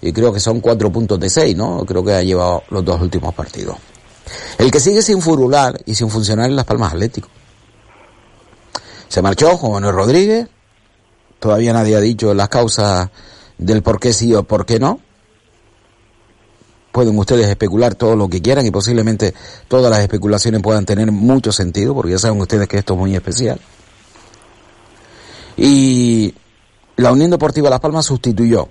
y 0.00 0.10
creo 0.14 0.32
que 0.32 0.40
son 0.40 0.60
cuatro 0.60 0.90
puntos 0.90 1.20
de 1.20 1.28
seis, 1.28 1.54
¿no? 1.54 1.84
Creo 1.84 2.02
que 2.02 2.14
ha 2.14 2.22
llevado 2.22 2.62
los 2.70 2.82
dos 2.82 2.98
últimos 3.02 3.34
partidos. 3.34 3.76
El 4.56 4.70
que 4.70 4.80
sigue 4.80 5.02
sin 5.02 5.20
furular 5.20 5.78
y 5.84 5.94
sin 5.94 6.08
funcionar 6.08 6.48
en 6.48 6.56
Las 6.56 6.64
Palmas 6.64 6.94
Atlético. 6.94 7.28
Se 9.08 9.20
marchó 9.20 9.54
Juan 9.58 9.72
Manuel 9.72 9.94
Rodríguez, 9.94 10.48
todavía 11.38 11.74
nadie 11.74 11.94
ha 11.94 12.00
dicho 12.00 12.32
las 12.32 12.48
causas 12.48 13.10
del 13.58 13.82
por 13.82 14.00
qué 14.00 14.14
sí 14.14 14.34
o 14.34 14.44
por 14.44 14.64
qué 14.64 14.78
no. 14.78 15.00
Pueden 16.94 17.18
ustedes 17.18 17.48
especular 17.48 17.96
todo 17.96 18.14
lo 18.14 18.28
que 18.28 18.40
quieran 18.40 18.64
y 18.64 18.70
posiblemente 18.70 19.34
todas 19.66 19.90
las 19.90 19.98
especulaciones 19.98 20.62
puedan 20.62 20.86
tener 20.86 21.10
mucho 21.10 21.50
sentido, 21.50 21.92
porque 21.92 22.12
ya 22.12 22.20
saben 22.20 22.40
ustedes 22.40 22.68
que 22.68 22.78
esto 22.78 22.92
es 22.92 23.00
muy 23.00 23.16
especial. 23.16 23.60
Y 25.56 26.32
la 26.94 27.10
Unión 27.10 27.32
Deportiva 27.32 27.68
Las 27.68 27.80
Palmas 27.80 28.06
sustituyó 28.06 28.68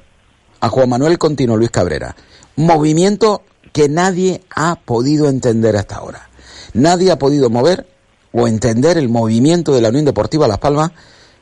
a 0.61 0.69
Juan 0.69 0.87
Manuel 0.87 1.17
Contino 1.17 1.57
Luis 1.57 1.69
Cabrera. 1.69 2.15
Movimiento 2.55 3.41
que 3.73 3.89
nadie 3.89 4.41
ha 4.55 4.75
podido 4.75 5.27
entender 5.27 5.75
hasta 5.75 5.97
ahora. 5.97 6.29
Nadie 6.71 7.11
ha 7.11 7.19
podido 7.19 7.49
mover 7.49 7.85
o 8.31 8.47
entender 8.47 8.97
el 8.97 9.09
movimiento 9.09 9.73
de 9.73 9.81
la 9.81 9.89
Unión 9.89 10.05
Deportiva 10.05 10.47
Las 10.47 10.59
Palmas 10.59 10.91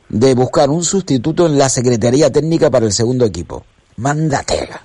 de 0.08 0.34
buscar 0.34 0.68
un 0.68 0.82
sustituto 0.82 1.46
en 1.46 1.58
la 1.58 1.68
Secretaría 1.68 2.32
Técnica 2.32 2.72
para 2.72 2.86
el 2.86 2.92
segundo 2.92 3.24
equipo. 3.24 3.64
Mandatega. 3.98 4.82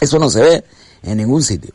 Eso 0.00 0.18
no 0.18 0.30
se 0.30 0.40
ve 0.40 0.64
en 1.02 1.18
ningún 1.18 1.42
sitio. 1.42 1.74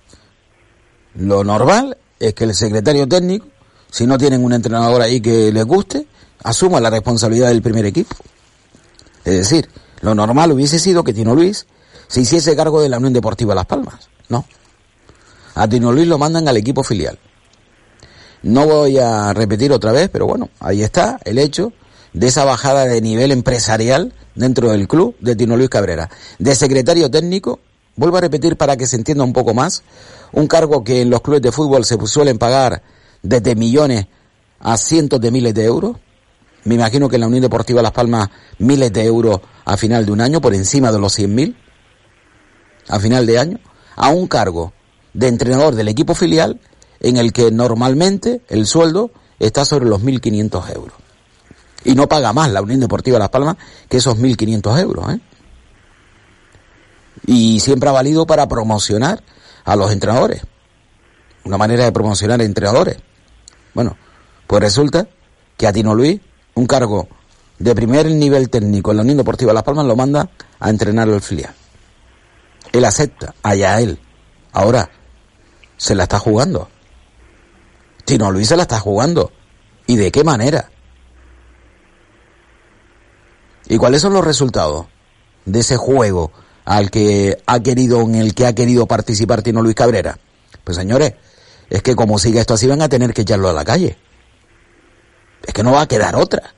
Lo 1.16 1.44
normal 1.44 1.98
es 2.20 2.34
que 2.34 2.46
el 2.46 2.56
secretario 2.56 3.08
técnico, 3.08 3.48
si 3.92 4.08
no 4.08 4.18
tienen 4.18 4.44
un 4.44 4.54
entrenador 4.54 5.02
ahí 5.02 5.22
que 5.22 5.52
les 5.52 5.66
guste, 5.66 6.08
asuma 6.44 6.80
la 6.80 6.90
responsabilidad 6.90 7.50
del 7.50 7.62
primer 7.62 7.86
equipo. 7.86 8.16
Es 9.26 9.38
decir, 9.38 9.70
lo 10.02 10.16
normal 10.16 10.52
hubiese 10.52 10.80
sido 10.80 11.04
que 11.04 11.14
Tino 11.14 11.36
Luis 11.36 11.66
se 12.08 12.22
hiciese 12.22 12.56
cargo 12.56 12.82
de 12.82 12.90
la 12.90 12.98
Unión 12.98 13.14
Deportiva 13.14 13.56
Las 13.56 13.66
Palmas. 13.66 14.10
No. 14.30 14.46
A 15.56 15.68
Tino 15.68 15.92
Luis 15.92 16.08
lo 16.08 16.18
mandan 16.18 16.48
al 16.48 16.58
equipo 16.58 16.84
filial. 16.84 17.20
No 18.42 18.66
voy 18.66 18.98
a 18.98 19.34
repetir 19.34 19.72
otra 19.72 19.92
vez, 19.92 20.10
pero 20.10 20.28
bueno, 20.28 20.50
ahí 20.60 20.84
está 20.84 21.20
el 21.24 21.38
hecho 21.38 21.72
de 22.12 22.28
esa 22.28 22.44
bajada 22.44 22.86
de 22.86 23.02
nivel 23.02 23.32
empresarial 23.32 24.14
dentro 24.36 24.72
del 24.72 24.88
club 24.88 25.16
de 25.20 25.36
Tino 25.36 25.56
Luis 25.56 25.70
Cabrera. 25.70 26.10
De 26.40 26.54
secretario 26.56 27.10
técnico, 27.10 27.62
vuelvo 27.96 28.18
a 28.18 28.22
repetir 28.22 28.58
para 28.58 28.78
que 28.78 28.88
se 28.88 28.96
entienda 28.96 29.24
un 29.24 29.34
poco 29.34 29.54
más, 29.54 29.84
un 30.32 30.48
cargo 30.48 30.84
que 30.84 31.02
en 31.02 31.10
los 31.10 31.22
clubes 31.22 31.42
de 31.42 31.52
fútbol 31.52 31.86
se 31.86 31.98
suelen 32.08 32.38
pagar 32.38 32.82
desde 33.22 33.56
millones 33.56 34.08
a 34.60 34.78
cientos 34.78 35.20
de 35.22 35.32
miles 35.32 35.54
de 35.54 35.66
euros. 35.66 35.98
Me 36.64 36.76
imagino 36.76 37.10
que 37.10 37.16
en 37.16 37.22
la 37.22 37.28
Unión 37.28 37.42
Deportiva 37.42 37.82
Las 37.82 37.92
Palmas 37.92 38.30
miles 38.58 38.92
de 38.94 39.06
euros 39.06 39.42
a 39.66 39.78
final 39.78 40.06
de 40.06 40.12
un 40.12 40.22
año, 40.22 40.42
por 40.42 40.54
encima 40.54 40.92
de 40.92 41.00
los 41.00 41.18
100.000 41.18 41.56
a 42.90 43.00
final 43.00 43.26
de 43.26 43.40
año 43.40 43.60
a 43.96 44.10
un 44.10 44.28
cargo 44.28 44.74
de 45.14 45.28
entrenador 45.28 45.76
del 45.76 45.88
equipo 45.88 46.16
filial 46.16 46.60
en 47.00 47.18
el 47.18 47.32
que 47.34 47.52
normalmente 47.52 48.42
el 48.50 48.66
sueldo 48.66 49.12
está 49.40 49.66
sobre 49.66 49.86
los 49.86 50.02
1.500 50.02 50.76
euros. 50.76 50.98
Y 51.86 51.96
no 51.96 52.08
paga 52.08 52.32
más 52.32 52.52
la 52.52 52.62
Unión 52.62 52.80
Deportiva 52.80 53.20
Las 53.20 53.30
Palmas 53.30 53.58
que 53.90 53.98
esos 53.98 54.18
1.500 54.18 54.80
euros. 54.80 55.14
¿eh? 55.14 55.20
Y 57.26 57.60
siempre 57.60 57.90
ha 57.90 57.94
valido 57.94 58.26
para 58.26 58.48
promocionar 58.48 59.24
a 59.66 59.76
los 59.76 59.92
entrenadores. 59.92 60.42
Una 61.46 61.58
manera 61.58 61.84
de 61.84 61.92
promocionar 61.92 62.42
a 62.42 62.44
entrenadores. 62.44 62.98
Bueno, 63.74 63.98
pues 64.48 64.62
resulta 64.62 65.08
que 65.58 65.68
a 65.68 65.74
Tino 65.74 65.94
Luis, 65.96 66.20
un 66.54 66.66
cargo 66.66 67.08
de 67.60 67.76
primer 67.76 68.08
nivel 68.08 68.50
técnico 68.50 68.92
en 68.92 68.98
la 68.98 69.04
Unión 69.04 69.18
Deportiva 69.18 69.54
Las 69.54 69.64
Palmas, 69.64 69.86
lo 69.86 69.96
manda 69.96 70.30
a 70.60 70.70
entrenar 70.70 71.10
al 71.10 71.22
filial. 71.22 71.54
Él 72.72 72.86
acepta, 72.86 73.36
allá 73.44 73.80
él. 73.80 74.00
Ahora, 74.52 74.90
se 75.78 75.96
la 75.96 76.04
está 76.04 76.20
jugando. 76.20 76.70
Tino 78.06 78.32
Luis 78.32 78.48
se 78.48 78.58
la 78.58 78.64
está 78.64 78.80
jugando. 78.80 79.32
¿Y 79.86 79.96
de 79.96 80.12
qué 80.12 80.24
manera? 80.24 80.70
¿Y 83.68 83.78
cuáles 83.78 84.02
son 84.02 84.14
los 84.14 84.26
resultados 84.26 84.88
de 85.46 85.60
ese 85.60 85.78
juego 85.78 86.32
al 86.66 86.90
que 86.90 87.38
ha 87.46 87.60
querido, 87.62 88.02
en 88.02 88.16
el 88.16 88.34
que 88.34 88.46
ha 88.46 88.54
querido 88.54 88.86
participar 88.86 89.42
Tino 89.42 89.62
Luis 89.62 89.76
Cabrera? 89.76 90.18
Pues 90.64 90.78
señores, 90.78 91.14
es 91.70 91.82
que 91.82 91.96
como 91.96 92.20
sigue 92.20 92.40
esto 92.40 92.54
así 92.54 92.68
van 92.68 92.82
a 92.82 92.90
tener 92.90 93.14
que 93.14 93.24
echarlo 93.24 93.50
a 93.50 93.54
la 93.54 93.66
calle. 93.66 93.98
Es 95.46 95.54
que 95.54 95.64
no 95.64 95.72
va 95.72 95.82
a 95.82 95.88
quedar 95.88 96.16
otra. 96.16 96.54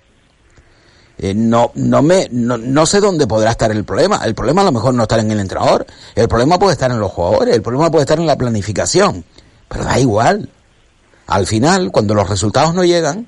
Eh, 1.17 1.33
no, 1.33 1.71
no, 1.75 2.01
me, 2.01 2.27
no, 2.31 2.57
no, 2.57 2.85
sé 2.85 2.99
dónde 2.99 3.25
podrá 3.25 3.51
estar 3.51 3.71
el 3.71 3.85
problema. 3.85 4.21
El 4.25 4.35
problema 4.35 4.61
a 4.61 4.65
lo 4.65 4.71
mejor 4.71 4.93
no 4.93 5.03
está 5.03 5.19
en 5.19 5.31
el 5.31 5.39
entrenador. 5.39 5.85
El 6.13 6.27
problema 6.27 6.59
puede 6.59 6.73
estar 6.73 6.91
en 6.91 6.99
los 6.99 7.11
jugadores. 7.11 7.55
El 7.55 7.61
problema 7.61 7.89
puede 7.89 8.03
estar 8.03 8.19
en 8.19 8.27
la 8.27 8.37
planificación. 8.37 9.23
Pero 9.69 9.85
da 9.85 9.99
igual. 9.99 10.49
Al 11.27 11.47
final, 11.47 11.91
cuando 11.91 12.13
los 12.13 12.29
resultados 12.29 12.75
no 12.75 12.83
llegan, 12.83 13.27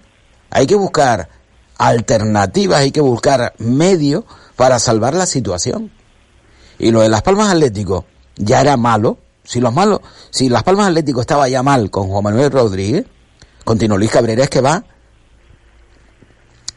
hay 0.50 0.68
que 0.68 0.76
buscar 0.76 1.30
alternativas, 1.78 2.80
hay 2.80 2.92
que 2.92 3.02
buscar 3.02 3.54
medios 3.58 4.26
para 4.56 4.80
salvar 4.80 5.14
la 5.14 5.26
situación. 5.26 5.92
Y 6.80 6.92
lo 6.92 7.02
de 7.02 7.10
Las 7.10 7.22
Palmas 7.22 7.50
Atlético 7.50 8.06
ya 8.36 8.62
era 8.62 8.78
malo. 8.78 9.18
Si 9.44 9.62
los 9.62 9.74
malos, 9.74 10.02
si 10.30 10.50
Las 10.50 10.64
Palmas 10.64 10.88
Atlético 10.88 11.22
estaba 11.22 11.48
ya 11.48 11.64
mal 11.64 11.90
con 11.90 12.10
Juan 12.10 12.24
Manuel 12.24 12.52
Rodríguez, 12.52 13.06
con 13.64 13.78
Tino 13.78 13.98
Luis 13.98 14.12
Cabrera 14.12 14.44
es 14.44 14.50
que 14.50 14.62
va 14.62 14.84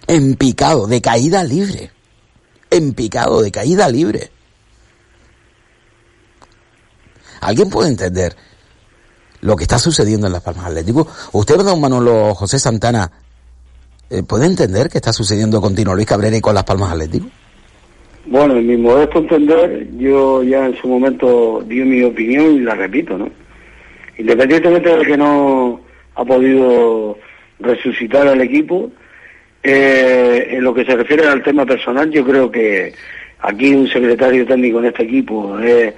en 0.07 0.35
picado, 0.35 0.87
de 0.89 1.01
caída 1.01 1.45
libre. 1.45 1.93
En 2.69 2.95
picado, 2.95 3.43
de 3.43 3.53
caída 3.53 3.89
libre. 3.89 4.33
¿Alguien 7.41 7.71
puede 7.71 7.91
entender 7.91 8.37
lo 9.41 9.57
que 9.57 9.65
está 9.65 9.79
sucediendo 9.79 10.27
en 10.27 10.33
Las 10.33 10.43
Palmas 10.43 10.67
Atlético? 10.67 11.07
¿Usted, 11.33 11.59
don 11.59 11.81
Manolo 11.81 12.35
José 12.35 12.59
Santana, 12.59 13.11
eh, 14.11 14.25
puede 14.25 14.47
entender 14.47 14.89
qué 14.89 14.99
está 14.99 15.13
sucediendo 15.13 15.61
con 15.61 15.77
Tino 15.77 15.95
Luis 15.95 16.09
Cabrera 16.09 16.37
y 16.37 16.41
con 16.41 16.55
Las 16.55 16.65
Palmas 16.65 16.91
Atlético? 16.91 17.29
Bueno, 18.27 18.57
en 18.57 18.67
mi 18.67 18.77
modesto 18.77 19.19
entender, 19.19 19.89
yo 19.97 20.43
ya 20.43 20.67
en 20.67 20.77
su 20.77 20.87
momento 20.89 21.63
di 21.67 21.81
mi 21.81 22.03
opinión 22.03 22.57
y 22.57 22.61
la 22.61 22.75
repito, 22.75 23.17
¿no? 23.17 23.31
Independientemente 24.19 24.95
de 24.95 25.05
que 25.05 25.17
no 25.17 25.81
ha 26.15 26.25
podido 26.25 27.19
resucitar 27.59 28.29
al 28.29 28.43
equipo, 28.43 28.91
eh, 29.63 30.49
en 30.51 30.65
lo 30.65 30.75
que 30.75 30.85
se 30.85 30.97
refiere 30.97 31.27
al 31.27 31.43
tema 31.43 31.65
personal, 31.65 32.11
yo 32.11 32.25
creo 32.25 32.51
que 32.51 32.93
aquí 33.41 33.75
un 33.75 33.89
secretario 33.89 34.47
técnico 34.47 34.79
en 34.81 34.87
este 34.87 35.05
equipo 35.05 35.59
eh, 35.61 35.95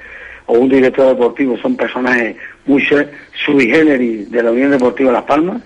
o 0.46 0.54
un 0.54 0.68
director 0.68 1.08
deportivo 1.08 1.56
son 1.58 1.76
personajes 1.76 2.36
muy 2.66 2.84
sui 3.44 3.66
generis 3.68 4.30
de 4.30 4.42
la 4.42 4.52
Unión 4.52 4.70
Deportiva 4.70 5.12
Las 5.12 5.24
Palmas. 5.24 5.60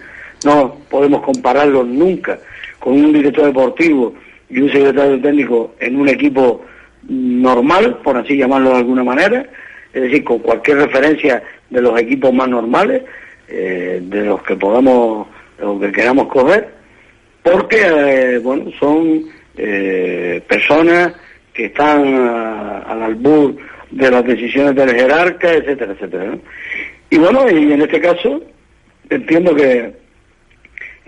No 0.44 0.76
podemos 0.90 1.22
compararlos 1.22 1.86
nunca 1.86 2.38
con 2.78 2.94
un 2.94 3.12
director 3.12 3.46
deportivo 3.46 4.14
y 4.48 4.60
un 4.60 4.70
secretario 4.70 5.20
técnico 5.20 5.74
en 5.80 5.96
un 5.96 6.08
equipo 6.08 6.64
normal, 7.08 7.98
por 8.02 8.16
así 8.16 8.36
llamarlo 8.36 8.70
de 8.70 8.76
alguna 8.76 9.04
manera, 9.04 9.46
es 9.92 10.02
decir, 10.02 10.24
con 10.24 10.38
cualquier 10.40 10.78
referencia 10.78 11.42
de 11.70 11.80
los 11.80 11.98
equipos 11.98 12.32
más 12.32 12.48
normales, 12.48 13.02
eh, 13.48 14.00
de 14.02 14.24
los 14.24 14.42
que 14.42 14.56
podamos, 14.56 15.28
de 15.58 15.64
los 15.64 15.80
que 15.80 15.92
queramos 15.92 16.28
coger, 16.28 16.68
porque 17.42 17.80
eh, 17.80 18.38
bueno 18.38 18.70
son 18.78 19.24
eh, 19.56 20.42
personas 20.46 21.12
que 21.52 21.66
están 21.66 22.14
al 22.14 23.02
albur 23.02 23.56
de 23.90 24.10
las 24.10 24.24
decisiones 24.24 24.74
del 24.74 24.94
jerarca, 24.94 25.52
etcétera, 25.52 25.92
etcétera. 25.92 26.38
Y 27.08 27.18
bueno, 27.18 27.48
y 27.48 27.72
en 27.72 27.82
este 27.82 28.00
caso 28.00 28.42
entiendo 29.08 29.54
que 29.54 29.94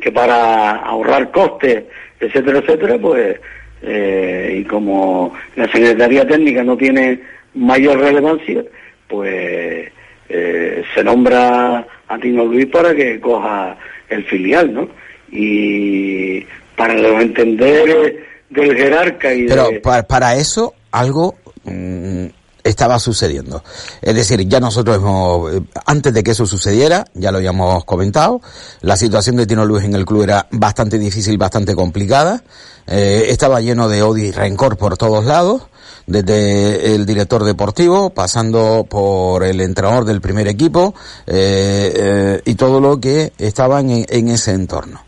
que 0.01 0.13
para 0.13 0.77
ahorrar 0.77 1.31
costes, 1.31 1.85
etcétera, 2.21 2.59
etcétera, 2.59 2.99
pues 2.99 3.41
eh, 3.83 4.59
y 4.61 4.65
como 4.65 5.35
la 5.57 5.71
Secretaría 5.71 6.27
Técnica 6.27 6.65
no 6.65 6.77
tiene 6.77 7.21
mayor 7.55 7.99
relevancia, 7.99 8.63
pues 9.07 9.91
se 10.29 11.05
nombra 11.05 11.87
a 12.07 12.19
Tino 12.19 12.45
Luis 12.45 12.67
para 12.67 12.95
que 12.95 13.19
coja 13.19 13.77
el 14.11 14.25
filial, 14.25 14.75
¿no? 14.75 14.89
y 15.31 16.45
para 16.77 16.95
lo 16.95 17.21
entender 17.21 18.25
del 18.49 18.77
jerarca 18.77 19.35
y 19.35 19.47
pero 19.47 19.69
para, 19.83 20.37
eso 20.37 20.75
algo 20.91 21.35
mm, 21.65 22.27
estaba 22.69 22.99
sucediendo. 22.99 23.63
Es 24.03 24.15
decir, 24.15 24.47
ya 24.49 24.61
nosotros 24.61 24.97
hemos, 24.97 25.53
eh, 25.53 25.63
antes 25.87 26.13
de 26.13 26.23
que 26.23 26.33
eso 26.33 26.47
sucediera, 26.47 27.05
ya 27.15 27.33
lo 27.33 27.39
habíamos 27.39 27.85
comentado, 27.85 28.41
la 28.81 28.97
situación 28.97 29.37
de 29.37 29.47
Tino 29.47 29.65
Luis 29.65 29.85
en 29.85 29.95
el 29.95 30.05
club 30.05 30.23
era 30.23 30.47
bastante 30.53 30.99
difícil, 30.99 31.39
bastante 31.39 31.75
complicada, 31.75 32.43
eh, 32.87 33.27
estaba 33.29 33.61
lleno 33.61 33.89
de 33.89 34.03
odio 34.03 34.25
y 34.25 34.31
rencor 34.31 34.77
por 34.77 34.97
todos 34.97 35.25
lados, 35.25 35.63
desde 36.07 36.95
el 36.95 37.05
director 37.05 37.45
deportivo, 37.45 38.11
pasando 38.11 38.87
por 38.89 39.45
el 39.45 39.61
entrenador 39.61 40.07
del 40.07 40.23
primer 40.23 40.49
equipo, 40.49 40.95
eh, 41.27 41.93
eh, 41.95 42.43
y 42.47 42.55
todo 42.55 42.81
lo 42.81 42.99
que 42.99 43.33
estaba 43.39 43.81
en, 43.81 44.07
en 44.09 44.29
ese 44.29 44.53
entorno. 44.53 45.08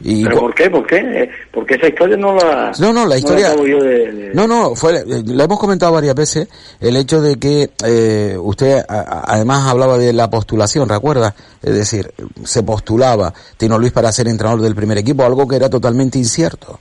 Y 0.00 0.24
¿Pero 0.24 0.40
por 0.40 0.54
qué? 0.54 0.70
¿Por 0.70 0.86
qué? 0.86 0.96
Eh, 0.98 1.30
Porque 1.50 1.74
esa 1.74 1.88
historia 1.88 2.16
no 2.16 2.34
la... 2.34 2.72
No, 2.78 2.92
no, 2.92 3.04
la 3.06 3.18
historia... 3.18 3.54
No, 3.54 3.64
de, 3.64 4.12
de... 4.12 4.30
no, 4.32 4.46
no, 4.46 4.76
fue, 4.76 5.04
lo 5.04 5.42
hemos 5.42 5.58
comentado 5.58 5.92
varias 5.92 6.14
veces, 6.14 6.48
el 6.80 6.96
hecho 6.96 7.20
de 7.20 7.36
que 7.36 7.70
eh, 7.84 8.36
usted 8.38 8.84
a, 8.88 9.24
además 9.26 9.66
hablaba 9.66 9.98
de 9.98 10.12
la 10.12 10.30
postulación, 10.30 10.88
¿recuerda? 10.88 11.34
Es 11.62 11.74
decir, 11.74 12.12
se 12.44 12.62
postulaba 12.62 13.34
Tino 13.56 13.76
Luis 13.76 13.90
para 13.90 14.12
ser 14.12 14.28
entrenador 14.28 14.62
del 14.62 14.76
primer 14.76 14.98
equipo, 14.98 15.24
algo 15.24 15.48
que 15.48 15.56
era 15.56 15.68
totalmente 15.68 16.18
incierto. 16.18 16.78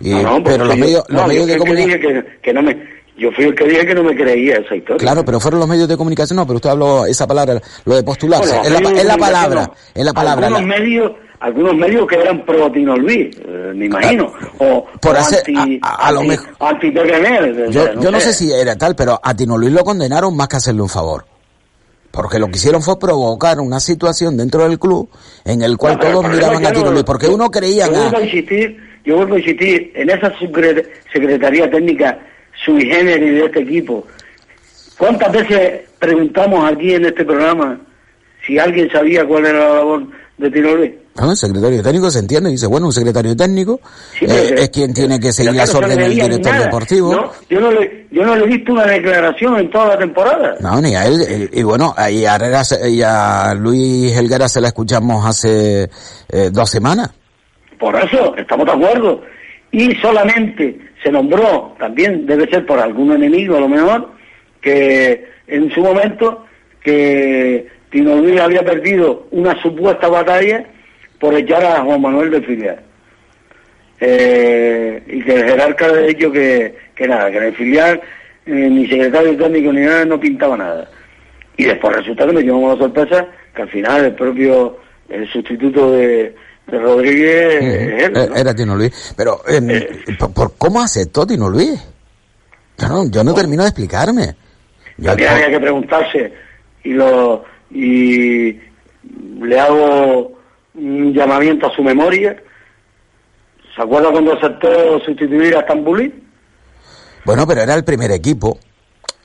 Y, 0.00 0.10
no, 0.10 0.22
no, 0.22 0.44
pero 0.44 0.64
los 0.64 0.78
medios, 0.78 1.04
los 1.08 1.26
medios 1.26 1.46
de 1.46 1.58
comunicación... 1.58 2.22
Que, 2.22 2.40
que 2.40 2.52
no 2.54 2.62
me 2.62 2.96
yo 3.18 3.32
fui 3.32 3.46
el 3.46 3.54
que 3.54 3.64
dije 3.64 3.86
que 3.86 3.94
no 3.94 4.02
me 4.02 4.14
creía 4.14 4.56
esa 4.56 4.76
historia. 4.76 4.98
Claro, 4.98 5.24
pero 5.24 5.40
fueron 5.40 5.60
los 5.60 5.68
medios 5.68 5.88
de 5.88 5.96
comunicación, 5.96 6.36
no, 6.36 6.46
pero 6.46 6.56
usted 6.56 6.68
habló 6.68 7.06
esa 7.06 7.26
palabra, 7.26 7.60
lo 7.86 7.94
de 7.96 8.02
postularse, 8.02 8.58
bueno, 8.58 8.76
es, 8.76 8.82
la, 8.82 9.00
es 9.00 9.06
la 9.06 9.16
palabra, 9.16 9.70
es 9.94 10.04
la 10.04 10.12
palabra. 10.12 10.46
Algunos 10.48 10.68
la... 10.68 10.78
medios 10.78 11.12
algunos 11.40 11.74
medios 11.74 12.06
que 12.06 12.16
eran 12.16 12.44
pro 12.44 12.70
Tino 12.70 12.96
Luis, 12.96 13.36
eh, 13.46 13.72
me 13.74 13.86
imagino, 13.86 14.32
o, 14.58 14.86
por 15.00 15.14
o 15.16 15.18
hacer, 15.18 15.42
anti, 15.56 15.80
a, 15.82 16.06
a, 16.08 16.12
lo 16.12 16.20
anti, 16.20 16.28
mejor 16.30 16.48
anti 16.60 16.92
yo, 17.72 17.94
no 17.94 18.02
yo 18.02 18.10
no 18.10 18.20
sé. 18.20 18.32
si 18.32 18.52
era 18.52 18.76
tal, 18.76 18.94
pero 18.96 19.20
a 19.22 19.34
Tino 19.34 19.56
Luis 19.58 19.72
lo 19.72 19.84
condenaron 19.84 20.36
más 20.36 20.48
que 20.48 20.56
hacerle 20.56 20.82
un 20.82 20.88
favor. 20.88 21.24
Porque 22.10 22.38
lo 22.38 22.46
que 22.46 22.56
hicieron 22.56 22.80
fue 22.80 22.98
provocar 22.98 23.60
una 23.60 23.78
situación 23.78 24.36
dentro 24.38 24.66
del 24.66 24.78
club 24.78 25.10
en 25.44 25.60
el 25.60 25.76
cual 25.76 25.98
pero 25.98 26.12
todos 26.20 26.30
miraban 26.30 26.64
a 26.64 26.72
Tino 26.72 26.86
no- 26.86 26.92
Luis, 26.92 27.04
porque 27.04 27.28
uno 27.28 27.50
creía 27.50 27.86
Yo 27.86 27.92
vuelvo 27.92 28.16
a 28.16 28.22
insistir, 28.22 28.80
yo 29.04 29.16
vuelvo 29.16 29.34
a 29.34 29.38
insistir, 29.38 29.92
en 29.94 30.08
esa 30.10 30.32
secre- 30.38 30.86
secretaría 31.12 31.70
técnica 31.70 32.18
sui 32.64 32.86
generis 32.86 33.32
de 33.34 33.44
este 33.44 33.60
equipo, 33.60 34.06
¿cuántas 34.96 35.30
veces 35.32 35.82
preguntamos 35.98 36.70
aquí 36.72 36.94
en 36.94 37.04
este 37.04 37.24
programa 37.24 37.78
si 38.46 38.58
alguien 38.58 38.90
sabía 38.90 39.26
cuál 39.26 39.44
era 39.46 39.58
la 39.68 39.74
labor 39.74 40.06
de 40.38 40.50
Tino 40.50 40.74
Luis? 40.74 40.92
¿no? 41.18 41.30
El 41.30 41.36
secretario 41.36 41.82
técnico 41.82 42.10
se 42.10 42.18
entiende, 42.18 42.50
dice, 42.50 42.66
bueno, 42.66 42.86
un 42.86 42.92
secretario 42.92 43.34
técnico 43.34 43.80
Sí, 44.18 44.26
eh, 44.28 44.54
es 44.58 44.68
quien 44.68 44.92
tiene 44.92 45.18
que 45.18 45.32
seguir 45.32 45.54
las 45.54 45.74
órdenes 45.74 45.96
del 45.96 46.14
director 46.14 46.52
nada. 46.52 46.64
deportivo. 46.64 47.14
No, 47.14 47.32
yo, 47.48 47.60
no 47.60 47.70
le, 47.72 48.06
yo 48.10 48.24
no 48.24 48.36
le 48.36 48.44
he 48.44 48.46
visto 48.46 48.72
una 48.72 48.84
declaración 48.86 49.58
en 49.58 49.70
toda 49.70 49.88
la 49.88 49.98
temporada. 49.98 50.56
No, 50.60 50.80
ni 50.82 50.94
a 50.94 51.06
él. 51.06 51.22
eh, 51.26 51.48
Y 51.52 51.62
bueno, 51.62 51.94
y 52.10 52.24
a, 52.26 52.38
y 52.88 53.02
a 53.02 53.54
Luis 53.54 54.12
Helguera 54.16 54.48
se 54.48 54.60
la 54.60 54.68
escuchamos 54.68 55.24
hace 55.24 55.88
eh, 56.28 56.50
dos 56.52 56.68
semanas. 56.68 57.10
Por 57.78 57.94
eso, 57.96 58.34
estamos 58.36 58.66
de 58.66 58.72
acuerdo. 58.72 59.22
Y 59.72 59.94
solamente 59.96 60.78
se 61.02 61.10
nombró, 61.10 61.74
también 61.78 62.26
debe 62.26 62.48
ser 62.50 62.64
por 62.66 62.78
algún 62.78 63.12
enemigo 63.12 63.56
a 63.56 63.60
lo 63.60 63.68
mejor, 63.68 64.10
que 64.60 65.24
en 65.46 65.70
su 65.72 65.80
momento 65.80 66.44
que 66.82 67.66
Tino 67.96 68.14
Luis 68.16 68.38
había 68.38 68.62
perdido 68.62 69.26
una 69.30 69.58
supuesta 69.62 70.06
batalla 70.08 70.62
por 71.18 71.34
echar 71.34 71.64
a 71.64 71.80
Juan 71.82 72.02
Manuel 72.02 72.30
del 72.30 72.44
filial. 72.44 72.78
Eh, 73.98 75.02
y 75.06 75.22
que 75.22 75.34
el 75.34 75.44
jerarca 75.46 75.90
de 75.90 76.10
hecho 76.10 76.30
que, 76.30 76.76
que 76.94 77.08
nada, 77.08 77.30
que 77.30 77.38
en 77.38 77.44
el 77.44 77.54
filial 77.56 77.98
eh, 78.44 78.50
ni 78.50 78.86
secretario 78.86 79.34
técnico 79.38 79.72
ni 79.72 79.80
nada 79.80 80.04
no 80.04 80.20
pintaba 80.20 80.58
nada. 80.58 80.90
Y 81.56 81.64
después 81.64 81.96
resulta 81.96 82.26
que 82.26 82.32
nos 82.34 82.42
llevamos 82.42 82.78
la 82.78 82.84
sorpresa 82.84 83.26
que 83.54 83.62
al 83.62 83.70
final 83.70 84.04
el 84.04 84.14
propio 84.14 84.76
el 85.08 85.26
sustituto 85.32 85.92
de, 85.92 86.34
de 86.66 86.78
Rodríguez 86.78 87.54
él, 87.62 88.14
Eh, 88.14 88.26
¿no? 88.28 88.36
Era 88.36 88.54
Tino 88.54 88.76
Luis. 88.76 89.14
Pero, 89.16 89.40
eh, 89.48 89.88
por, 90.18 90.34
por 90.34 90.58
cómo 90.58 90.82
aceptó 90.82 91.26
Tino 91.26 91.48
Luis? 91.48 91.82
Yo 92.76 92.88
no, 92.88 93.10
yo 93.10 93.24
no 93.24 93.32
termino 93.32 93.62
de 93.62 93.70
explicarme. 93.70 94.34
Yo- 94.98 95.06
También 95.12 95.30
había 95.30 95.48
que 95.48 95.60
preguntarse 95.60 96.32
y 96.84 96.90
lo 96.92 97.42
y 97.70 98.58
le 99.40 99.60
hago 99.60 100.32
un 100.74 101.12
llamamiento 101.12 101.66
a 101.66 101.74
su 101.74 101.82
memoria. 101.82 102.36
¿Se 103.74 103.82
acuerda 103.82 104.10
cuando 104.10 104.34
aceptó 104.34 105.00
sustituir 105.00 105.56
a 105.56 105.62
Stambulí? 105.62 106.12
Bueno, 107.24 107.46
pero 107.46 107.62
era 107.62 107.74
el 107.74 107.84
primer 107.84 108.10
equipo. 108.10 108.58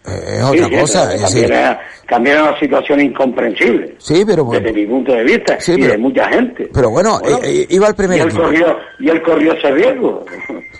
Eh, 0.07 0.37
es 0.37 0.43
otra 0.43 0.65
Sí, 0.67 0.75
cosa. 0.79 1.13
es 1.13 1.21
también, 1.21 1.45
era, 1.53 1.79
también 2.09 2.35
era 2.37 2.49
una 2.49 2.59
situación 2.59 2.99
incomprensible 3.01 3.95
sí, 3.99 4.23
pero 4.25 4.43
bueno. 4.45 4.59
desde 4.65 4.73
mi 4.81 4.87
punto 4.87 5.11
de 5.13 5.23
vista 5.23 5.57
Sí, 5.59 5.73
y 5.73 5.77
pero- 5.77 5.91
de 5.91 5.97
mucha 5.99 6.27
gente. 6.29 6.69
Pero 6.73 6.89
bueno, 6.89 7.19
Bueno, 7.21 7.37
eh, 7.43 7.61
eh, 7.61 7.67
iba 7.69 7.87
al 7.87 7.95
primer 7.95 8.17
y 8.17 8.21
él 8.21 8.27
equipo. 8.29 8.43
corrió 8.43 8.77
y 8.99 9.09
él 9.09 9.21
corrió 9.21 9.53
ese 9.53 9.71
riesgo. 9.71 10.25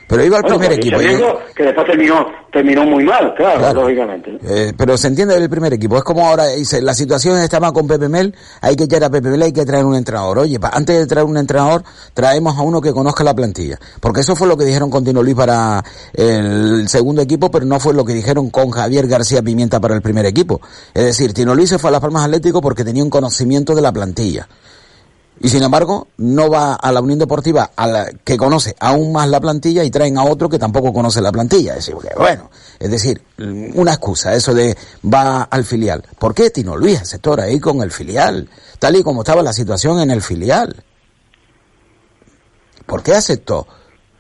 Pero 0.08 0.26
iba 0.26 0.38
al 0.38 0.42
Bueno, 0.44 0.58
primer 0.60 0.78
equipo. 0.78 1.02
y- 1.02 1.54
que 1.56 1.64
después 1.64 1.88
terminó 1.88 2.42
terminó 2.52 2.84
muy 2.84 3.06
mal, 3.06 3.34
claro, 3.36 3.60
Claro. 3.60 3.82
lógicamente. 3.84 4.38
Eh, 4.46 4.74
pero 4.76 4.98
se 4.98 5.08
entiende 5.08 5.40
del 5.40 5.50
primer 5.50 5.72
equipo. 5.72 5.96
Es 5.96 6.04
como 6.04 6.28
ahora 6.28 6.48
dice, 6.48 6.82
la 6.82 6.94
situación 6.94 7.38
estaba 7.40 7.72
con 7.72 7.88
Pepe 7.88 8.10
Mel, 8.10 8.36
hay 8.60 8.76
que 8.76 8.84
echar 8.84 9.02
a 9.06 9.10
Pepe 9.10 9.30
Mel, 9.30 9.42
hay 9.44 9.54
que 9.54 9.66
traer 9.66 9.86
un 9.86 9.96
entrenador. 9.96 10.40
Oye, 10.40 10.60
pa- 10.60 10.72
antes 10.74 10.98
de 11.00 11.08
traer 11.08 11.26
un 11.26 11.38
entrenador, 11.38 11.82
traemos 12.14 12.58
a 12.58 12.62
uno 12.62 12.82
que 12.82 12.92
conozca 12.92 13.24
la 13.24 13.34
plantilla. 13.34 13.80
Porque 14.02 14.20
eso 14.20 14.36
fue 14.36 14.50
lo 14.50 14.58
que 14.58 14.66
dijeron 14.66 14.90
con 14.90 15.06
Tino 15.06 15.24
Luis 15.24 15.34
para 15.36 15.82
el 16.14 16.90
segundo 16.90 17.22
equipo, 17.22 17.50
pero 17.50 17.66
no 17.66 17.80
fue 17.80 17.94
lo 17.94 18.04
que 18.04 18.12
dijeron 18.14 18.50
con 18.50 18.70
Javier 18.72 19.08
García 19.12 19.44
Pimienta 19.44 19.80
para 19.80 19.94
el 19.94 20.02
primer 20.02 20.26
equipo. 20.26 20.60
Es 20.94 21.04
decir, 21.04 21.34
Tino 21.34 21.54
Luis 21.54 21.70
se 21.70 21.78
fue 21.78 21.90
a 21.90 21.92
Las 21.92 22.02
Palmas 22.02 22.26
Atlético 22.26 22.62
porque 22.62 22.84
tenía 22.84 23.04
un 23.04 23.12
conocimiento 23.12 23.76
de 23.76 23.82
la 23.82 23.92
plantilla. 23.92 24.48
Y 25.44 25.50
sin 25.50 25.64
embargo, 25.64 26.08
no 26.18 26.50
va 26.50 26.76
a 26.76 26.92
la 26.92 27.02
Unión 27.02 27.18
Deportiva 27.18 27.72
a 27.76 27.88
la, 27.88 28.12
que 28.24 28.38
conoce 28.38 28.76
aún 28.80 29.12
más 29.12 29.28
la 29.28 29.40
plantilla 29.40 29.84
y 29.84 29.90
traen 29.90 30.20
a 30.20 30.24
otro 30.24 30.48
que 30.48 30.60
tampoco 30.60 30.94
conoce 30.94 31.20
la 31.20 31.32
plantilla. 31.32 31.76
Es 31.76 31.88
decir, 31.88 31.96
bueno, 32.16 32.52
es 32.80 32.92
decir, 32.92 33.22
una 33.74 33.94
excusa, 33.94 34.36
eso 34.36 34.54
de 34.54 34.78
va 35.04 35.44
al 35.44 35.66
filial. 35.66 36.04
¿Por 36.20 36.36
qué 36.36 36.52
Tino 36.52 36.78
Luis 36.78 37.02
aceptó 37.02 37.40
ahí 37.42 37.60
con 37.60 37.82
el 37.82 37.92
filial? 37.92 38.48
Tal 38.78 38.98
y 38.98 39.04
como 39.04 39.22
estaba 39.22 39.42
la 39.42 39.54
situación 39.54 40.00
en 40.00 40.12
el 40.12 40.22
filial. 40.22 40.84
¿Por 42.86 43.02
qué 43.02 43.16
aceptó? 43.16 43.68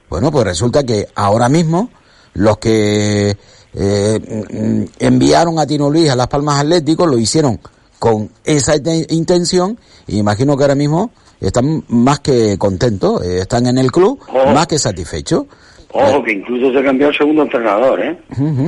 Bueno, 0.09 0.31
pues 0.31 0.45
resulta 0.45 0.83
que 0.83 1.07
ahora 1.13 1.49
mismo 1.49 1.91
los 2.33 2.57
que 2.57 3.37
eh, 3.73 4.87
enviaron 4.99 5.59
a 5.59 5.65
Tino 5.65 5.89
Luis 5.89 6.09
a 6.09 6.15
Las 6.15 6.27
Palmas 6.27 6.59
Atlético 6.59 7.05
lo 7.07 7.17
hicieron 7.17 7.59
con 7.99 8.29
esa 8.43 8.75
inte- 8.75 9.05
intención 9.09 9.77
y 10.07 10.17
imagino 10.17 10.57
que 10.57 10.63
ahora 10.63 10.75
mismo 10.75 11.11
están 11.39 11.83
más 11.87 12.19
que 12.19 12.57
contentos, 12.57 13.23
eh, 13.23 13.41
están 13.41 13.65
en 13.67 13.77
el 13.77 13.91
club 13.91 14.19
Oh. 14.33 14.51
más 14.53 14.67
que 14.67 14.77
satisfechos. 14.77 15.45
Ojo, 15.93 16.23
que 16.23 16.31
incluso 16.31 16.71
se 16.77 16.83
cambió 16.83 17.09
el 17.09 17.17
segundo 17.17 17.41
entrenador, 17.43 17.99
¿eh? 18.01 18.17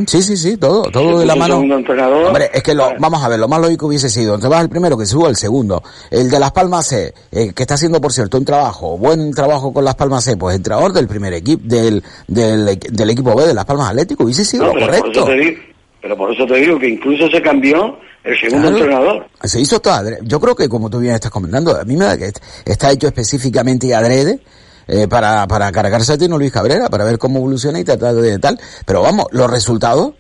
Sí, 0.08 0.22
sí, 0.22 0.36
sí, 0.38 0.58
todo, 0.58 0.84
todo 0.92 1.14
Se 1.14 1.20
de 1.22 1.26
la 1.26 1.36
mano. 1.36 1.56
segundo 1.56 1.78
entrenador. 1.78 2.26
Hombre, 2.28 2.50
es 2.54 2.62
que 2.64 2.74
lo, 2.74 2.92
vamos 3.00 3.24
a 3.24 3.30
ver, 3.30 3.40
lo 3.40 3.48
más 3.48 3.62
lógico 3.62 3.88
hubiese 3.88 4.10
sido, 4.10 4.38
te 4.38 4.48
vas 4.48 4.62
el 4.62 4.70
primero 4.70 4.98
que 4.98 5.06
suba 5.06 5.30
el 5.30 5.36
segundo. 5.36 5.82
El 6.12 6.30
de 6.30 6.40
Las 6.40 6.52
Palmas 6.52 6.88
C, 6.88 7.14
eh, 7.32 7.54
que 7.54 7.64
está 7.64 7.76
haciendo, 7.76 8.02
por 8.02 8.12
cierto, 8.12 8.38
un 8.38 8.46
trabajo, 8.46 8.98
buen 8.98 9.32
trabajo 9.34 9.72
con 9.74 9.86
Las 9.86 9.96
Palmas 9.96 10.24
C, 10.24 10.36
pues 10.38 10.56
entrenador 10.56 10.92
del 10.94 11.08
primer 11.08 11.34
equipo, 11.34 11.62
del, 11.66 12.04
del, 12.28 12.78
del 12.80 13.10
equipo 13.10 13.36
B 13.36 13.48
de 13.48 13.54
Las 13.54 13.66
Palmas 13.66 13.90
Atlético, 13.90 14.24
hubiese 14.26 14.44
sido 14.44 14.64
No, 14.66 14.74
lo 14.74 14.80
por 14.80 14.90
correcto. 14.90 15.26
digo, 15.34 15.60
pero 16.02 16.18
por 16.18 16.34
eso 16.34 16.46
te 16.46 16.56
digo 16.56 16.78
que 16.78 16.90
incluso 16.90 17.30
se 17.30 17.42
cambió 17.42 17.98
el 18.26 18.38
segundo 18.40 18.68
Claro. 18.70 18.78
entrenador. 18.78 19.26
Se 19.44 19.60
hizo 19.62 19.80
todo 19.80 19.94
adrede. 19.94 20.20
Yo 20.24 20.40
creo 20.40 20.56
que, 20.56 20.68
como 20.68 20.90
tú 20.90 21.00
bien 21.00 21.14
estás 21.16 21.32
comentando, 21.32 21.78
a 21.80 21.84
mí 21.86 21.96
me 21.96 22.06
da 22.06 22.18
que 22.18 22.26
est- 22.26 22.40
está 22.66 22.92
hecho 22.92 23.08
específicamente 23.08 23.88
y 23.88 23.94
adrede 23.94 24.40
eh, 24.88 25.08
para, 25.08 25.48
para 25.48 25.72
cargarse 25.72 26.14
a 26.14 26.18
Tino 26.18 26.38
Luis 26.38 26.52
Cabrera, 26.52 26.90
para 26.90 27.04
ver 27.04 27.18
cómo 27.18 27.40
evoluciona 27.40 27.80
y 27.80 27.84
tratar 27.84 28.16
de 28.16 28.40
tal. 28.40 28.60
Pero 28.86 29.02
vamos, 29.02 29.28
los 29.32 29.50
resultados 29.50 30.14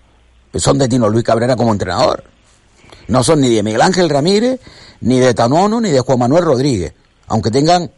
son 0.55 0.77
de 0.77 0.87
Tino 0.87 1.09
Luis 1.09 1.23
Cabrera 1.23 1.55
como 1.55 1.71
entrenador. 1.71 2.23
No 3.07 3.23
son 3.23 3.41
ni 3.41 3.49
de 3.49 3.63
Miguel 3.63 3.81
Ángel 3.81 4.09
Ramírez, 4.09 4.59
ni 5.01 5.19
de 5.19 5.33
Tanono, 5.33 5.81
ni 5.81 5.91
de 5.91 5.99
Juan 5.99 6.19
Manuel 6.19 6.45
Rodríguez. 6.45 6.93
Aunque 7.27 7.51
tengan 7.51 7.91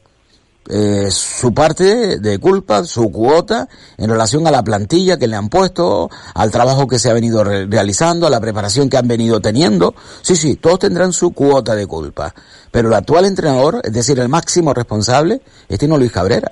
eh, 0.70 1.10
su 1.12 1.54
parte 1.54 2.20
de 2.20 2.40
culpa, 2.40 2.84
su 2.86 3.12
cuota 3.12 3.68
en 3.98 4.10
relación 4.10 4.48
a 4.48 4.52
la 4.52 4.64
plantilla 4.64 5.18
que 5.18 5.28
le 5.28 5.36
han 5.36 5.48
puesto, 5.50 6.10
al 6.34 6.50
trabajo 6.52 6.88
que 6.88 6.98
se 6.98 7.10
ha 7.10 7.14
venido 7.14 7.44
re- 7.44 7.68
realizando, 7.68 8.26
a 8.26 8.30
la 8.32 8.40
preparación 8.40 8.90
que 8.90 8.98
han 8.98 9.08
venido 9.08 9.40
teniendo. 9.40 9.94
Sí, 10.22 10.36
sí, 10.36 10.56
todos 10.56 10.80
tendrán 10.80 11.14
su 11.14 11.32
cuota 11.32 11.76
de 11.76 11.86
culpa. 11.86 12.34
Pero 12.72 12.88
el 12.88 12.94
actual 12.96 13.26
entrenador, 13.26 13.80
es 13.84 13.94
decir, 13.94 14.18
el 14.20 14.28
máximo 14.30 14.74
responsable, 14.74 15.42
es 15.70 15.78
Tino 15.78 15.98
Luis 15.98 16.12
Cabrera. 16.12 16.52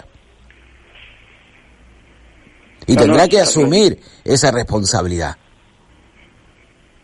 Y 2.85 2.93
No, 2.95 3.01
tendrá 3.01 3.23
no, 3.23 3.29
que 3.29 3.39
asumir 3.41 3.99
esa 4.23 4.51
responsabilidad. 4.51 5.37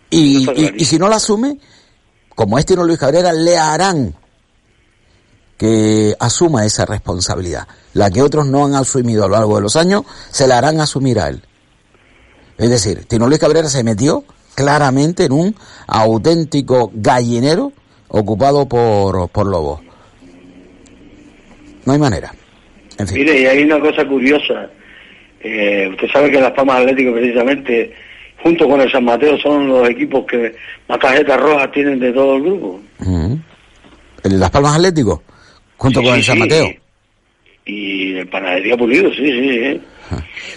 Y, 0.09 0.49
y- 0.59 0.73
y 0.77 0.85
si 0.85 0.97
no 0.99 1.07
la 1.07 1.15
asume, 1.17 1.57
como 2.35 2.59
es 2.59 2.65
Tino 2.65 2.83
Luis 2.83 2.99
Cabrera, 2.99 3.31
le 3.33 3.57
harán 3.57 4.15
que 5.59 6.15
asuma 6.21 6.65
esa 6.65 6.85
responsabilidad. 6.85 7.67
La 7.93 8.09
que 8.09 8.21
otros 8.21 8.47
no 8.47 8.65
han 8.65 8.75
asumido 8.75 9.25
a 9.25 9.27
lo 9.27 9.35
largo 9.35 9.57
de 9.57 9.61
los 9.63 9.75
años, 9.75 10.03
se 10.31 10.47
la 10.47 10.57
harán 10.57 10.79
asumir 10.79 11.19
a 11.19 11.27
él. 11.27 11.41
Es 12.57 12.69
decir, 12.69 13.03
Tino 13.05 13.27
Luis 13.27 13.39
Cabrera 13.39 13.67
se 13.67 13.83
metió 13.83 14.23
claramente 14.55 15.25
en 15.25 15.33
un 15.33 15.55
auténtico 15.85 16.91
gallinero 16.93 17.73
ocupado 18.07 18.69
por, 18.69 19.27
por 19.29 19.47
lobos. 19.47 19.81
No 21.85 21.91
hay 21.91 21.99
manera. 21.99 22.33
En 22.97 23.07
fin. 23.07 23.17
Mire, 23.17 23.41
y 23.41 23.45
hay 23.45 23.63
una 23.63 23.81
cosa 23.81 24.07
curiosa. 24.07 24.69
Eh, 25.41 25.89
usted 25.91 26.07
sabe 26.11 26.31
que 26.31 26.39
Las 26.39 26.53
Palmas 26.53 26.81
Atlético 26.81 27.11
precisamente, 27.11 27.93
junto 28.41 28.65
con 28.65 28.79
el 28.79 28.89
San 28.89 29.03
Mateo, 29.03 29.37
son 29.39 29.67
los 29.67 29.89
equipos 29.89 30.25
que 30.25 30.55
más 30.87 30.99
tarjetas 30.99 31.37
rojas 31.37 31.69
tienen 31.73 31.99
de 31.99 32.13
todo 32.13 32.37
el 32.37 32.43
grupo. 32.43 32.79
Ujú. 33.01 33.39
¿El 34.23 34.39
Las 34.39 34.51
Palmas 34.51 34.75
Atlético? 34.75 35.23
Junto 35.79 35.99
Sí, 36.01 36.05
con 36.05 36.15
el 36.15 36.23
San. 36.23 36.37
Mateo. 36.39 36.69
Y 37.65 38.15
el 38.15 38.27
Panadería 38.27 38.77
Pulido, 38.77 39.09
sí, 39.11 39.17
sí, 39.25 39.49
sí. 39.63 39.81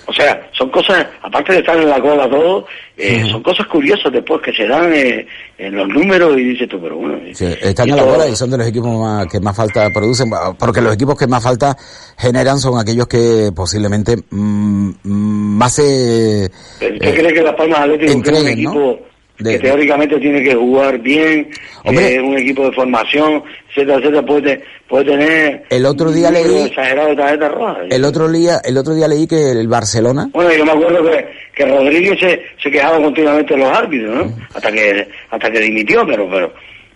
O 0.06 0.12
sea, 0.14 0.48
son 0.52 0.70
cosas, 0.70 1.06
aparte 1.22 1.52
de 1.52 1.58
estar 1.58 1.76
en 1.76 1.88
la 1.90 2.00
cola 2.00 2.28
todo, 2.30 2.64
eh, 2.96 3.22
son 3.30 3.42
cosas 3.42 3.66
curiosas 3.66 4.10
después 4.10 4.40
que 4.40 4.50
se 4.54 4.66
dan 4.66 4.90
eh, 4.94 5.26
en 5.58 5.76
los 5.76 5.86
números 5.88 6.38
y 6.38 6.44
dices 6.44 6.68
tú, 6.70 6.80
pero 6.80 6.96
bueno. 6.96 7.18
Sí, 7.34 7.44
están 7.60 7.90
en 7.90 7.96
la 7.96 8.02
bola 8.04 8.26
y 8.28 8.34
son 8.34 8.50
de 8.50 8.56
los 8.56 8.66
equipos 8.66 8.98
más- 8.98 9.26
que 9.26 9.40
más 9.40 9.54
falta 9.54 9.90
producen, 9.92 10.30
porque 10.58 10.80
los 10.80 10.94
equipos 10.94 11.18
que 11.18 11.26
más 11.26 11.42
falta 11.42 11.76
generan 12.16 12.58
son 12.58 12.78
aquellos 12.80 13.06
que 13.06 13.50
posiblemente 13.54 14.16
mm, 14.30 14.88
mm, 15.02 15.56
más 15.58 15.74
se... 15.74 16.50
¿Usted 16.80 16.94
eh, 16.94 17.14
cree 17.14 17.34
que 17.34 17.42
Las 17.42 17.54
Palmas 17.54 17.80
Atlético 17.80 18.10
es 18.10 18.14
un 18.56 18.62
¿no? 18.64 18.96
De- 19.42 19.52
que 19.52 19.58
teóricamente 19.58 20.18
tiene 20.18 20.42
que 20.42 20.54
jugar 20.54 20.98
bien, 21.00 21.48
Hombre. 21.84 22.06
que 22.08 22.14
es 22.16 22.20
un 22.22 22.38
equipo 22.38 22.64
de 22.64 22.72
formación, 22.72 23.42
etcétera, 23.70 23.98
etcétera, 23.98 24.22
puede, 24.26 24.62
puede 24.88 25.04
tener 25.04 25.64
El 25.70 25.86
otro 25.86 26.10
día 26.12 26.30
leí- 26.30 26.66
exagerado 26.66 27.08
de 27.10 27.16
tarjetas 27.16 27.52
rojas? 27.52 27.78
El 27.90 28.04
otro 28.04 28.28
día, 28.30 28.60
el 28.64 28.76
otro 28.78 28.94
día 28.94 29.08
leí 29.08 29.26
que 29.26 29.50
el 29.52 29.68
Barcelona, 29.68 30.28
Bueno, 30.32 30.52
yo 30.54 30.64
me 30.64 30.72
acuerdo 30.72 31.02
que, 31.10 31.26
que 31.54 31.66
Rodríguez 31.66 32.18
se, 32.20 32.42
se 32.62 32.70
quejaba 32.70 32.98
continuamente 33.02 33.54
de 33.54 33.60
los 33.60 33.68
árbitros, 33.76 34.14
¿no? 34.26 34.32
Hasta 34.54 34.70
que 34.72 35.08
hasta 35.30 35.50
que 35.50 35.60
dimitió, 35.60 36.06
pero 36.06 36.28
pero 36.30 36.52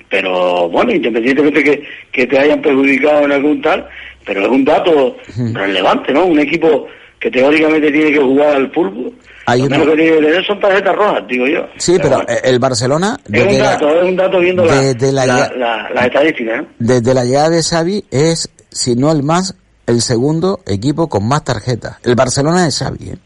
pero 0.08 0.68
bueno, 0.68 0.92
independientemente 0.92 1.64
que, 1.64 1.82
que 2.12 2.26
te 2.26 2.38
hayan 2.38 2.62
perjudicado 2.62 3.24
en 3.24 3.32
algún 3.32 3.60
tal, 3.60 3.88
pero 4.24 4.40
es 4.42 4.48
un 4.48 4.64
dato 4.64 5.16
relevante, 5.52 6.12
¿no? 6.12 6.26
Un 6.26 6.38
equipo 6.38 6.86
que 7.18 7.30
teóricamente 7.30 7.90
tiene 7.90 8.12
que 8.12 8.20
jugar 8.20 8.54
al 8.56 8.70
fútbol, 8.70 9.12
Hay 9.46 9.62
lo 9.62 9.68
menos 9.70 9.94
que 9.94 10.44
son 10.46 10.58
tarjetas 10.60 10.94
rojas, 10.96 11.22
digo 11.28 11.46
yo. 11.46 11.60
sí, 11.78 11.96
pero 12.02 12.16
bueno, 12.16 12.24
eh, 12.32 12.40
el 12.44 12.58
Barcelona 12.58 13.18
es 13.32 13.46
un 13.46 13.58
la, 13.58 13.64
dato, 13.70 13.88
es 14.00 14.04
un 14.04 14.16
dato 14.16 14.38
viendo 14.40 14.62
desde 14.64 15.12
la- 15.12 15.26
la, 15.26 15.48
la- 15.56 15.90
las 15.94 16.06
estadísticas, 16.06 16.62
¿no? 16.62 16.68
desde 16.78 17.14
la 17.14 17.24
llegada 17.24 17.50
de 17.50 17.62
Xavi 17.62 18.04
es, 18.10 18.48
si 18.72 18.96
no 18.96 19.12
el 19.12 19.22
más, 19.22 19.54
el 19.86 20.02
segundo 20.02 20.60
equipo 20.66 21.08
con 21.08 21.26
más 21.28 21.44
tarjetas. 21.44 21.96
El 22.02 22.16
Barcelona 22.16 22.64
de 22.64 22.72
Xavi, 22.72 23.10
¿eh? 23.10 23.18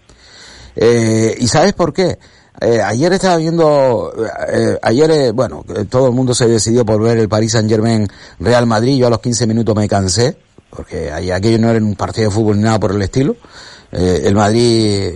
Eh, 0.76 1.34
¿Y 1.38 1.48
sabes 1.48 1.72
por 1.72 1.92
qué? 1.92 2.18
Eh, 2.60 2.80
ayer 2.84 3.12
estaba 3.14 3.36
viendo, 3.38 4.12
eh, 4.52 4.78
ayer, 4.82 5.10
eh, 5.10 5.30
bueno, 5.32 5.64
eh, 5.74 5.86
todo 5.88 6.08
el 6.08 6.12
mundo 6.12 6.34
se 6.34 6.46
decidió 6.46 6.84
por 6.84 7.00
ver 7.02 7.16
el 7.16 7.28
Paris 7.28 7.52
Saint 7.52 7.68
Germain 7.70 8.06
Real 8.38 8.66
Madrid, 8.66 8.98
yo 8.98 9.06
a 9.06 9.10
los 9.10 9.20
15 9.20 9.46
minutos 9.46 9.74
me 9.74 9.88
cansé, 9.88 10.36
porque 10.68 11.10
aquello 11.10 11.58
no 11.58 11.70
era 11.70 11.78
un 11.82 11.96
partido 11.96 12.28
de 12.28 12.34
fútbol 12.34 12.58
ni 12.58 12.64
nada 12.64 12.78
por 12.78 12.92
el 12.92 13.00
estilo. 13.00 13.36
Eh, 13.92 14.22
el 14.26 14.34
Madrid 14.34 15.12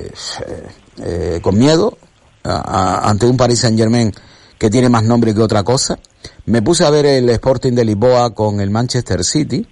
eh, 0.98 1.40
con 1.42 1.58
miedo 1.58 1.96
ante 2.44 3.26
un 3.26 3.38
Paris 3.38 3.60
Saint 3.60 3.78
Germain 3.78 4.12
que 4.58 4.70
tiene 4.70 4.88
más 4.88 5.02
nombre 5.02 5.34
que 5.34 5.40
otra 5.40 5.62
cosa. 5.62 5.98
Me 6.46 6.62
puse 6.62 6.84
a 6.84 6.90
ver 6.90 7.06
el 7.06 7.28
Sporting 7.30 7.72
de 7.72 7.84
Lisboa 7.84 8.34
con 8.34 8.60
el 8.60 8.70
Manchester 8.70 9.24
City. 9.24 9.66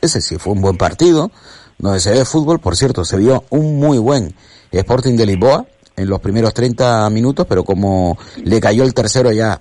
Ese 0.00 0.20
sí 0.20 0.38
fue 0.38 0.52
un 0.52 0.60
buen 0.60 0.76
partido, 0.76 1.30
donde 1.78 2.00
se 2.00 2.12
ve 2.12 2.24
fútbol. 2.24 2.60
Por 2.60 2.76
cierto, 2.76 3.04
se 3.04 3.16
vio 3.16 3.44
un 3.50 3.78
muy 3.78 3.98
buen 3.98 4.34
Sporting 4.70 5.16
de 5.16 5.26
Lisboa 5.26 5.66
en 5.96 6.08
los 6.08 6.20
primeros 6.20 6.54
30 6.54 7.08
minutos, 7.10 7.46
pero 7.48 7.64
como 7.64 8.18
le 8.42 8.60
cayó 8.60 8.84
el 8.84 8.94
tercero 8.94 9.32
ya 9.32 9.60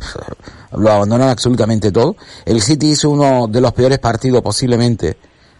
lo 0.72 0.90
abandonaron 0.90 1.30
absolutamente 1.30 1.92
todo. 1.92 2.16
El 2.44 2.60
City 2.62 2.90
hizo 2.90 3.10
uno 3.10 3.46
de 3.48 3.60
los 3.60 3.72
peores 3.72 3.98
partidos 3.98 4.42
posiblemente 4.42 5.16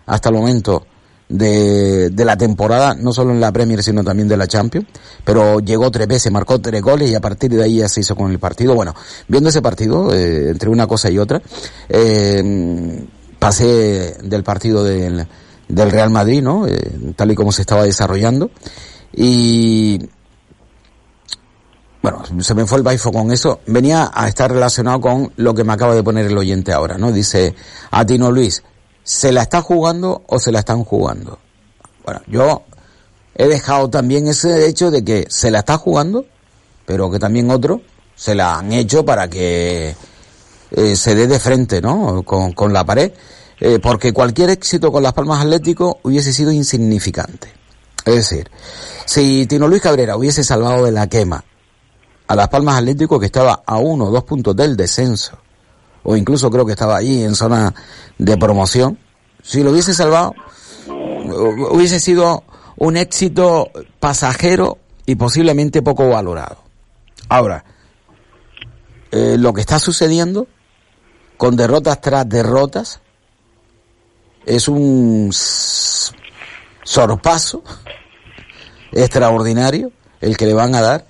hasta 0.07 0.29
el 0.29 0.35
momento 0.35 0.87
de, 1.31 2.11
de 2.11 2.25
la 2.25 2.37
temporada, 2.37 2.95
no 2.95 3.13
solo 3.13 3.31
en 3.31 3.41
la 3.41 3.53
Premier, 3.53 3.83
sino 3.83 4.05
también 4.05 4.29
de 4.29 4.37
la 4.37 4.47
Champions, 4.47 4.87
pero 5.25 5.61
llegó 5.61 5.91
tres 5.91 6.09
veces, 6.09 6.31
marcó 6.31 6.61
tres 6.61 6.83
goles 6.83 7.11
y 7.11 7.15
a 7.15 7.21
partir 7.21 7.51
de 7.53 7.63
ahí 7.63 7.77
ya 7.79 7.89
se 7.89 8.01
hizo 8.01 8.15
con 8.17 8.31
el 8.31 8.39
partido. 8.39 8.75
Bueno, 8.75 8.95
viendo 9.29 9.49
ese 9.49 9.63
partido, 9.63 10.13
eh, 10.13 10.51
entre 10.51 10.69
una 10.69 10.87
cosa 10.87 11.09
y 11.09 11.19
otra, 11.19 11.41
eh, 11.89 13.07
pasé 13.39 14.17
del 14.23 14.43
partido 14.43 14.85
del, 14.85 15.27
del 15.69 15.91
Real 15.91 16.11
Madrid, 16.11 16.43
¿no? 16.43 16.67
Eh, 16.67 17.15
tal 17.17 17.31
y 17.31 17.35
como 17.37 17.53
se 17.53 17.63
estaba 17.63 17.85
desarrollando. 17.85 18.51
Y 19.13 20.09
bueno, 22.03 22.23
se 22.41 22.55
me 22.55 22.67
fue 22.67 22.79
el 22.79 22.85
baifo 22.85 23.13
con 23.13 23.31
eso. 23.31 23.61
Venía 23.67 24.11
a 24.13 24.27
estar 24.27 24.51
relacionado 24.51 25.01
con 25.01 25.33
lo 25.37 25.55
que 25.55 25.65
me 25.65 25.73
acaba 25.73 25.95
de 25.95 26.03
poner 26.03 26.27
el 26.27 26.37
oyente 26.37 26.73
ahora, 26.73 26.99
¿no? 26.99 27.13
Dice, 27.13 27.55
a 27.91 28.05
Tino 28.05 28.31
Luis, 28.31 28.63
¿se 29.11 29.33
la 29.33 29.43
está 29.43 29.61
jugando 29.61 30.23
o 30.29 30.39
se 30.39 30.53
la 30.53 30.61
están 30.61 30.85
jugando? 30.85 31.41
Bueno, 32.05 32.21
yo 32.29 32.63
he 33.35 33.49
dejado 33.49 33.91
también 33.91 34.29
ese 34.29 34.69
hecho 34.69 34.93
de 34.93 35.05
que 35.05 35.27
se 35.29 35.51
la 35.51 35.59
está 35.59 35.79
jugando, 35.79 36.27
pero 36.87 37.11
que 37.11 37.19
también 37.19 37.51
otros 37.51 37.81
se 38.15 38.37
la 38.37 38.59
han 38.59 38.73
hecho 38.73 39.05
para 39.05 39.29
que 39.29 39.97
eh, 40.71 40.97
se 40.97 41.15
dé 41.17 41.27
de 41.27 41.41
frente, 41.41 41.81
¿no? 41.81 42.23
Con, 42.23 42.73
la 42.73 42.85
pared, 42.85 43.11
eh, 43.59 43.81
porque 43.83 44.13
cualquier 44.13 44.51
éxito 44.51 44.93
con 44.93 45.03
las 45.03 45.13
Palmas 45.13 45.41
Atlético 45.41 45.99
hubiese 46.05 46.33
sido 46.33 46.53
insignificante. 46.53 47.53
Es 48.05 48.15
decir, 48.15 48.49
si 49.07 49.45
Tino 49.47 49.67
Luis 49.67 49.83
Cabrera 49.83 50.17
hubiese 50.17 50.45
salvado 50.45 50.85
de 50.85 50.93
la 50.93 51.09
quema 51.09 51.45
a 52.29 52.37
las 52.37 52.49
Palmas 52.49 52.79
Atlético 52.79 53.19
que 53.19 53.27
estaba 53.27 53.65
a 53.67 53.77
uno 53.79 54.05
o 54.05 54.11
dos 54.13 54.23
puntos 54.23 54.55
del 54.55 54.77
descenso, 54.77 55.37
o 56.03 56.17
incluso 56.17 56.51
creo 56.51 56.65
que 56.67 56.73
estaba 56.73 56.97
allí 56.97 57.23
en 57.25 57.35
zona 57.35 57.75
de 58.19 58.37
promoción, 58.37 58.99
si 59.43 59.63
lo 59.63 59.71
hubiese 59.71 59.95
salvado, 59.95 60.35
hu- 60.87 61.69
hubiese 61.73 62.01
sido 62.01 62.45
un 62.77 62.97
éxito 62.97 63.71
pasajero 63.99 64.79
y 65.07 65.15
posiblemente 65.17 65.83
poco 65.83 66.09
valorado. 66.09 66.59
Ahora, 67.29 67.65
eh, 69.13 69.37
lo 69.39 69.53
que 69.53 69.61
está 69.61 69.79
sucediendo 69.79 70.47
con 71.37 71.57
derrotas 71.57 72.01
tras 72.01 72.29
derrotas 72.29 73.01
es 74.47 74.69
un 74.69 75.31
sorpaso 76.83 77.63
extraordinario 78.93 79.93
el 80.21 80.37
que 80.37 80.47
le 80.47 80.55
van 80.55 80.75
a 80.75 80.81
dar 80.81 81.07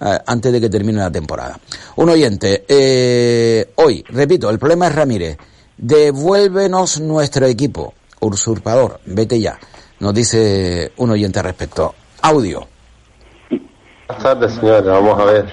antes 0.00 0.52
de 0.52 0.60
que 0.60 0.68
termine 0.68 0.98
la 0.98 1.10
temporada. 1.10 1.58
Un 1.96 2.08
oyente, 2.10 2.64
eh, 2.68 3.72
hoy, 3.76 4.04
repito, 4.08 4.50
el 4.50 4.58
problema 4.58 4.86
es 4.86 4.94
Ramírez. 4.94 5.38
Devuélvenos 5.76 7.00
nuestro 7.00 7.46
equipo. 7.46 7.94
Usurpador, 8.20 9.00
vete 9.06 9.40
ya. 9.40 9.58
Nos 10.00 10.14
dice 10.14 10.92
un 10.96 11.10
oyente 11.10 11.38
al 11.38 11.44
respecto. 11.46 11.94
Audio. 12.22 12.66
Buenas 14.08 14.22
tardes, 14.24 14.52
señores. 14.54 14.84
Vamos 14.84 15.20
a 15.20 15.24
ver. 15.24 15.46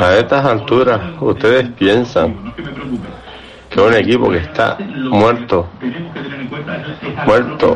A 0.00 0.16
estas 0.16 0.44
alturas, 0.46 1.00
ustedes 1.20 1.68
piensan 1.78 2.54
que 3.70 3.80
un 3.80 3.94
equipo 3.94 4.30
que 4.30 4.38
está 4.38 4.78
muerto, 5.10 5.68
muerto, 7.26 7.74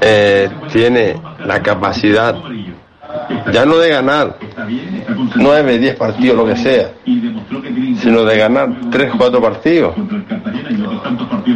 eh, 0.00 0.50
tiene 0.72 1.20
la 1.44 1.62
capacidad 1.62 2.34
ya 3.52 3.64
no 3.64 3.78
de 3.78 3.90
ganar 3.90 4.36
9, 5.36 5.78
10 5.78 5.96
partidos, 5.96 6.36
lo 6.36 6.46
que 6.46 6.56
sea, 6.56 6.92
sino 8.00 8.24
de 8.24 8.38
ganar 8.38 8.68
3, 8.90 9.12
4 9.16 9.40
partidos. 9.40 9.94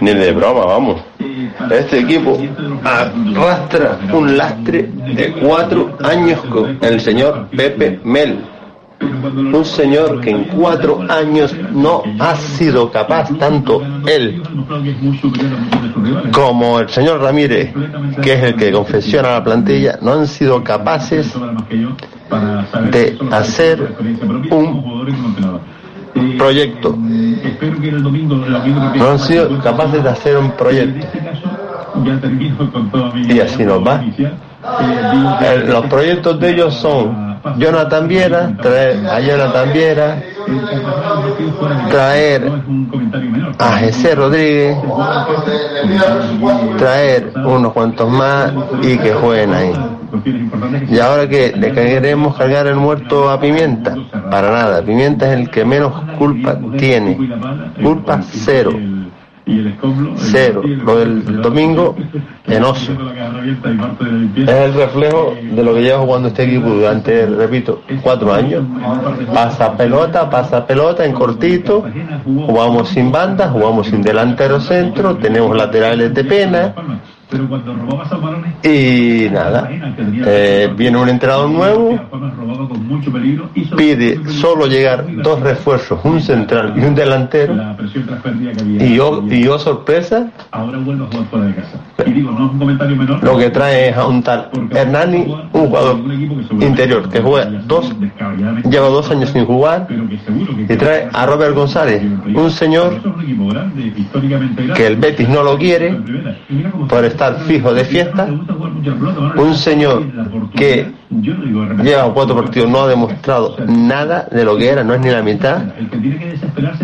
Ni 0.00 0.14
de 0.14 0.32
broma, 0.32 0.64
vamos. 0.64 1.02
Este 1.70 2.00
equipo 2.00 2.38
arrastra 2.84 3.98
un 4.12 4.36
lastre 4.36 4.90
de 5.14 5.32
cuatro 5.32 5.96
años 6.02 6.40
con 6.46 6.78
el 6.82 7.00
señor 7.00 7.48
Pepe 7.56 8.00
Mel. 8.04 8.38
Un 9.34 9.64
señor 9.64 10.20
que 10.20 10.30
en 10.30 10.44
cuatro 10.44 11.00
años 11.08 11.54
no 11.72 12.02
ha 12.18 12.34
sido 12.36 12.90
capaz, 12.90 13.28
tanto 13.38 13.82
él 14.06 14.42
como 16.32 16.80
el 16.80 16.88
señor 16.88 17.20
Ramírez, 17.20 17.72
que 18.22 18.32
es 18.34 18.42
el 18.42 18.56
que 18.56 18.72
confesiona 18.72 19.30
la 19.32 19.44
plantilla, 19.44 19.98
no 20.02 20.12
han 20.14 20.26
sido 20.26 20.62
capaces 20.62 21.34
de 22.90 23.16
hacer 23.30 23.92
un 24.50 24.86
proyecto. 26.38 26.96
No 28.94 29.08
han 29.10 29.18
sido 29.18 29.58
capaces 29.62 30.02
de 30.02 30.08
hacer 30.08 30.36
un 30.36 30.50
proyecto. 30.52 31.06
Y 33.28 33.40
así 33.40 33.64
nos 33.64 33.86
va. 33.86 34.02
El- 35.40 35.68
los 35.68 35.86
proyectos 35.86 36.38
de 36.40 36.50
ellos 36.50 36.74
son 36.74 37.31
Jonathan 37.58 38.08
Viera, 38.08 38.56
traer 38.56 39.06
a 39.06 39.20
Jonathan 39.20 39.72
Viera, 39.72 40.22
traer 41.90 42.52
a 43.58 43.78
José 43.78 44.14
Rodríguez, 44.14 44.76
traer 46.78 47.32
unos 47.44 47.72
cuantos 47.72 48.08
más 48.10 48.52
y 48.82 48.96
que 48.96 49.12
jueguen 49.12 49.54
ahí. 49.54 49.72
Y 50.88 50.98
ahora 51.00 51.28
que 51.28 51.52
le 51.56 51.72
queremos 51.72 52.36
cargar 52.36 52.66
el 52.66 52.76
muerto 52.76 53.30
a 53.30 53.40
Pimienta, 53.40 53.96
para 54.30 54.52
nada, 54.52 54.82
Pimienta 54.82 55.32
es 55.32 55.40
el 55.40 55.50
que 55.50 55.64
menos 55.64 55.92
culpa 56.18 56.56
tiene, 56.76 57.18
culpa 57.82 58.20
cero. 58.22 58.72
Cero. 60.16 60.62
Lo 60.64 60.98
del 60.98 61.42
domingo, 61.42 61.96
enoso. 62.46 62.92
Es 64.36 64.48
el 64.48 64.74
reflejo 64.74 65.34
de 65.40 65.62
lo 65.62 65.74
que 65.74 65.82
lleva 65.82 65.98
jugando 65.98 66.28
este 66.28 66.44
equipo 66.44 66.68
durante, 66.68 67.26
repito, 67.26 67.82
cuatro 68.02 68.32
años. 68.32 68.64
Pasa 69.34 69.76
pelota, 69.76 70.30
pasa 70.30 70.64
pelota 70.64 71.04
en 71.04 71.12
cortito, 71.12 71.84
jugamos 72.24 72.90
sin 72.90 73.10
bandas, 73.10 73.50
jugamos 73.50 73.88
sin 73.88 74.02
delantero 74.02 74.60
centro, 74.60 75.16
tenemos 75.16 75.56
laterales 75.56 76.14
de 76.14 76.24
pena, 76.24 76.74
y 78.62 79.28
nada, 79.30 79.68
eh, 80.26 80.72
viene 80.76 80.98
un 80.98 81.08
entrenador 81.08 81.50
nuevo, 81.50 81.98
pide 83.76 84.28
solo 84.28 84.66
llegar 84.66 85.06
dos 85.22 85.40
refuerzos, 85.40 86.00
un 86.04 86.20
central 86.20 86.74
y 86.76 86.80
un 86.84 86.94
delantero, 86.94 87.54
y 88.78 88.94
yo, 88.96 89.24
y 89.28 89.44
yo 89.44 89.58
sorpresa, 89.58 90.30
lo 93.22 93.38
que 93.38 93.50
trae 93.50 93.88
es 93.88 93.96
a 93.96 94.06
un 94.06 94.22
tal 94.22 94.50
Hernani, 94.70 95.34
un 95.52 95.66
jugador 95.66 96.00
interior 96.60 97.08
que 97.08 97.20
juega 97.20 97.50
dos, 97.66 97.94
lleva 98.68 98.88
dos 98.88 99.10
años 99.10 99.30
sin 99.30 99.46
jugar, 99.46 99.88
y 100.68 100.76
trae 100.76 101.08
a 101.12 101.26
Robert 101.26 101.54
González, 101.54 102.02
un 102.34 102.50
señor 102.50 103.00
que 104.74 104.86
el 104.86 104.96
Betis 104.96 105.28
no 105.28 105.42
lo 105.42 105.56
quiere 105.56 105.96
por 106.88 107.04
estar 107.04 107.21
fijo 107.46 107.72
de 107.72 107.84
fiesta, 107.84 108.26
un 109.36 109.54
señor 109.54 110.04
que 110.54 110.90
lleva 111.82 112.12
cuatro 112.12 112.34
partidos 112.34 112.68
no 112.68 112.82
ha 112.82 112.88
demostrado 112.88 113.56
nada 113.66 114.28
de 114.30 114.44
lo 114.44 114.56
que 114.56 114.68
era, 114.68 114.82
no 114.82 114.94
es 114.94 115.00
ni 115.00 115.10
la 115.10 115.22
mitad, 115.22 115.62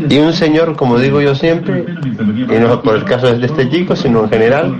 y 0.08 0.18
un 0.18 0.32
señor, 0.32 0.76
como 0.76 0.98
digo 0.98 1.20
yo 1.20 1.34
siempre, 1.34 1.84
y 2.28 2.60
no 2.60 2.82
por 2.82 2.96
el 2.96 3.04
caso 3.04 3.34
de 3.34 3.46
este 3.46 3.68
chico, 3.68 3.96
sino 3.96 4.24
en 4.24 4.30
general, 4.30 4.76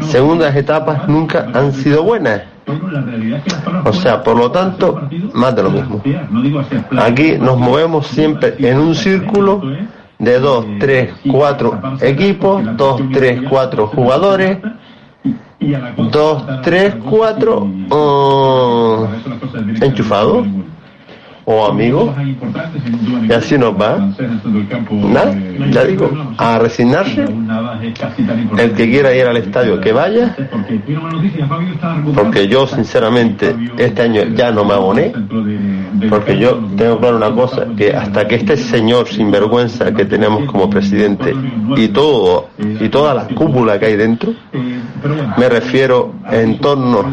segundas 0.00 0.56
etapas 0.56 1.08
nunca 1.08 1.48
han 1.52 1.72
sido 1.72 2.02
buenas. 2.02 2.42
O 3.84 3.92
sea, 3.92 4.22
por 4.22 4.36
lo 4.36 4.50
tanto, 4.50 5.08
más 5.34 5.56
de 5.56 5.62
lo 5.62 5.70
mismo. 5.70 6.02
Aquí 6.98 7.32
nos 7.40 7.58
movemos 7.58 8.06
siempre 8.06 8.54
en 8.58 8.78
un 8.78 8.94
círculo 8.94 9.60
de 10.20 10.38
dos, 10.38 10.66
tres, 10.78 11.12
cuatro 11.30 11.80
equipos, 12.00 12.62
dos, 12.76 13.00
tres, 13.12 13.40
cuatro 13.48 13.88
jugadores, 13.88 14.58
dos, 16.12 16.44
tres, 16.62 16.94
cuatro 17.08 17.62
uh, 17.90 19.06
enchufados 19.80 20.46
o 21.50 21.66
amigos 21.66 22.10
y 23.28 23.32
así 23.32 23.58
nos 23.58 23.74
va. 23.74 23.98
Nada 24.90 25.34
ya 25.70 25.84
digo 25.84 26.10
a 26.36 26.58
resignarse. 26.58 27.24
El 28.58 28.72
que 28.72 28.90
quiera 28.90 29.14
ir 29.14 29.26
al 29.26 29.36
estadio 29.36 29.80
que 29.80 29.92
vaya. 29.92 30.36
porque 32.14 32.48
yo 32.48 32.66
sinceramente 32.66 33.54
este 33.76 34.02
año 34.02 34.22
ya 34.34 34.50
no 34.50 34.64
me 34.64 34.74
aboné 34.74 35.12
porque 36.08 36.38
yo 36.38 36.58
tengo 36.76 36.98
claro 36.98 37.16
una 37.16 37.30
cosa 37.32 37.66
que 37.76 37.94
hasta 37.94 38.26
que 38.26 38.36
este 38.36 38.56
señor 38.56 39.08
sinvergüenza 39.08 39.92
que 39.92 40.04
tenemos 40.04 40.44
como 40.44 40.70
presidente 40.70 41.34
y 41.76 41.88
todo 41.88 42.48
y 42.58 42.88
toda 42.88 43.14
la 43.14 43.26
cúpula 43.26 43.78
que 43.78 43.86
hay 43.86 43.96
dentro 43.96 44.32
me 45.38 45.48
refiero 45.48 46.14
en 46.30 46.58
torno 46.58 47.04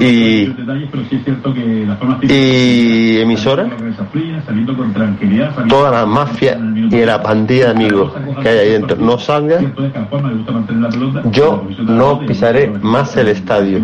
y, 0.00 0.48
y 2.22 3.18
emisora, 3.60 5.16
toda 5.68 5.90
la 5.90 6.06
mafia 6.06 6.58
y 6.74 7.04
la 7.04 7.22
pandilla 7.22 7.66
de 7.66 7.70
amigos 7.70 8.12
que 8.42 8.48
hay 8.48 8.58
ahí 8.58 8.70
dentro 8.70 8.96
no 8.96 9.18
salga, 9.18 9.60
yo 11.30 11.64
no 11.80 12.20
pisaré 12.20 12.68
más 12.68 13.16
el 13.16 13.28
estadio 13.28 13.80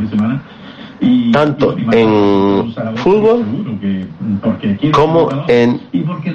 tanto 1.33 1.77
en 1.93 2.74
fútbol 2.97 3.45
como 4.93 5.29
en 5.49 5.81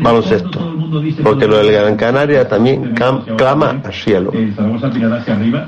baloncesto, 0.01 0.75
porque 1.23 1.47
lo 1.47 1.57
del 1.57 1.71
Gran 1.71 1.95
Canaria 1.95 2.47
también 2.47 2.93
clama 3.37 3.81
al 3.83 3.93
cielo, 3.93 4.31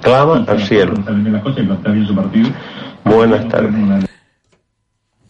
clama 0.01 0.45
al 0.47 0.59
cielo. 0.61 0.93
Buenas 3.05 3.47
tardes. 3.49 4.09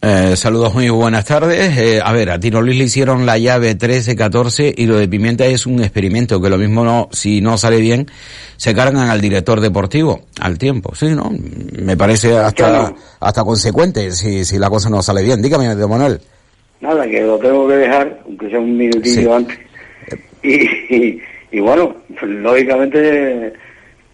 Eh, 0.06 0.36
saludos, 0.36 0.74
muy 0.74 0.90
buenas 0.90 1.24
tardes. 1.24 1.78
Eh, 1.78 1.98
a 2.04 2.12
ver, 2.12 2.28
a 2.28 2.38
Tino 2.38 2.60
Luis 2.60 2.76
le 2.76 2.84
hicieron 2.84 3.24
la 3.24 3.38
llave 3.38 3.74
13-14 3.74 4.74
y 4.76 4.84
lo 4.84 4.98
de 4.98 5.08
Pimienta 5.08 5.46
es 5.46 5.64
un 5.64 5.80
experimento 5.80 6.42
que 6.42 6.50
lo 6.50 6.58
mismo 6.58 6.84
no, 6.84 7.08
si 7.10 7.40
no 7.40 7.56
sale 7.56 7.78
bien, 7.80 8.04
se 8.58 8.74
cargan 8.74 9.08
al 9.08 9.22
director 9.22 9.62
deportivo 9.62 10.20
al 10.42 10.58
tiempo. 10.58 10.94
Sí, 10.94 11.06
¿no? 11.14 11.32
Me 11.82 11.96
parece 11.96 12.36
hasta, 12.36 12.92
hasta 13.18 13.44
consecuente 13.44 14.10
si, 14.12 14.44
si 14.44 14.58
la 14.58 14.68
cosa 14.68 14.90
no 14.90 15.00
sale 15.00 15.22
bien. 15.22 15.40
Dígame, 15.40 15.74
de 15.74 15.86
Manuel. 15.86 16.20
Nada, 16.82 17.08
que 17.08 17.22
lo 17.22 17.38
tengo 17.38 17.66
que 17.66 17.76
dejar, 17.76 18.20
aunque 18.26 18.50
sea 18.50 18.60
un 18.60 18.76
minutillo 18.76 19.36
antes. 19.36 19.58
Y, 20.42 21.18
y, 21.50 21.60
bueno, 21.60 21.96
lógicamente 22.20 23.54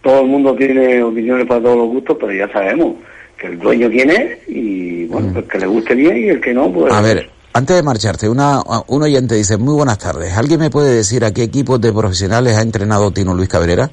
todo 0.01 0.21
el 0.21 0.27
mundo 0.27 0.55
tiene 0.55 1.03
opiniones 1.03 1.45
para 1.45 1.61
todos 1.61 1.75
los 1.75 1.87
gustos, 1.87 2.15
pero 2.17 2.31
ya 2.31 2.49
sabemos 2.53 2.95
que 3.41 3.47
el 3.47 3.57
dueño 3.57 3.89
tiene 3.89 4.39
y 4.47 5.05
bueno, 5.05 5.39
el 5.39 5.47
que 5.47 5.57
le 5.57 5.65
guste 5.65 5.95
bien 5.95 6.15
y 6.15 6.29
el 6.29 6.39
que 6.39 6.53
no, 6.53 6.71
pues... 6.71 6.93
A 6.93 7.01
ver, 7.01 7.27
antes 7.53 7.75
de 7.75 7.81
marcharte, 7.81 8.29
una, 8.29 8.61
un 8.87 9.01
oyente 9.01 9.33
dice, 9.33 9.57
muy 9.57 9.73
buenas 9.73 9.97
tardes, 9.97 10.37
¿alguien 10.37 10.59
me 10.59 10.69
puede 10.69 10.93
decir 10.95 11.25
a 11.25 11.31
qué 11.31 11.41
equipos 11.43 11.81
de 11.81 11.91
profesionales 11.91 12.55
ha 12.55 12.61
entrenado 12.61 13.09
Tino 13.09 13.33
Luis 13.33 13.49
Cabrera? 13.49 13.89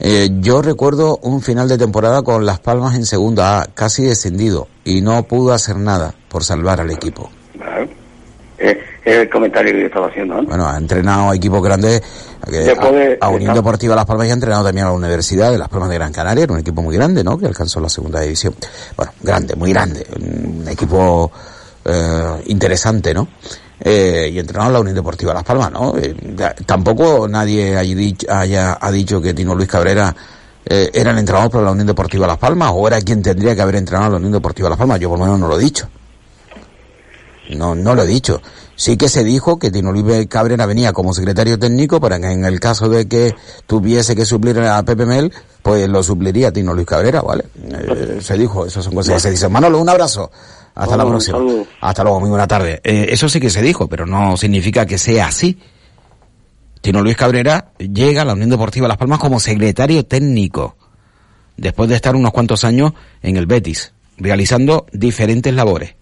Eh, 0.00 0.28
yo 0.40 0.62
recuerdo 0.62 1.18
un 1.22 1.40
final 1.40 1.68
de 1.68 1.78
temporada 1.78 2.22
con 2.22 2.44
Las 2.44 2.58
Palmas 2.58 2.96
en 2.96 3.06
segunda 3.06 3.60
A, 3.62 3.66
casi 3.66 4.02
descendido, 4.02 4.66
y 4.84 5.00
no 5.00 5.22
pudo 5.22 5.52
hacer 5.52 5.76
nada 5.76 6.14
por 6.28 6.42
salvar 6.42 6.80
al 6.80 6.90
equipo. 6.90 7.30
Claro. 7.56 7.88
Es, 9.06 9.14
el 9.14 9.30
comentario 9.30 9.72
que 9.72 9.80
yo 9.80 9.86
estaba 9.86 10.08
haciendo. 10.08 10.42
Bueno, 10.42 10.68
ha 10.68 10.76
entrenado 10.76 11.30
a 11.30 11.36
equipos 11.36 11.62
grandes, 11.62 12.02
a, 12.42 13.26
a, 13.26 13.28
Unión 13.28 13.54
Deportiva 13.54 13.94
Las 13.94 14.04
Palmas 14.04 14.26
y 14.26 14.30
ha 14.30 14.34
entrenado 14.34 14.64
también 14.64 14.86
a 14.86 14.90
la 14.90 14.96
Universidad 14.96 15.52
de 15.52 15.58
Las 15.58 15.68
Palmas 15.68 15.88
de 15.90 15.94
Gran 15.94 16.12
Canaria, 16.12 16.44
era 16.44 16.52
un 16.52 16.58
equipo 16.58 16.82
muy 16.82 16.96
grande, 16.96 17.22
¿no? 17.22 17.38
Que 17.38 17.46
alcanzó 17.46 17.80
la 17.80 17.88
segunda 17.88 18.20
división. 18.20 18.54
Bueno, 18.96 19.12
grande, 19.22 19.54
muy 19.54 19.72
grande, 19.72 20.04
un 20.20 20.66
equipo 20.68 21.30
eh, 21.84 22.42
interesante, 22.46 23.14
¿no? 23.14 23.28
Eh, 23.78 24.30
y 24.32 24.38
entrenado 24.38 24.70
a 24.70 24.72
la 24.72 24.80
Unión 24.80 24.96
Deportiva 24.96 25.34
Las 25.34 25.44
Palmas, 25.44 25.70
¿no? 25.70 25.94
Eh, 25.96 26.14
tampoco 26.64 27.28
nadie 27.28 27.76
haya, 27.76 28.78
ha 28.80 28.90
dicho 28.90 29.20
que 29.20 29.34
Tino 29.34 29.54
Luis 29.54 29.68
Cabrera 29.68 30.14
eh, 30.64 30.90
era 30.92 31.12
el 31.12 31.18
entrenador 31.18 31.50
para 31.50 31.64
la 31.64 31.70
Unión 31.70 31.86
Deportiva 31.86 32.26
Las 32.26 32.38
Palmas 32.38 32.72
o 32.74 32.88
era 32.88 33.00
quien 33.00 33.22
tendría 33.22 33.54
que 33.54 33.62
haber 33.62 33.76
entrenado 33.76 34.06
a 34.06 34.10
la 34.10 34.16
Unión 34.16 34.32
Deportiva 34.32 34.68
Las 34.68 34.78
Palmas. 34.78 34.98
Yo 34.98 35.10
por 35.10 35.18
lo 35.18 35.26
menos 35.26 35.38
no 35.38 35.48
lo 35.48 35.60
he 35.60 35.62
dicho. 35.62 35.88
No, 37.50 37.74
no 37.74 37.94
lo 37.94 38.02
he 38.02 38.06
dicho. 38.06 38.40
Sí 38.76 38.98
que 38.98 39.08
se 39.08 39.24
dijo 39.24 39.58
que 39.58 39.70
Tino 39.70 39.90
Luis 39.90 40.26
Cabrera 40.28 40.66
venía 40.66 40.92
como 40.92 41.14
secretario 41.14 41.58
técnico 41.58 41.98
para 41.98 42.20
que 42.20 42.30
en 42.30 42.44
el 42.44 42.60
caso 42.60 42.90
de 42.90 43.08
que 43.08 43.34
tuviese 43.66 44.14
que 44.14 44.26
suplir 44.26 44.60
a 44.60 44.82
Pepe 44.82 45.06
Mel, 45.06 45.32
pues 45.62 45.88
lo 45.88 46.02
supliría 46.02 46.52
Tino 46.52 46.74
Luis 46.74 46.86
Cabrera, 46.86 47.22
¿vale? 47.22 47.46
Eh, 47.64 48.18
se 48.20 48.36
dijo, 48.36 48.66
esas 48.66 48.84
son 48.84 48.94
cosas 48.94 49.14
que 49.14 49.20
se 49.20 49.30
dicen. 49.30 49.50
Manolo, 49.50 49.80
un 49.80 49.88
abrazo. 49.88 50.30
Hasta 50.74 50.94
la 50.94 51.06
próxima. 51.06 51.38
Hasta 51.80 52.02
luego, 52.02 52.20
muy 52.20 52.28
buena 52.28 52.46
tarde. 52.46 52.82
Eh, 52.84 53.06
eso 53.08 53.30
sí 53.30 53.40
que 53.40 53.48
se 53.48 53.62
dijo, 53.62 53.88
pero 53.88 54.04
no 54.04 54.36
significa 54.36 54.84
que 54.84 54.98
sea 54.98 55.28
así. 55.28 55.58
Tino 56.82 57.00
Luis 57.00 57.16
Cabrera 57.16 57.72
llega 57.78 58.22
a 58.22 58.24
la 58.26 58.34
Unión 58.34 58.50
Deportiva 58.50 58.86
Las 58.86 58.98
Palmas 58.98 59.18
como 59.18 59.40
secretario 59.40 60.04
técnico, 60.04 60.76
después 61.56 61.88
de 61.88 61.96
estar 61.96 62.14
unos 62.14 62.30
cuantos 62.30 62.62
años 62.62 62.92
en 63.22 63.38
el 63.38 63.46
Betis, 63.46 63.94
realizando 64.18 64.86
diferentes 64.92 65.52
labores. 65.54 65.94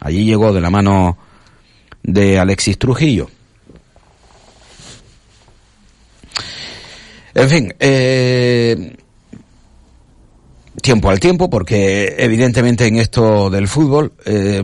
Allí 0.00 0.24
llegó 0.24 0.52
de 0.52 0.60
la 0.60 0.68
mano 0.68 1.16
de 2.04 2.38
Alexis 2.38 2.78
Trujillo. 2.78 3.28
En 7.34 7.48
fin, 7.48 7.74
eh, 7.80 8.96
tiempo 10.80 11.10
al 11.10 11.18
tiempo, 11.18 11.50
porque 11.50 12.14
evidentemente 12.18 12.86
en 12.86 12.96
esto 12.96 13.50
del 13.50 13.66
fútbol 13.66 14.12
eh, 14.24 14.62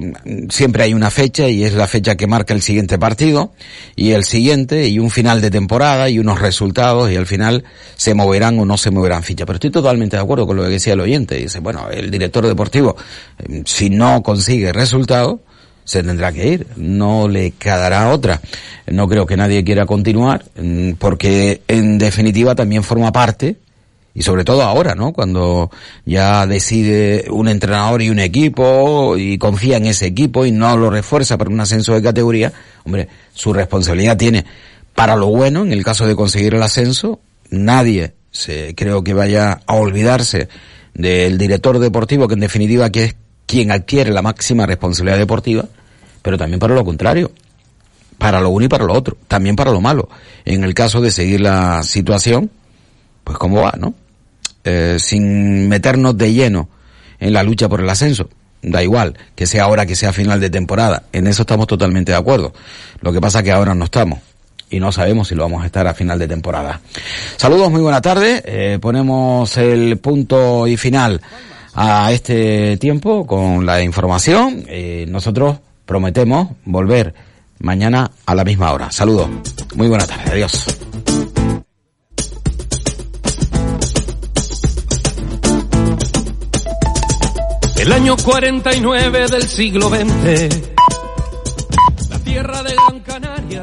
siempre 0.51 0.85
hay 0.85 0.95
una 0.95 1.11
fecha 1.11 1.49
y 1.49 1.65
es 1.65 1.73
la 1.73 1.89
fecha 1.89 2.15
que 2.15 2.29
marca 2.29 2.55
el 2.55 2.63
siguiente 2.63 2.99
partido 2.99 3.53
y 3.97 4.13
el 4.13 4.25
siguiente 4.25 4.87
y 4.87 5.01
un 5.01 5.11
final 5.11 5.41
de 5.41 5.51
temporada 5.51 6.09
y 6.09 6.21
unos 6.21 6.41
resultados 6.41 7.11
y 7.11 7.17
al 7.17 7.27
final 7.27 7.65
se 7.97 8.15
moverán 8.15 8.59
o 8.61 8.67
no 8.67 8.77
se 8.77 8.93
moverán 8.93 9.25
fichas. 9.25 9.47
Pero 9.47 9.57
estoy 9.57 9.71
totalmente 9.71 10.17
de 10.17 10.23
acuerdo 10.23 10.47
con 10.47 10.57
lo 10.57 10.63
que 10.63 10.69
decía 10.69 10.93
el 10.93 11.01
oyente. 11.01 11.37
Dice, 11.37 11.59
bueno, 11.59 11.89
el 11.91 12.11
director 12.11 12.47
deportivo, 12.47 12.97
eh, 13.39 13.63
si 13.65 13.91
no 13.91 14.23
consigue 14.23 14.73
resultados, 14.73 15.41
se 15.91 16.05
tendrá 16.05 16.31
que 16.31 16.47
ir, 16.47 16.69
no 16.77 17.27
le 17.27 17.51
quedará 17.51 18.11
otra. 18.11 18.41
No 18.87 19.09
creo 19.09 19.27
que 19.27 19.37
nadie 19.37 19.65
quiera 19.65 19.87
continuar, 19.87 20.45
mm, 20.55 20.93
porque 20.93 21.63
en 21.67 21.99
definitiva 21.99 22.55
también 22.55 22.85
forma 22.85 23.11
parte, 23.11 23.57
y 24.15 24.23
sobre 24.23 24.45
todo 24.45 24.63
ahora, 24.63 24.95
¿no? 24.95 25.13
Cuando 25.13 25.69
ya 26.07 26.47
decide 26.47 27.25
un 27.31 27.49
entrenador 27.49 28.03
y 28.03 28.11
un 28.11 28.21
equipo 28.21 29.17
y 29.17 29.37
confía 29.37 29.79
en 29.79 29.87
ese 29.87 30.07
equipo 30.07 30.47
y 30.47 30.53
no 30.53 30.77
lo 30.77 30.91
refuerza 30.91 31.37
para 31.37 31.51
un 31.51 31.59
ascenso 31.59 31.93
de 31.93 32.03
categoría, 32.03 32.53
hombre, 32.85 33.09
su 33.35 33.53
responsabilidad 33.53 34.17
tiene 34.17 34.45
para 34.95 35.17
lo 35.17 35.27
bueno, 35.27 35.65
en 35.65 35.73
el 35.73 35.83
caso 35.83 36.07
de 36.07 36.15
conseguir 36.15 36.55
el 36.55 36.63
ascenso, 36.63 37.19
nadie 37.51 38.13
se, 38.31 38.77
creo 38.77 39.03
que 39.03 39.13
vaya 39.13 39.61
a 39.67 39.75
olvidarse 39.75 40.49
del 40.95 41.37
director 41.37 41.81
deportivo, 41.81 42.29
que 42.29 42.35
en 42.35 42.41
definitiva 42.41 42.91
que 42.91 43.05
es 43.07 43.17
quien 43.47 43.73
adquiere 43.73 44.13
la 44.13 44.23
máxima 44.23 44.67
responsabilidad 44.67 45.19
deportiva, 45.19 45.65
pero 46.23 46.39
también 46.39 46.59
para 46.59 46.75
lo 46.75 46.85
contrario, 46.85 47.31
para 48.19 48.41
lo 48.41 48.51
uno 48.51 48.67
y 48.67 48.69
para 48.69 48.85
lo 48.85 48.93
otro, 48.93 49.17
también 49.29 49.57
para 49.57 49.71
lo 49.71 49.81
malo. 49.81 50.09
En 50.45 50.65
el 50.65 50.75
caso 50.75 51.01
de 51.01 51.11
seguir 51.11 51.41
la 51.41 51.83
situación, 51.83 52.51
pues 53.25 53.39
cómo 53.39 53.63
va, 53.63 53.75
¿no? 53.79 53.95
Eh, 54.65 54.97
sin 54.99 55.69
meternos 55.69 56.17
de 56.19 56.33
lleno 56.33 56.69
en 57.19 57.33
la 57.33 57.43
lucha 57.43 57.69
por 57.69 57.81
el 57.81 57.89
ascenso. 57.89 58.29
Da 58.63 58.83
igual, 58.83 59.17
que 59.35 59.47
sea 59.47 59.65
ahora, 59.65 59.87
que 59.87 59.97
sea 59.97 60.13
final 60.13 60.39
de 60.39 60.51
temporada. 60.51 61.05
En 61.13 61.27
eso 61.27 61.43
estamos 61.43 61.67
totalmente 61.67 62.13
de 62.13 62.19
acuerdo. 62.19 62.53
Lo 63.01 63.13
que 63.13 63.21
pasa 63.21 63.39
es 63.39 63.45
que 63.45 63.53
ahora 63.53 63.75
no 63.75 63.87
estamos 63.87 64.19
y 64.71 64.79
no 64.79 64.93
sabemos 64.93 65.29
si 65.29 65.35
lo 65.35 65.43
vamos 65.43 65.63
a 65.63 65.67
estar 65.67 65.87
a 65.87 65.95
final 65.95 66.19
de 66.19 66.29
temporada. 66.29 66.81
Saludos, 67.37 67.71
muy 67.71 67.81
buena 67.81 68.01
tarde. 68.01 68.43
Eh, 68.45 68.79
ponemos 68.81 69.57
el 69.57 69.99
punto 69.99 70.67
y 70.67 70.77
final 70.77 71.21
a 71.75 72.13
este 72.13 72.77
tiempo 72.77 73.27
con 73.27 73.67
la 73.67 73.83
información. 73.83 74.65
Eh, 74.69 75.07
nosotros 75.09 75.59
prometemos 75.91 76.51
volver 76.67 77.13
mañana 77.59 78.13
a 78.25 78.37
la 78.37 78.45
misma 78.45 78.71
hora. 78.73 78.93
Saludos, 78.93 79.29
muy 79.75 79.89
buena 79.89 80.07
tarde, 80.07 80.31
adiós. 80.31 80.65
El 87.77 87.93
año 87.93 88.17
49 88.17 89.27
del 89.31 89.43
siglo 89.43 89.89
XX, 89.89 90.61
la 92.09 92.19
tierra 92.21 92.63
de 92.63 92.73
Gran 92.73 93.01
Canaria. 93.01 93.63